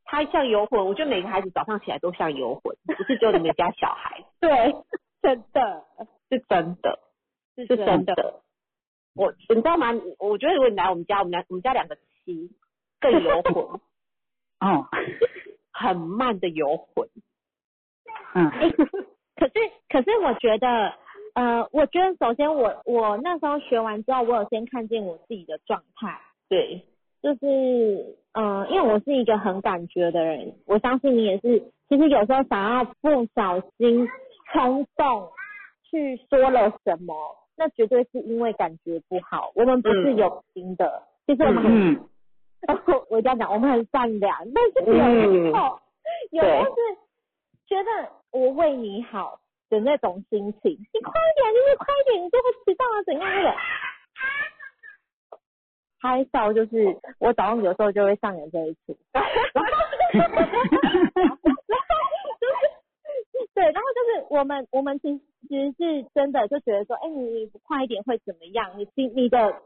[0.04, 4.72] 他像游魂，我觉得每个孩子早上起来都像游魂，不是只有你们家小孩， 对，
[5.20, 5.84] 真的
[6.30, 7.00] 是真的。
[7.56, 8.42] 是是真的。
[9.14, 9.92] 我你知道吗？
[10.18, 12.50] 我觉得如果你来我们家，我们两我们家两个七
[13.00, 13.80] 更游魂，
[14.58, 14.88] 哦，
[15.72, 17.08] 很慢的游魂。
[18.34, 18.50] 嗯，
[19.36, 19.52] 可是
[19.88, 20.94] 可是我觉得，
[21.34, 26.80] 呃，我觉得首先我我那时候学完之后，我有先看见我自己的状态，对，
[27.22, 31.62] 就是嗯、呃因为我是一个很感觉的人，我相信你也是。
[31.88, 34.08] 其实有时候想要不小心
[34.52, 35.28] 冲动
[35.90, 37.14] 去说了什么，
[37.56, 39.52] 那绝对是因为感觉不好。
[39.54, 40.16] 我们不是嗯。
[40.16, 42.08] 有心的，其实我们很嗯，
[43.10, 45.78] 我一定要讲，我们很善良，但是有时候、
[46.30, 46.96] 有时候是
[47.66, 49.38] 觉得我为你好
[49.74, 53.54] 的那种心情，你快一点，就是快一点，你就会迟到啊，怎样的？
[56.00, 59.30] 拍照就是我早上有时候就会上演这一出，然后
[62.40, 62.58] 就是
[63.54, 65.20] 对，然后就是我们我们其实
[65.78, 68.78] 是真的就觉得说，哎、你你不快一点会怎么样？
[68.78, 69.62] 你心你的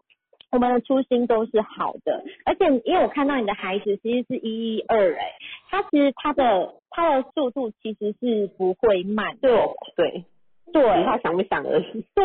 [0.52, 5.32] 我们的初心都是好的，而且因为我看到你的孩子其实是一一二哎，
[5.70, 10.24] 他其实他的他的速度其实是不会慢的，对我对，
[10.72, 10.82] 对。
[10.82, 12.04] 只是他想不想而已。
[12.14, 12.24] 对，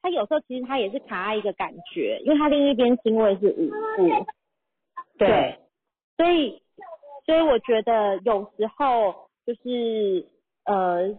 [0.00, 4.26] 他有时候其实他也是卡在一个感觉，因为他另一边心位是五步，
[5.18, 5.58] 对，
[6.16, 6.62] 所以
[7.26, 10.26] 所以我觉得有时候就是
[10.64, 11.18] 呃，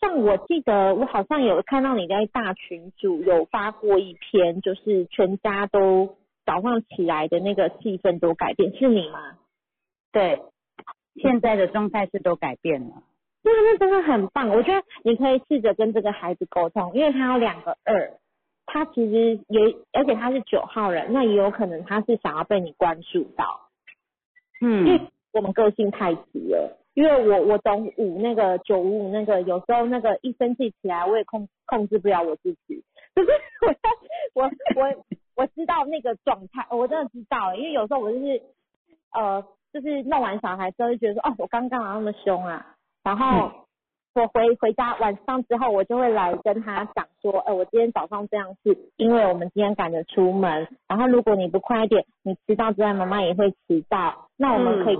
[0.00, 9.38] 像我记得我好像有看到你在大群组有发过一篇，就是全家都早上起来的那个气氛都改变，是你吗？
[10.12, 10.40] 对，
[11.14, 13.02] 现在的状态是都改变了。
[13.42, 18.12] 那那真的很棒，我觉得你可以试着跟这个孩子沟通，因为他有两个二，
[18.66, 19.60] 他其实也
[19.92, 23.68] 而且他是九号人，那也有可能他是想要被你关注到，
[24.60, 24.86] 嗯。
[24.86, 26.78] 因为嗯，我们个性太急了。
[26.94, 32.84] 因为我我懂五那个九五五那个，有时候那个一生气起来，我也控控制不了我自己，
[33.14, 33.28] 可是
[34.34, 38.42] 我我我我知道那个状态，我真的知道，因为有时候我就是
[39.10, 39.42] 呃，
[39.72, 42.66] 就是弄完小孩之后就觉得说，哦，我刚刚干嘛那么凶啊？
[43.02, 43.50] 然后
[44.14, 54.96] 我回回家晚上之后，我就会来跟他讲说，呃，我今天早上这样是因为我们今天赶着出门，然后如果你不快一点，你迟到之外，妈妈也会迟到，那我们可以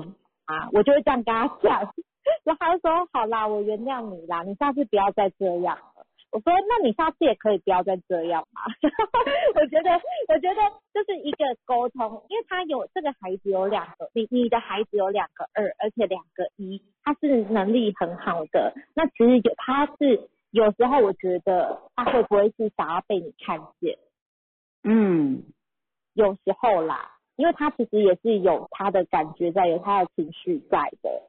[0.47, 1.93] 啊，我就会这样跟他讲，
[2.45, 5.92] 然后他就说，好啦，我原谅你啦，你下次不要再这样了。
[6.33, 8.63] 我说，那你下次也可以不要再这样嘛。
[9.55, 9.91] 我觉得，
[10.29, 10.61] 我觉得
[10.95, 18.73] 就是一个沟通，因为他有这个孩子有两个，你你的孩子有两个二，而且两个一，他是能力很好的。
[18.95, 23.99] 那其实有他是有时候我觉得他会不会是想要被你看见？
[24.85, 25.43] 嗯，
[26.15, 31.29] 有时候啦，因为他其实也是有他的感觉在，有他的情绪在的。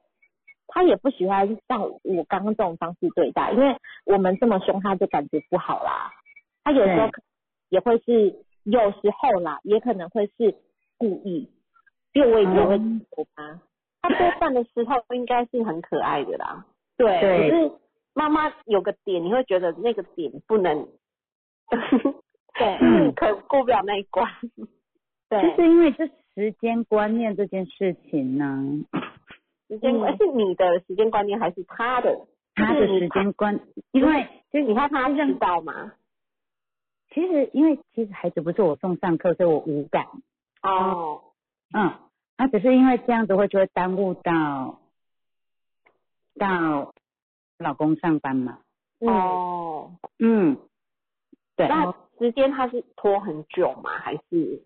[0.66, 3.76] 他也不喜欢像我刚刚这种方式对待，因为
[4.06, 6.12] 我们这么凶，他就感觉不好啦。
[6.64, 7.24] 他有时候对
[7.70, 10.56] 也会是，有时候啦，也可能会是
[10.98, 11.50] 故意，
[12.14, 13.60] 因为我以前会嗯揍他。
[14.02, 16.66] 他多半的时候应该是很可爱的啦。
[16.98, 17.72] 对对可是
[18.14, 20.88] 妈妈有个点，你会觉得那个点不能，
[22.60, 24.30] 对嗯可过不了那一关。
[25.30, 26.06] 对，就是因为这
[26.36, 28.86] 时间观念这件事情呢，
[29.68, 32.28] 时间观是你的时间观念还是他的？
[32.56, 33.60] 他的时间观，
[33.92, 35.94] 因为就是你看他知道吗？
[37.12, 40.06] 其实因为其实孩子不是我送上课，所以我无感，
[40.62, 41.22] 哦，
[41.74, 41.94] 嗯，
[42.38, 44.80] 那只是因为这样子会就会耽误到
[46.40, 46.94] 到
[47.60, 48.60] 老公上班嘛，
[49.00, 50.58] 哦，嗯，
[51.56, 53.92] 对，那时间他是拖很久吗？
[54.00, 54.64] 还是？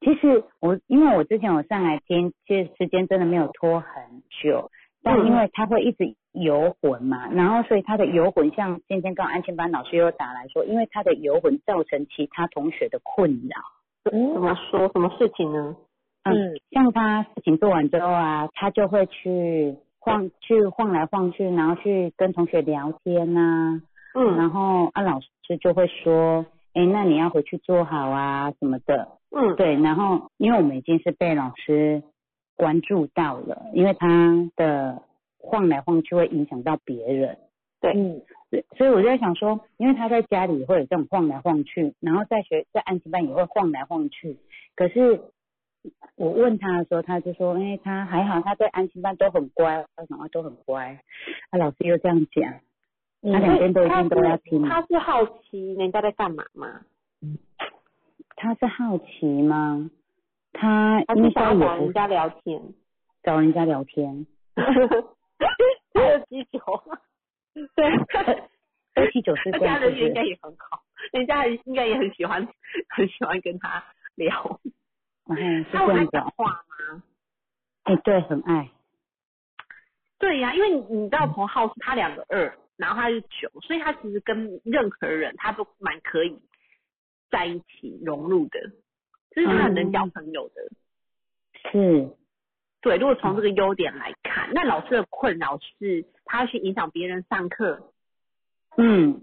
[0.00, 4.70] 其实我因为我之前我上来听，其实时间真的没有拖很久，
[5.04, 13.60] 但因为他会一直游魂嘛，然后所以他的游魂，像今天刚安全班老师又打来说，因为他的游魂造成其他同学的困扰。
[14.02, 14.88] 怎么说？
[14.92, 15.76] 什么事情呢？
[16.24, 23.82] 嗯，像他事情做完之后啊，他就会去晃去晃来晃去，然后去跟同学聊天呐、
[24.14, 29.08] 嗯然后啊老师就会说，哎，那你要回去做好啊什么的。
[29.36, 32.02] 嗯，对，然后因为我们已经是被老师
[32.56, 35.02] 关注到了，因为他的
[35.38, 37.38] 晃来晃去会影响到别人，
[37.80, 37.92] 对。
[37.92, 38.22] 嗯
[38.76, 44.38] 所以我就在想说，因为他在家里会有这种晃来晃去，然后在学在安亲班也会晃来晃去，
[44.76, 45.20] 可是
[46.14, 51.00] 我问他的时候，他就说，哎，他还好，他在安亲班都很乖，然后都很乖，
[51.50, 52.54] 他，老师又这样讲，
[53.32, 56.82] 他两边都一定都要听，他是好奇人家在干嘛吗？
[58.36, 59.90] 他是好奇吗？
[60.54, 62.74] 他还应该是想也找人家聊天？
[63.22, 64.26] 找人家聊天。
[65.94, 66.58] 还有基酒，
[67.74, 67.84] 对，
[68.94, 70.82] 二七九是这样，人家人应该也很好，
[71.12, 72.46] 人家应该也很喜欢，
[72.88, 74.60] 很喜欢跟他聊。
[75.26, 76.08] 嗯，是这样。
[76.08, 77.02] 讲话吗？
[77.84, 78.70] 哎，对，很爱。
[80.18, 86.40] 对呀、因为你你知道彭浩是他两个二，然后他是九，所以他其实跟任何人他都蛮可以
[87.30, 88.58] 在一起融入的，
[89.34, 90.62] 就是他很能交朋友的。
[91.70, 92.08] 是，
[92.80, 97.90] 对，如果从这个优点来看，那老师的困扰是他要去影响别人上课，
[98.76, 99.22] 嗯，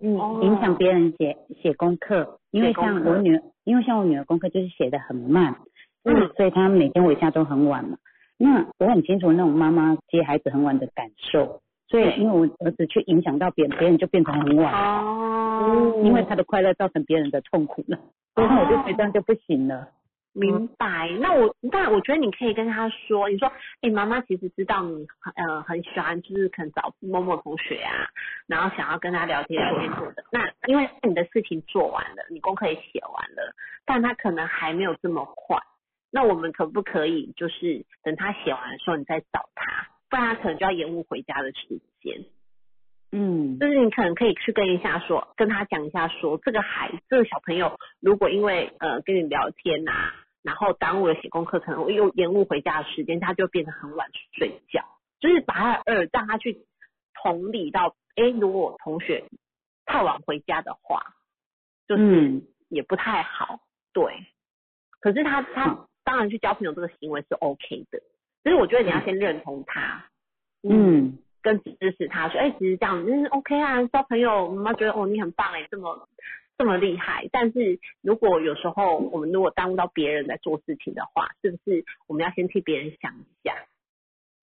[0.00, 5.60] 嗯影响别人写写功课，因为像我女儿，因为像我女儿功课就是写的很慢，
[6.02, 7.98] 嗯，所以她每天回家都很晚嘛。
[8.36, 11.62] 那我很清楚那种妈妈接孩子很晚的感受，
[11.92, 17.98] 所以对因为我儿子去影响到别人，别人就变成很晚，哦因为他的快乐造成别人的痛苦了，
[18.34, 19.88] 所以我就觉得这样就不行了。
[20.32, 21.10] 明白。
[21.20, 23.52] 那我那我觉得你可以跟他说，你说，
[23.82, 25.06] 哎、妈妈其实知道你
[25.36, 28.08] 呃很喜欢，就是可能找某某同学啊，
[28.46, 30.24] 然后想要跟他聊天，昨天做的。
[30.32, 33.54] 那因为你的事情做完了，你功课也写完了，
[33.84, 35.58] 但他可能还没有这么快。
[36.10, 42.26] 那我们可不可以就是等他写完的时候你再找他，不然他可能就要延误回家的时间。
[43.12, 50.12] 嗯，就是你可能可以去跟一下说，跟他讲一下说，这个孩这个小朋友如果因为呃跟你聊天呐、
[50.42, 54.84] 然后耽误了写功课，可能会又延误回家的时间，他就变得很晚睡觉。
[55.18, 56.66] 就是把他的二让他去
[57.22, 59.24] 同理到，哎，如果同学
[59.86, 61.14] 太晚回家的话，
[61.88, 63.60] 就是嗯也不太好，
[63.94, 64.26] 对。
[65.00, 68.02] 可是他他当然去交朋友这个行为是 OK 的，
[68.44, 70.06] 只是我觉得你要先认同他，
[70.62, 76.08] 嗯跟支持他说，哎、其实这样嗯 OK 啊，交朋友，妈妈觉得哦你很棒哎，这么
[76.56, 77.28] 这么厉害。
[77.32, 83.54] 但是如果有时候我们如果耽误到别人在做事情的话，是不是我们要先替别人想一下？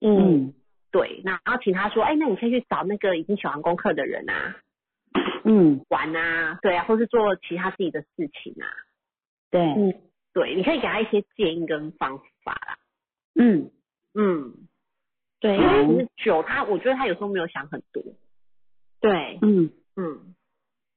[0.00, 0.54] 嗯嗯
[0.90, 4.56] 对，那然后请他说，哎、那你可以去找那个已经写完功课的人啊，
[5.44, 8.08] 嗯玩啊，对啊，或是做其他自己的事
[8.42, 8.66] 情啊，
[9.50, 9.94] 对，嗯
[10.34, 12.78] 对，你可以给他一些建议跟方法啦。
[13.34, 13.70] 嗯
[14.14, 14.54] 嗯，
[15.40, 18.02] 对，因为其实酒他，我觉得他有时候没有想很多。
[19.00, 19.70] 对，嗯。
[19.96, 20.34] 嗯，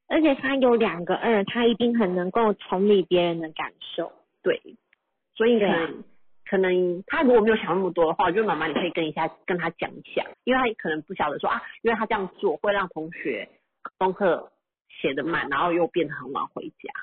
[0.08, 4.14] 而且他有两个二，他一定很能够同理别人的感受。
[4.42, 4.62] 对，
[5.36, 6.04] 所以可能、
[6.46, 13.50] 可能他如果没有想那么多的话，我觉得妈妈你可以跟一下跟他讲一下，因为他可能不晓得说啊，因为他这样做会让同学
[13.98, 14.54] 功课
[14.88, 16.94] 写得慢，然后又变得很晚回家。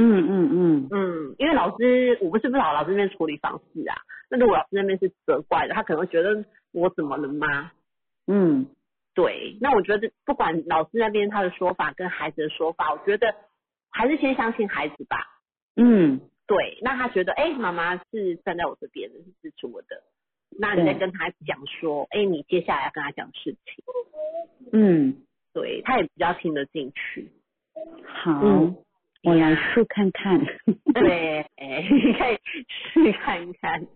[0.00, 3.96] 嗯嗯嗯，嗯，因为老师我不是不知道老师那边处理方式啊，
[4.30, 7.72] 那如果老师那边是责怪的，他可能会觉得我怎么了吗？
[8.26, 8.66] 嗯。
[9.14, 13.34] 对，那我觉得不管老师那边他的说法跟孩子的说法，我觉得
[13.90, 15.18] 还是先相信孩子吧。
[15.74, 16.20] 嗯。
[16.46, 20.02] 对，那他觉得，哎、妈妈是站在我这边的，是支持我的。
[20.58, 23.84] 那你再跟他讲说，哎、你接下来要跟他讲事情，
[24.72, 25.16] 嗯，
[25.52, 27.30] 对他也比较听得进去。
[28.06, 28.76] 好，嗯
[29.24, 30.38] 我来试看看。
[30.94, 32.38] 对，哎你可以
[32.92, 33.86] 试看看。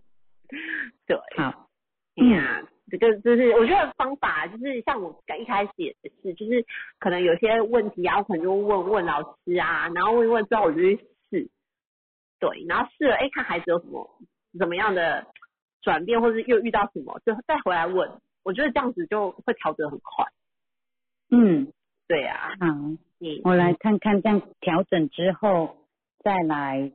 [1.07, 1.69] 对，好，
[2.15, 6.65] 哎呀，这个就是我觉得方法就是像我一开始也是，就是
[6.99, 10.97] 可能有些问题啊，我可能就问问老师啊，然后问一问之后我就去
[11.31, 11.49] 试，
[12.39, 14.07] 对，然后试了，哎，看孩子有什么
[14.59, 15.25] 怎么样的
[15.81, 18.11] 转变，或者又遇到什么，就再回来问，
[18.43, 20.25] 我觉得这样子就会调整很快。
[21.31, 21.71] 嗯，
[22.07, 22.67] 对啊，好，
[23.23, 25.77] 嗯，我来看看这样调整之后，
[26.19, 26.91] 再来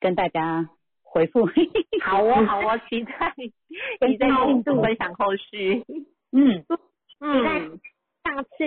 [0.00, 0.68] 跟大家
[1.02, 1.46] 回复。
[2.02, 5.84] 好哦， 好哦，期待期待进度分享后续。
[6.32, 7.60] 嗯，期待，
[8.24, 8.58] 下次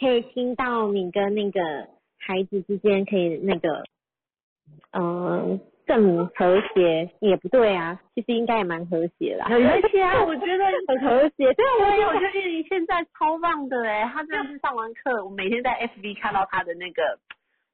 [0.00, 1.60] 可以听到你跟那个
[2.18, 3.84] 孩子之间可以那个，
[4.92, 9.46] 嗯、更和谐也不对啊，其实应该也蛮和谐啦。
[9.48, 17.18] 很和谐啊， 我觉得很和谐，对啊，对，我觉得你现在超棒的哎，他真的是上完课，我每天在 FB 看到他的那个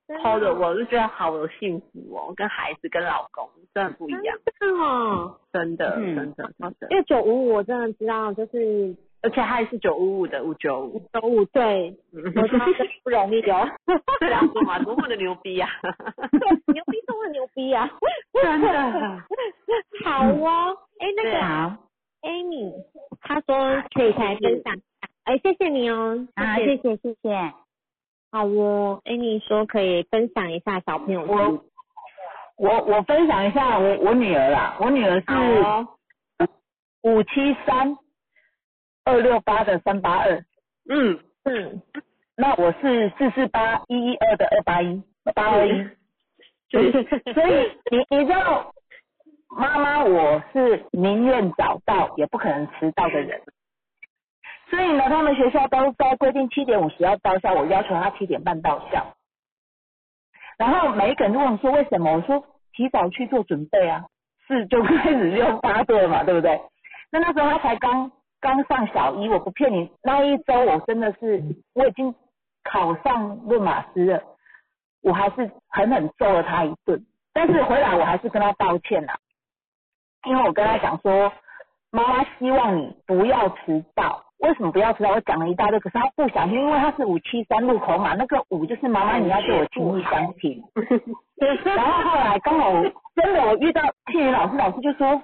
[0.09, 13.69] PO 的，我就觉得好有幸福哦，跟孩子跟老公真的不一样，真的哦，真的嗯真的真的，因为九五五我真的知道，就是而且他还是九五五的五九五，九五对，嗯我知道真不容易哦。
[14.21, 15.69] 这样说嘛，多么的牛逼啊！
[16.75, 17.89] 牛逼多么牛逼啊！
[18.43, 19.23] 真的。
[20.05, 21.79] 好哦，哎，那个啊
[22.23, 22.73] ，Amy，
[23.21, 24.75] 他说可以来分享，
[25.25, 26.97] 哎，谢谢你哦，啊，谢谢。
[26.97, 27.53] 谢谢。
[28.33, 31.65] 好哦，Amy 说可以分享一下小朋友我
[32.57, 35.87] 我我分享一下我我女儿啦，我女儿是
[37.03, 37.97] 五七三
[39.05, 40.45] 二六八的三八二，
[40.89, 41.83] 嗯，嗯，
[42.37, 45.03] 那我是四四八一一二的二八一
[45.35, 45.89] 八二一，
[46.71, 46.93] 所以
[47.35, 48.73] 所以你你知道，
[49.49, 53.43] 妈妈我是宁愿早到也不可能迟到的人，
[54.71, 59.15] 所以呢，他们学校都在规定七点五十要到校，我要求他七点半到校。
[60.59, 62.13] 然后每一个人就问我说为什么？
[62.13, 64.05] 我说提早去做准备啊，
[64.47, 66.61] 是就开始用发作了嘛，对不对？
[67.11, 68.13] 那那时候他才刚
[68.43, 71.43] 刚上小一，我不骗你，那一周我真的是
[71.75, 72.15] 我已经
[72.65, 74.23] 考上论马师了，
[75.03, 79.17] 我还是狠狠揍了他一顿，但是回来我还是跟他道歉啦，
[80.27, 81.33] 因为我跟他讲说，
[81.93, 84.25] 妈妈希望你不要迟到。
[84.39, 85.11] 为什么不要迟到？
[85.13, 90.61] 我讲了一大堆，可是他不小心，因为他是五七三路口嘛，那个五就是妈妈你要对我情意相挺。
[91.65, 92.83] 然后后来刚好我
[93.15, 95.23] 真的我遇到庆云老师，老师就说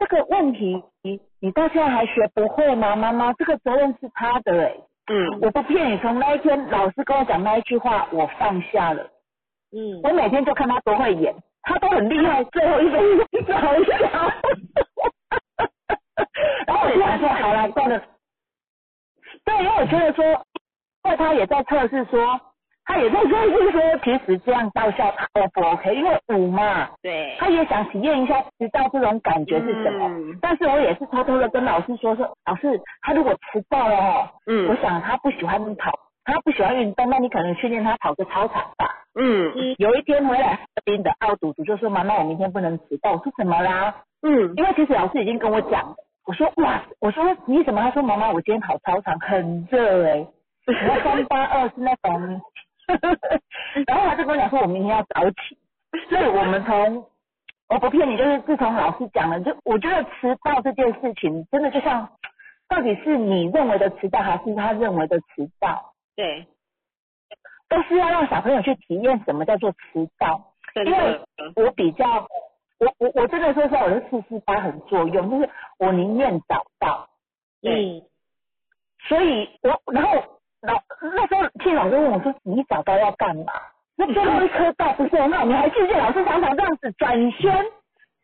[0.00, 2.96] 这个问题你你到现在还学不会吗？
[2.96, 4.74] 妈妈，这个责任是他的哎、
[5.12, 9.02] 嗯，我不骗你，从那一天老师跟我讲那一句话，我放下了。
[9.72, 13.96] 嗯，我每天就看他多会演，他都很厉害，最后一分钟最好笑。
[16.66, 18.02] 然后我就想说，好了，算了。
[19.44, 20.24] 对，因为我觉得说，
[21.04, 22.40] 因为他也在测试说，
[22.90, 25.94] 他也在说，就是说，其实这样到校他 O 不 OK？
[25.94, 30.08] 因为五嘛，对，他也想体验一下迟到这种感觉是什么。
[30.08, 35.92] 嗯但是我也是偷偷的跟老师说说，老师，他如果迟到了哦，嗯我嗯想他不喜欢跑，
[36.24, 38.90] 他不喜欢运动，那你可能训练他跑个操场吧。
[39.14, 45.94] 嗯有一天回来，这边的奥赌毒就说：“妈妈，我明天不能迟到。”我说：“怎么啦嗯？”因为其实老师已经跟我讲。
[46.26, 50.28] 我说：“哇！”我说：“你怎么？”他说：“妈妈，我今天跑操场很热哎、欸。”
[50.66, 52.40] 然后三八二是那种，
[53.86, 55.58] 然后他就跟我讲说：“我明天要早起。”
[56.08, 57.06] 所以我们从
[57.68, 62.10] 我不骗你，就是自从老师讲了，就我觉得迟到这件事情，真的就像
[62.68, 65.92] 到底是你认为的迟到，还是他认为的迟到？
[66.16, 66.46] 对，
[67.68, 70.52] 都是要让小朋友去体验什么叫做迟到。
[70.74, 71.20] 因为，
[71.56, 72.28] 我比较，
[72.78, 77.08] 我我我真的说实话，我的四四八很作用，就是我宁愿早到，
[77.62, 78.02] 嗯，
[79.08, 83.52] 所以我然后老那时候听老师问我说：“你找到要干嘛？”
[83.96, 87.66] 那最后一车到不是很好，你还记得老师常常这样子转身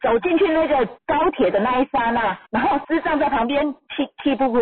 [0.03, 4.59] 走进去那个高铁的那一刹那，然后师长在旁边气气不不，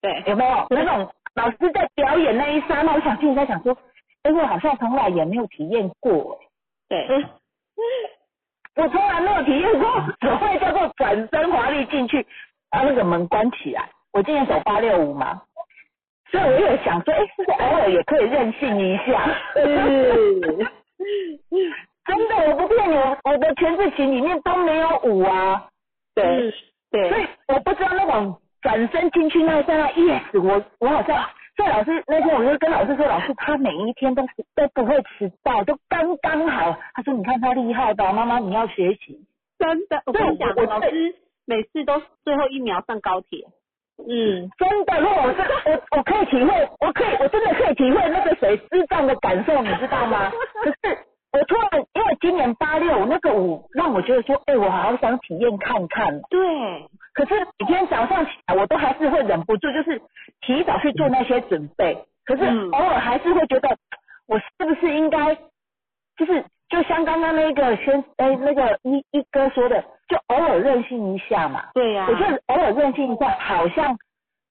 [0.00, 2.92] 对，有没有那种老师在表演那一刹那？
[2.94, 3.76] 我想心里在想说，
[4.22, 6.38] 哎，我好像从来也没有体验过，
[6.88, 7.06] 对，
[8.76, 9.88] 我从来没有体验过
[10.20, 12.26] 只会叫做转身华丽进去，
[12.70, 13.88] 把那个门关起来。
[14.12, 15.40] 我今年走八六五嘛，
[16.32, 19.28] 所以我有想说，哎，是不是偶尔也可以任性一下？
[19.54, 19.60] 是，
[22.04, 25.68] 真的，我不骗你，我的全字琴里面都没有舞啊。
[26.14, 26.52] 对
[26.90, 31.24] 对，所，以我不知道那种转身进去那一刹那，yes，我我好像，
[31.56, 34.22] 所以老师那天我就跟老师说，老师他每一天都
[34.56, 36.76] 都不会迟到，都刚刚好。
[36.94, 39.24] 他说你看他厉害吧，妈妈你要学习。
[39.58, 41.14] 真的，我对跟你讲，我老师
[41.44, 43.46] 每次都最后一秒上高铁。
[44.08, 50.30] 嗯，真的，如果我是我，我可以体会，我可以，我真的可以体会那个水师长的感受，你知道吗？
[50.62, 50.98] 可是
[51.32, 56.20] 我突然，因为今年八六那个舞，让我觉得说，哎、我好想体验看看。
[56.28, 56.38] 对，
[57.14, 60.00] 可是每天早上起来，我都还是会忍不住，就是
[60.42, 61.96] 提早去做那些准备。
[62.24, 63.76] 可是嗯偶尔还是会觉得，
[64.28, 65.34] 我是不是应该，
[66.16, 71.64] 就是就像刚刚那个先哎那个一一哥说的，就偶尔任性一下嘛。
[71.74, 73.96] 对呀、我觉得偶尔任性一下，好像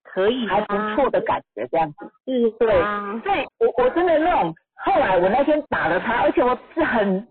[0.03, 2.11] 可以还不错的感觉，这样子。
[2.25, 7.27] 是对啊，所以我我真的那种，后来我那天打了他，而且我是很，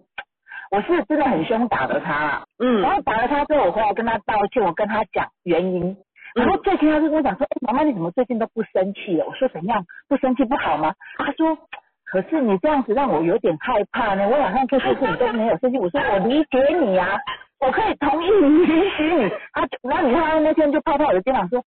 [0.70, 2.44] 我是真的很凶打了他。
[2.58, 5.96] 嗯然后打了他之后，我回来跟他道歉，我跟他讲原因。
[6.34, 9.26] 然后最近他就跟我讲说，哎、妈妈你怎么最近都不生气了？
[9.26, 9.84] 我说怎样？
[10.08, 10.94] 不生气不好吗？
[11.18, 11.58] 他说，
[12.04, 14.28] 可是你这样子让我有点害怕呢。
[14.28, 15.78] 我好像这件事你都没有生气。
[15.78, 17.18] 我说我理解你啊，
[17.60, 19.30] 我可以同意你，允许你。
[19.52, 21.62] 他就，然后你看他那天就拍拍我的肩膀说，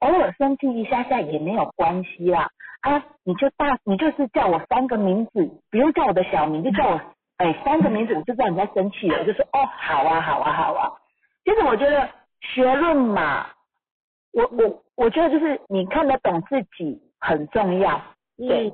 [0.00, 2.48] 偶尔生气一下下也没有关系啦。
[2.80, 7.00] 啊，你就大，你就是叫我三个名字，不用叫我的小名，就叫我
[7.38, 9.18] 哎三个名字，我就知道你在生气了。
[9.18, 10.92] 我就说哦，好啊，好啊，好啊。
[11.44, 12.08] 其实我觉得
[12.40, 13.46] 学论嘛，
[14.32, 18.00] 我我我觉得就是你看得懂自己很重要。
[18.36, 18.72] 对，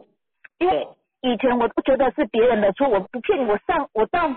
[0.58, 0.88] 因为
[1.22, 4.28] 以前我都觉得是别人的错，我不骗你，我上我到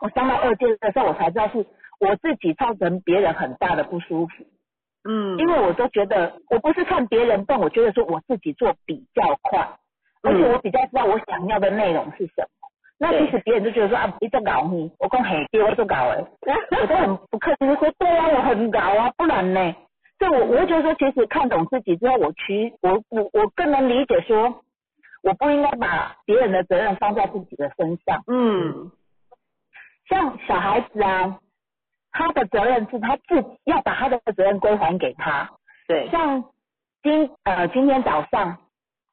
[0.00, 1.64] 我上到二阶的时候，我才知道是
[2.00, 4.44] 我自己造成别人很大的不舒服。
[5.08, 9.78] 嗯，因为我都觉得我不是看别人笨，我觉得说我自己做比较快，
[10.22, 12.48] 而且我比较知道我想要的内容是什么。
[12.98, 16.24] 那其实别人就觉得说啊，你在搞你，我讲嘿，对，我做搞哎，
[16.80, 19.74] 我都很不客气的说，对啊，我很搞啊，不然呢？
[20.18, 24.64] 所以我我会觉得说，其实看懂自己之后，我去我我我更能理解说，
[25.22, 28.22] 我不应该把别人的责任放在自己的身上。
[28.26, 28.90] 嗯，
[30.08, 31.38] 像小孩子啊，
[32.12, 35.50] 他的责任是他自己要把他的责任归还给他。
[35.88, 36.44] 对，像
[37.02, 38.58] 今呃今天早上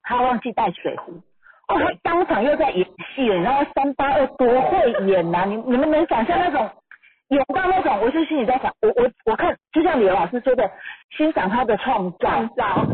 [0.02, 1.14] 他忘记带水壶，
[1.68, 6.70] 哦，他当场又在演戏，然后三八二多会演呐、你你们能想象那种
[7.30, 10.70] 演到那种，我就心里在想，我我我看就像李老师说的，
[11.18, 12.86] 欣赏他的创造，造，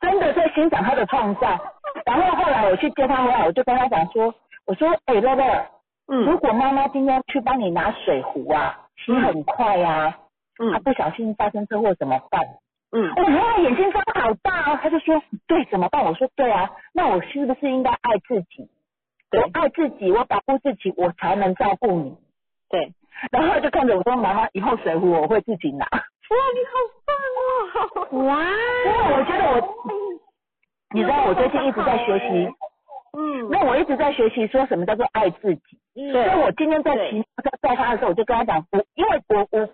[0.00, 1.58] 真的在欣赏他的创造。
[2.04, 4.34] 然后后来我去接他回来，我就跟他讲说，
[4.66, 5.79] 我说，哎、乐乐，如
[6.12, 10.18] 嗯果妈妈今天去帮你拿水壶啊，洗很快呀、啊，
[10.72, 12.40] 他嗯不小心发生车祸怎么办？
[12.92, 16.04] 嗯我妈妈眼睛睁好大哦，他就说对怎么办？
[16.04, 18.68] 我说对啊，那我是不是应该爱自己？
[19.32, 22.16] 我爱自己，我保护自己，我才能照顾你。
[22.68, 22.92] 对，
[23.30, 25.86] 然后就看着我说：“妈妈，以后水壶我会自己拿。
[25.86, 26.74] 哇，你好
[27.06, 28.26] 棒哦！
[28.26, 28.42] 哇，”
[28.86, 29.74] 因为我觉得我，
[30.92, 32.48] 你知道我最近一直在学习，
[33.12, 35.62] 嗯，那我一直在学习说什么叫做爱自己。
[35.96, 39.64] 嗯所以我今天在骑在载他的时候，我就跟他讲，我因为我我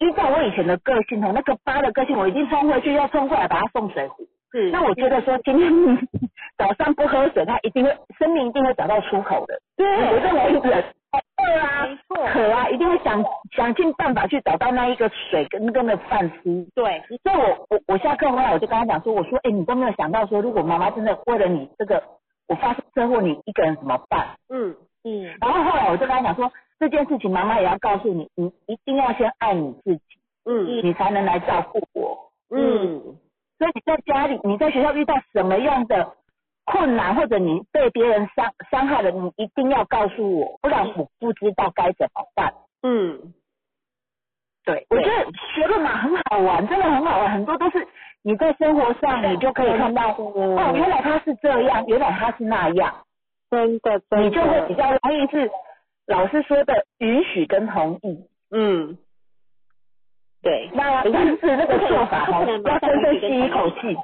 [0.00, 4.24] 依照我以前的个性哦，那个八的个性，我已经冲回去要冲过来把他送水壶。
[4.52, 5.70] 是，那我觉得说今天
[6.58, 9.54] 早上不喝水，他一定会生命一定会找到出口的。
[9.76, 13.24] 对我认为人饿啊没错，渴啊，一定会想
[13.56, 16.66] 想尽办法去找到那一个水跟跟的饭吃。
[16.74, 22.02] 对，所以我我我下课回来我就跟他讲说，我说哎、你都没有想到说，如果妈妈真的为了你这个
[22.50, 24.36] 我发生车祸，你一个人怎么办？
[24.48, 24.74] 嗯
[25.04, 30.02] 嗯然后后来我就跟他讲说，这件事情妈妈也要告诉你，你一定要先爱你自己，
[30.44, 32.32] 嗯你才能来照顾我。
[32.50, 33.16] 嗯，
[33.56, 36.16] 所以你在家里，你在学校遇到什么样的
[36.64, 42.52] 困难，或者你被别人伤伤害了，你一定要告诉我，不然我不知道该怎么办。
[42.82, 43.32] 嗯，
[44.64, 47.86] 对，我觉得学论嘛很好玩，真的很好玩，很多都是
[48.22, 52.94] 你在生活上你就可以看到，哦，原来他是这样，原来他是那样，
[53.50, 55.50] 真的，真的你就会比较容易是
[56.06, 58.26] 老师说的允许跟同意。
[58.50, 58.98] 嗯，
[60.42, 63.96] 对，那但是那个做法哦，要深深吸一口气。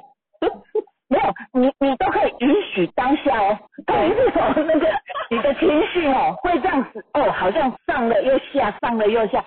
[1.09, 4.87] 没有，你你都可以允许当下哦，对，是从那个
[5.29, 9.43] 你的情绪哦，会这样子哦，好像上了又下，上了又下。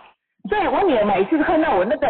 [0.48, 2.09] 所以我女儿每次看到我那个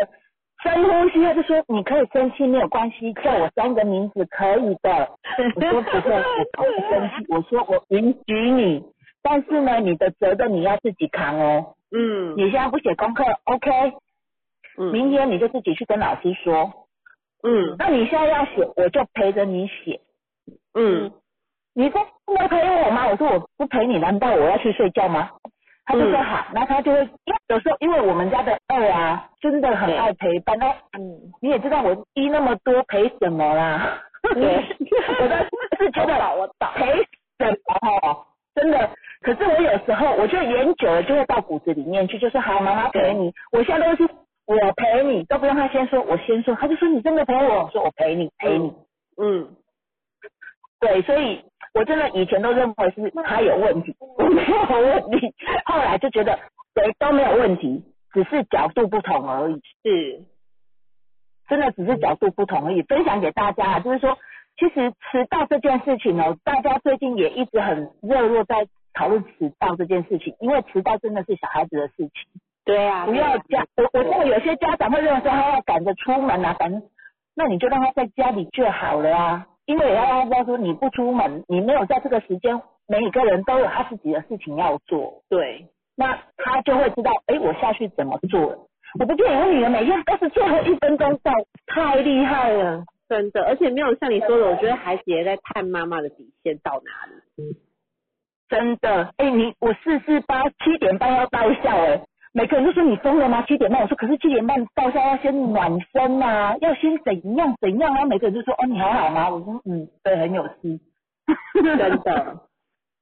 [0.63, 5.09] 深呼吸，他就说你可以生气没有关系，叫我三个名字可以的。
[5.57, 8.85] 我说不会，我不会生气，我说我允许你，
[9.23, 11.75] 但是呢，你的责任你要自己扛哦。
[11.93, 13.71] 嗯你现在不写功课，OK，
[14.79, 16.87] 嗯明天你就自己去跟老师说。
[17.43, 20.01] 嗯那你现在要写，我就陪着你写。
[20.75, 21.11] 嗯
[21.73, 23.09] 你说不陪我吗？
[23.09, 25.31] 我说我不陪你，难道我要去睡觉吗？
[25.91, 34.01] 他就说嗯好，那他就会，因为有时候因为我们家的二啊，真的很爱陪伴，那嗯，你也知道我一那么多陪什么啦？
[34.35, 34.65] 对。
[35.21, 35.49] 我的
[35.79, 36.87] 是觉得我懂陪
[37.39, 38.09] 什么？
[38.09, 38.91] 哦，真的。
[39.23, 44.09] 可是我有时候我觉得演久了就会到骨子里面去，就是好妈妈陪你，我现在都是
[44.47, 48.73] 我陪你，都不用他先说，我先说，他就说你真的陪我，我说我陪你陪你。
[49.21, 49.57] 嗯
[50.81, 51.45] 对，所以
[51.75, 55.35] 我真的以前都认为是他有问题， 我没有问题，
[55.67, 56.39] 后来就觉得
[56.75, 60.25] 谁都没有问题，只是角度不同而已，是
[61.49, 62.83] 真的只是角度不同而已。
[62.83, 64.17] 分享给大家，就是说，
[64.57, 72.11] 其实迟到这件事情哦，大家最近也一直很热络在讨论迟到这件事情，因为迟到真的是小孩子的事情。
[72.65, 76.83] 对啊，不要家，我我知道有些家长会认为说他要赶着出门啊，反正
[77.35, 88.67] 那你就让他在家里就好了啊，因为也要让他知道说你不出门，你没有在这个时间，每一个人都有他自己的事情要做，对那他就会知道，哎，我下去怎么做。
[88.99, 91.31] 我不骗你，我女儿每天都是最后一分钟到，
[91.69, 92.83] 太厉害了。
[93.09, 97.57] 真的，而且没有像你说的，我觉得孩子也在探妈妈的底线到哪里。
[98.49, 103.45] 真的，哎、你我四四八七点半要到校哎、每个人都说你疯了吗？
[103.49, 109.29] 七点半，我说可是七点半到校要先暖身啊，要先怎样怎样啊，每个人就说哦你还好吗？
[109.31, 110.81] 我说嗯，对，很有事，
[111.55, 112.41] 真的，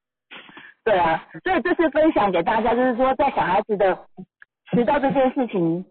[0.82, 3.98] 对啊，所以这是分享给大家，就是说在小孩子的
[4.70, 5.84] 迟到这件事情，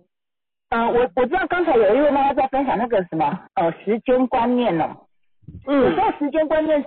[0.69, 5.05] 呃，我我知道刚才有一位妈妈在分享那个什么呃时间观念哦，
[5.67, 6.83] 有时嗯，候时间观念，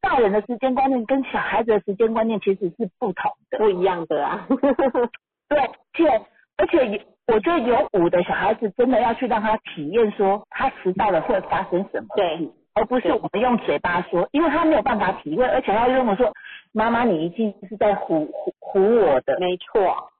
[0.00, 3.58] 大人的时间观念跟小孩子的时间观念其实是不同的。
[3.58, 4.46] 不一样的啊。
[5.50, 6.22] 对，且
[6.56, 16.32] 而且有我觉得有五的小孩子真的要去让他体验说他迟到了会发生什么对事，而不是我们用嘴巴说，因为他没有办法体会，而且他会认为说
[16.72, 19.38] 妈妈你一定是在唬唬唬我的。
[19.40, 20.10] 没错，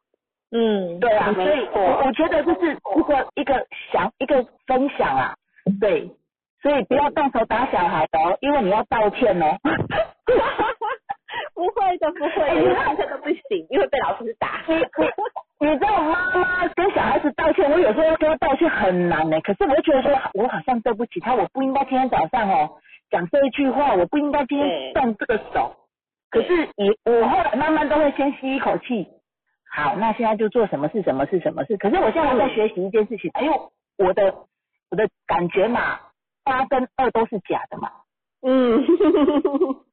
[0.50, 5.34] 嗯，对啊，所以我我觉得就是一个一个想一个分享啊，
[5.80, 6.10] 对，
[6.62, 9.56] 所以不要动手打小孩哦，因为你要道歉哦。
[11.60, 14.62] 不会的，不会的，哎这个都不行，因为被老师打。
[14.66, 22.78] 你你你知道妈妈跟小孩子道歉，我有时候要跟他道歉很难呢、可是我就觉得说，我好像对不起他，我不应该今天早上哦
[23.10, 25.76] 讲这一句话，我不应该今天动这个手。
[26.30, 29.06] 可是你我后来慢慢都会先吸一口气，
[29.70, 31.76] 好，那现在就做什么事，什么事，什么事。
[31.76, 33.58] 可是我现在在学习一件事情，因为
[33.98, 34.34] 我的
[34.90, 35.98] 我的感觉嘛，
[36.42, 37.90] 八跟二都是假的嘛。
[38.42, 38.80] 嗯，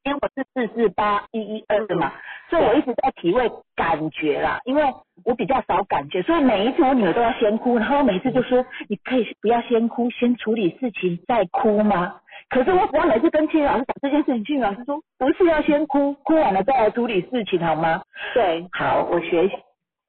[0.04, 2.12] 因为我是四四八一一二的嘛，
[2.48, 4.82] 所以我一直在体会感觉啦，因为
[5.24, 12.20] 我比较少感觉，所以每一次我女儿都要先哭，然后每次就说你可以不要先哭，先处理事情再哭吗？
[12.48, 18.00] 可是我只要每次跟青云老师讲这件事情，青云老师说不是要先哭，哭完了再来处理事情好吗？
[18.32, 19.54] 对，好，我学习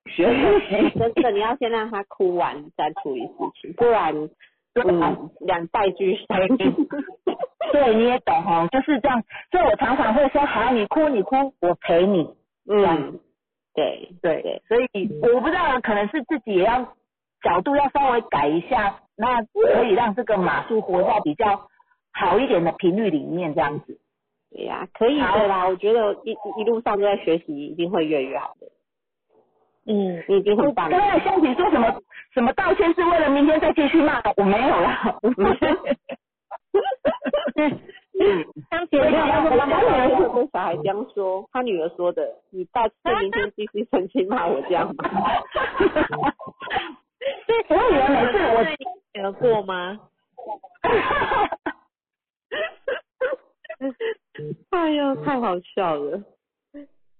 [0.10, 0.34] 学
[0.70, 4.16] 习，真的，你要先让他哭完再处理事情，不然，
[4.76, 6.38] 嗯， 两败俱伤。
[7.74, 12.34] 对，你也懂哦，就是这样，所以我常常会说好，你哭你哭，我陪你。
[12.70, 13.20] 嗯，
[13.74, 16.96] 对对对，所以我不知道，可能是自己也要
[17.41, 21.68] 角度要稍微改一下，那可以让这个马术活在比较
[22.12, 24.00] 好一点的频率里面，这样子。
[24.52, 25.68] 对呀、可以的啦。
[25.68, 28.68] 我觉得一一路上都在学习，一定会越来越好的。
[29.86, 30.98] 嗯，你已经很棒了。
[30.98, 32.02] 刚才像你说什么
[32.34, 35.16] 什么道歉是为了明天再继续骂，我没有啦。
[38.69, 45.10] 像姐对姐呀，我我我女儿跟小孩这样说，他女儿说的，你道歉明天继续生气骂我这样吗？
[47.69, 48.64] 我以为每次我
[49.14, 49.99] 女儿过吗？
[54.72, 56.22] 哎呦，太好笑了。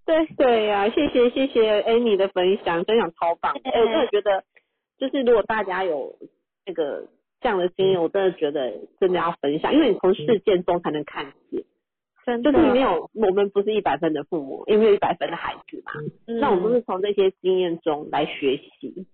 [0.06, 3.54] 对对呀、谢谢谢谢 Amy 的分享，分享超棒。
[3.64, 4.44] 哎、我真的觉得，
[4.98, 6.16] 就是如果大家有
[6.66, 7.08] 那个
[7.42, 11.64] 这样的经验，我真的觉得真的要分享，因为你从事件中才能看见。
[12.26, 15.94] 真的，就是没有，我们不是一百分的父母，也没有一百分的孩子嘛。
[16.28, 19.08] 嗯那我们都是从这些经验中来学习，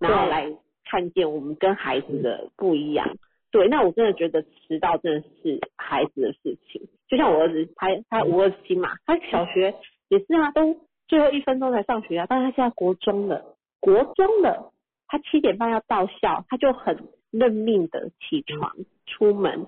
[0.00, 0.52] 然后来
[0.84, 3.16] 看见我们跟孩子的不一样。
[3.52, 6.88] 对，那我真的觉得迟到真的是孩子的事情。
[7.08, 9.74] 就像我儿子，他他五二七嘛，他小学
[10.08, 10.76] 也是啊，都
[11.06, 12.26] 最后一分钟才上学啊。
[12.28, 14.72] 但是他现在国中了，国中了，
[15.06, 16.96] 他七点半要到校，他就很
[17.30, 18.76] 认命的起床
[19.06, 19.66] 出门，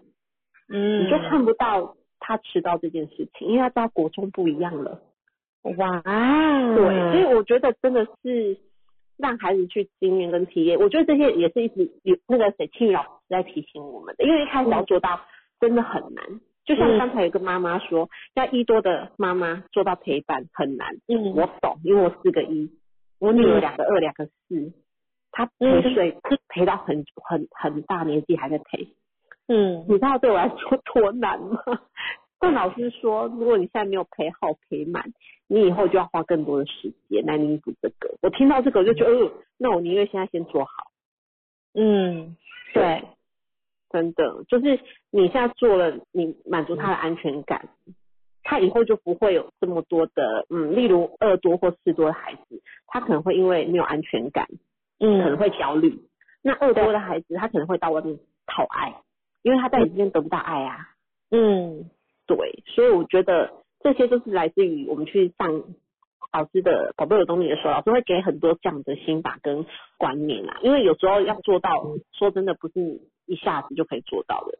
[0.68, 1.04] 嗯。
[1.04, 5.00] 你就看不到他迟到这件事情，因为他知道国中不一样了。
[5.76, 6.02] 哇，
[6.74, 8.58] 对，所以我觉得真的是
[9.16, 15.20] 让孩子去经验跟体验，我觉得这些也是一直有那个谁庆宇老师在提醒我们的，因为一开始要做到
[15.60, 16.40] 真的很难。
[16.64, 21.34] 就像刚才有个妈妈说，要一多的妈妈做到陪伴很难，嗯。
[21.34, 22.70] 我懂，因为我四个一，
[23.18, 24.72] 我女儿两个二，两个四，
[25.32, 26.16] 她陪睡
[26.48, 28.94] 陪到很很很大年纪还在陪，
[29.48, 31.58] 嗯你知道对我来说多难吗？
[32.38, 35.12] 但老师说，如果你现在没有陪好陪满，
[35.46, 38.16] 你以后就要花更多的时间来弥补这个。
[38.20, 40.90] 我听到这个我就觉得，呃，那我宁愿现在先做好。
[41.74, 42.36] 嗯，
[42.74, 43.04] 对，
[43.90, 44.80] 真的，就是
[45.10, 47.68] 你现在做了，你满足他的安全感，
[48.42, 54.48] 他以后就不会有这么多的，嗯，例如二多或四多的孩子，他可能会因为没有安全感，
[55.10, 55.98] 可能嗯会焦虑。
[56.42, 58.94] 那二多的孩子，他可能会到外面讨爱，
[59.42, 60.88] 因为他在你这边得不到爱啊。
[61.30, 61.90] 嗯
[62.26, 65.64] 对，所以我觉得这些都是来自于我们去上
[66.32, 69.66] 老师的宝贝有东西的时候，老师会给很多这样的心法跟
[69.98, 70.58] 观念啊。
[70.62, 71.70] 因为有时候要做到，
[72.12, 74.58] 说真的不是一下子就可以做到的，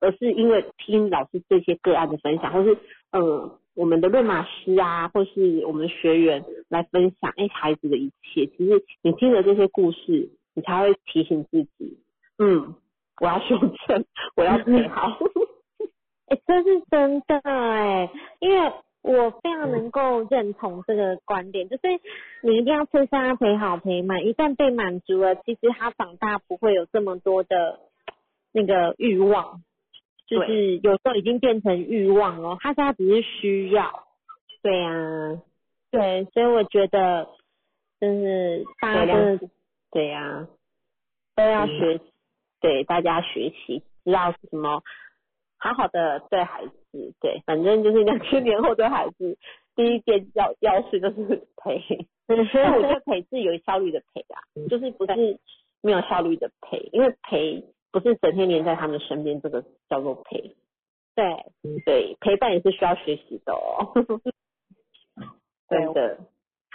[0.00, 2.78] 而是因为听老师这些个案的分享，或是
[3.12, 11.98] 呃我们的论马师啊，或是我们的学员来分享，哎，孩子的一切，其实你听了这些故事，你才会提醒自己，
[12.38, 12.74] 嗯，
[13.20, 14.04] 我要修正，
[14.36, 15.18] 我要陪好。
[16.26, 18.10] 哎、这是真的哎、
[18.40, 18.72] 因为
[19.02, 21.82] 我非常能够认同这个观点，就是
[22.42, 27.78] 你一定要吃下陪好陪满，一旦被满足了，其实他长大不会有这么多的
[28.52, 29.62] 那个欲望，
[30.36, 34.04] 就是有时候已经变成欲望了，他现在只是需要，
[34.62, 35.42] 对呀、
[35.90, 37.28] 对，所以我觉得
[38.00, 39.48] 真是大家真的
[39.90, 40.48] 对呀、
[41.36, 41.68] 都要嗯。
[41.78, 42.04] 学习，
[42.60, 44.82] 对大家学习，知道是什么，
[45.58, 49.36] 好好的对孩子，对，反正就是两千年后对孩子，
[49.76, 51.78] 第一件要要事就是陪，
[52.26, 55.38] 所以我觉得陪是有效率的陪啊，就是不是
[55.82, 57.62] 没有效率的陪，因为陪
[57.94, 60.56] 不是整天黏在他们身边，这个叫做陪，
[61.14, 61.46] 对，
[61.86, 63.94] 对，陪伴也是需要学习的哦，
[65.70, 66.18] 真的，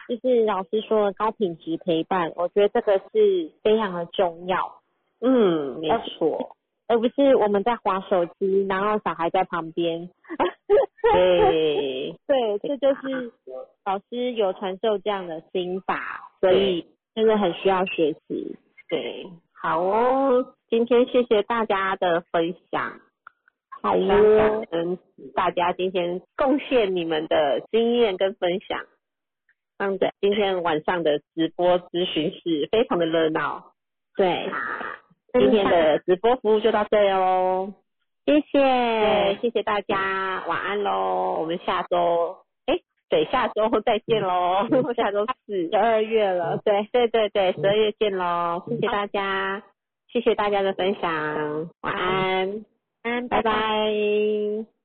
[0.08, 4.82] 就是老师说的高品质陪伴，我觉得这个是非常的重要。
[5.20, 6.56] 嗯，没错，
[6.88, 10.10] 而不是我们在划手机，然后小孩在旁边。
[11.12, 13.34] 对，对，这就是
[13.84, 18.56] 老师有传授这样的心法，所以真的很需要学习。
[18.88, 19.28] 对，
[19.62, 23.02] 好哦，今天谢谢大家的分享，
[23.82, 24.98] 好非常感哦，恩
[25.36, 28.86] 大家今天贡献你们的经验跟分享，
[29.78, 33.74] 让的今天晚上的直播咨询室非常的热闹。
[34.16, 34.50] 对，
[35.34, 37.74] 今天的直播服务就到这里喽，
[38.26, 38.60] 谢谢。
[38.62, 42.49] 对，，谢谢大家，晚安喽，我们下周，哎，
[43.10, 45.70] 对，下周再见喽， 下周四。
[45.70, 49.64] 十，二月了，对对对对，十二月见喽，谢谢大家，
[50.12, 52.64] 谢谢大家的分享，晚安，
[53.30, 53.42] 拜。
[53.42, 54.79] 拜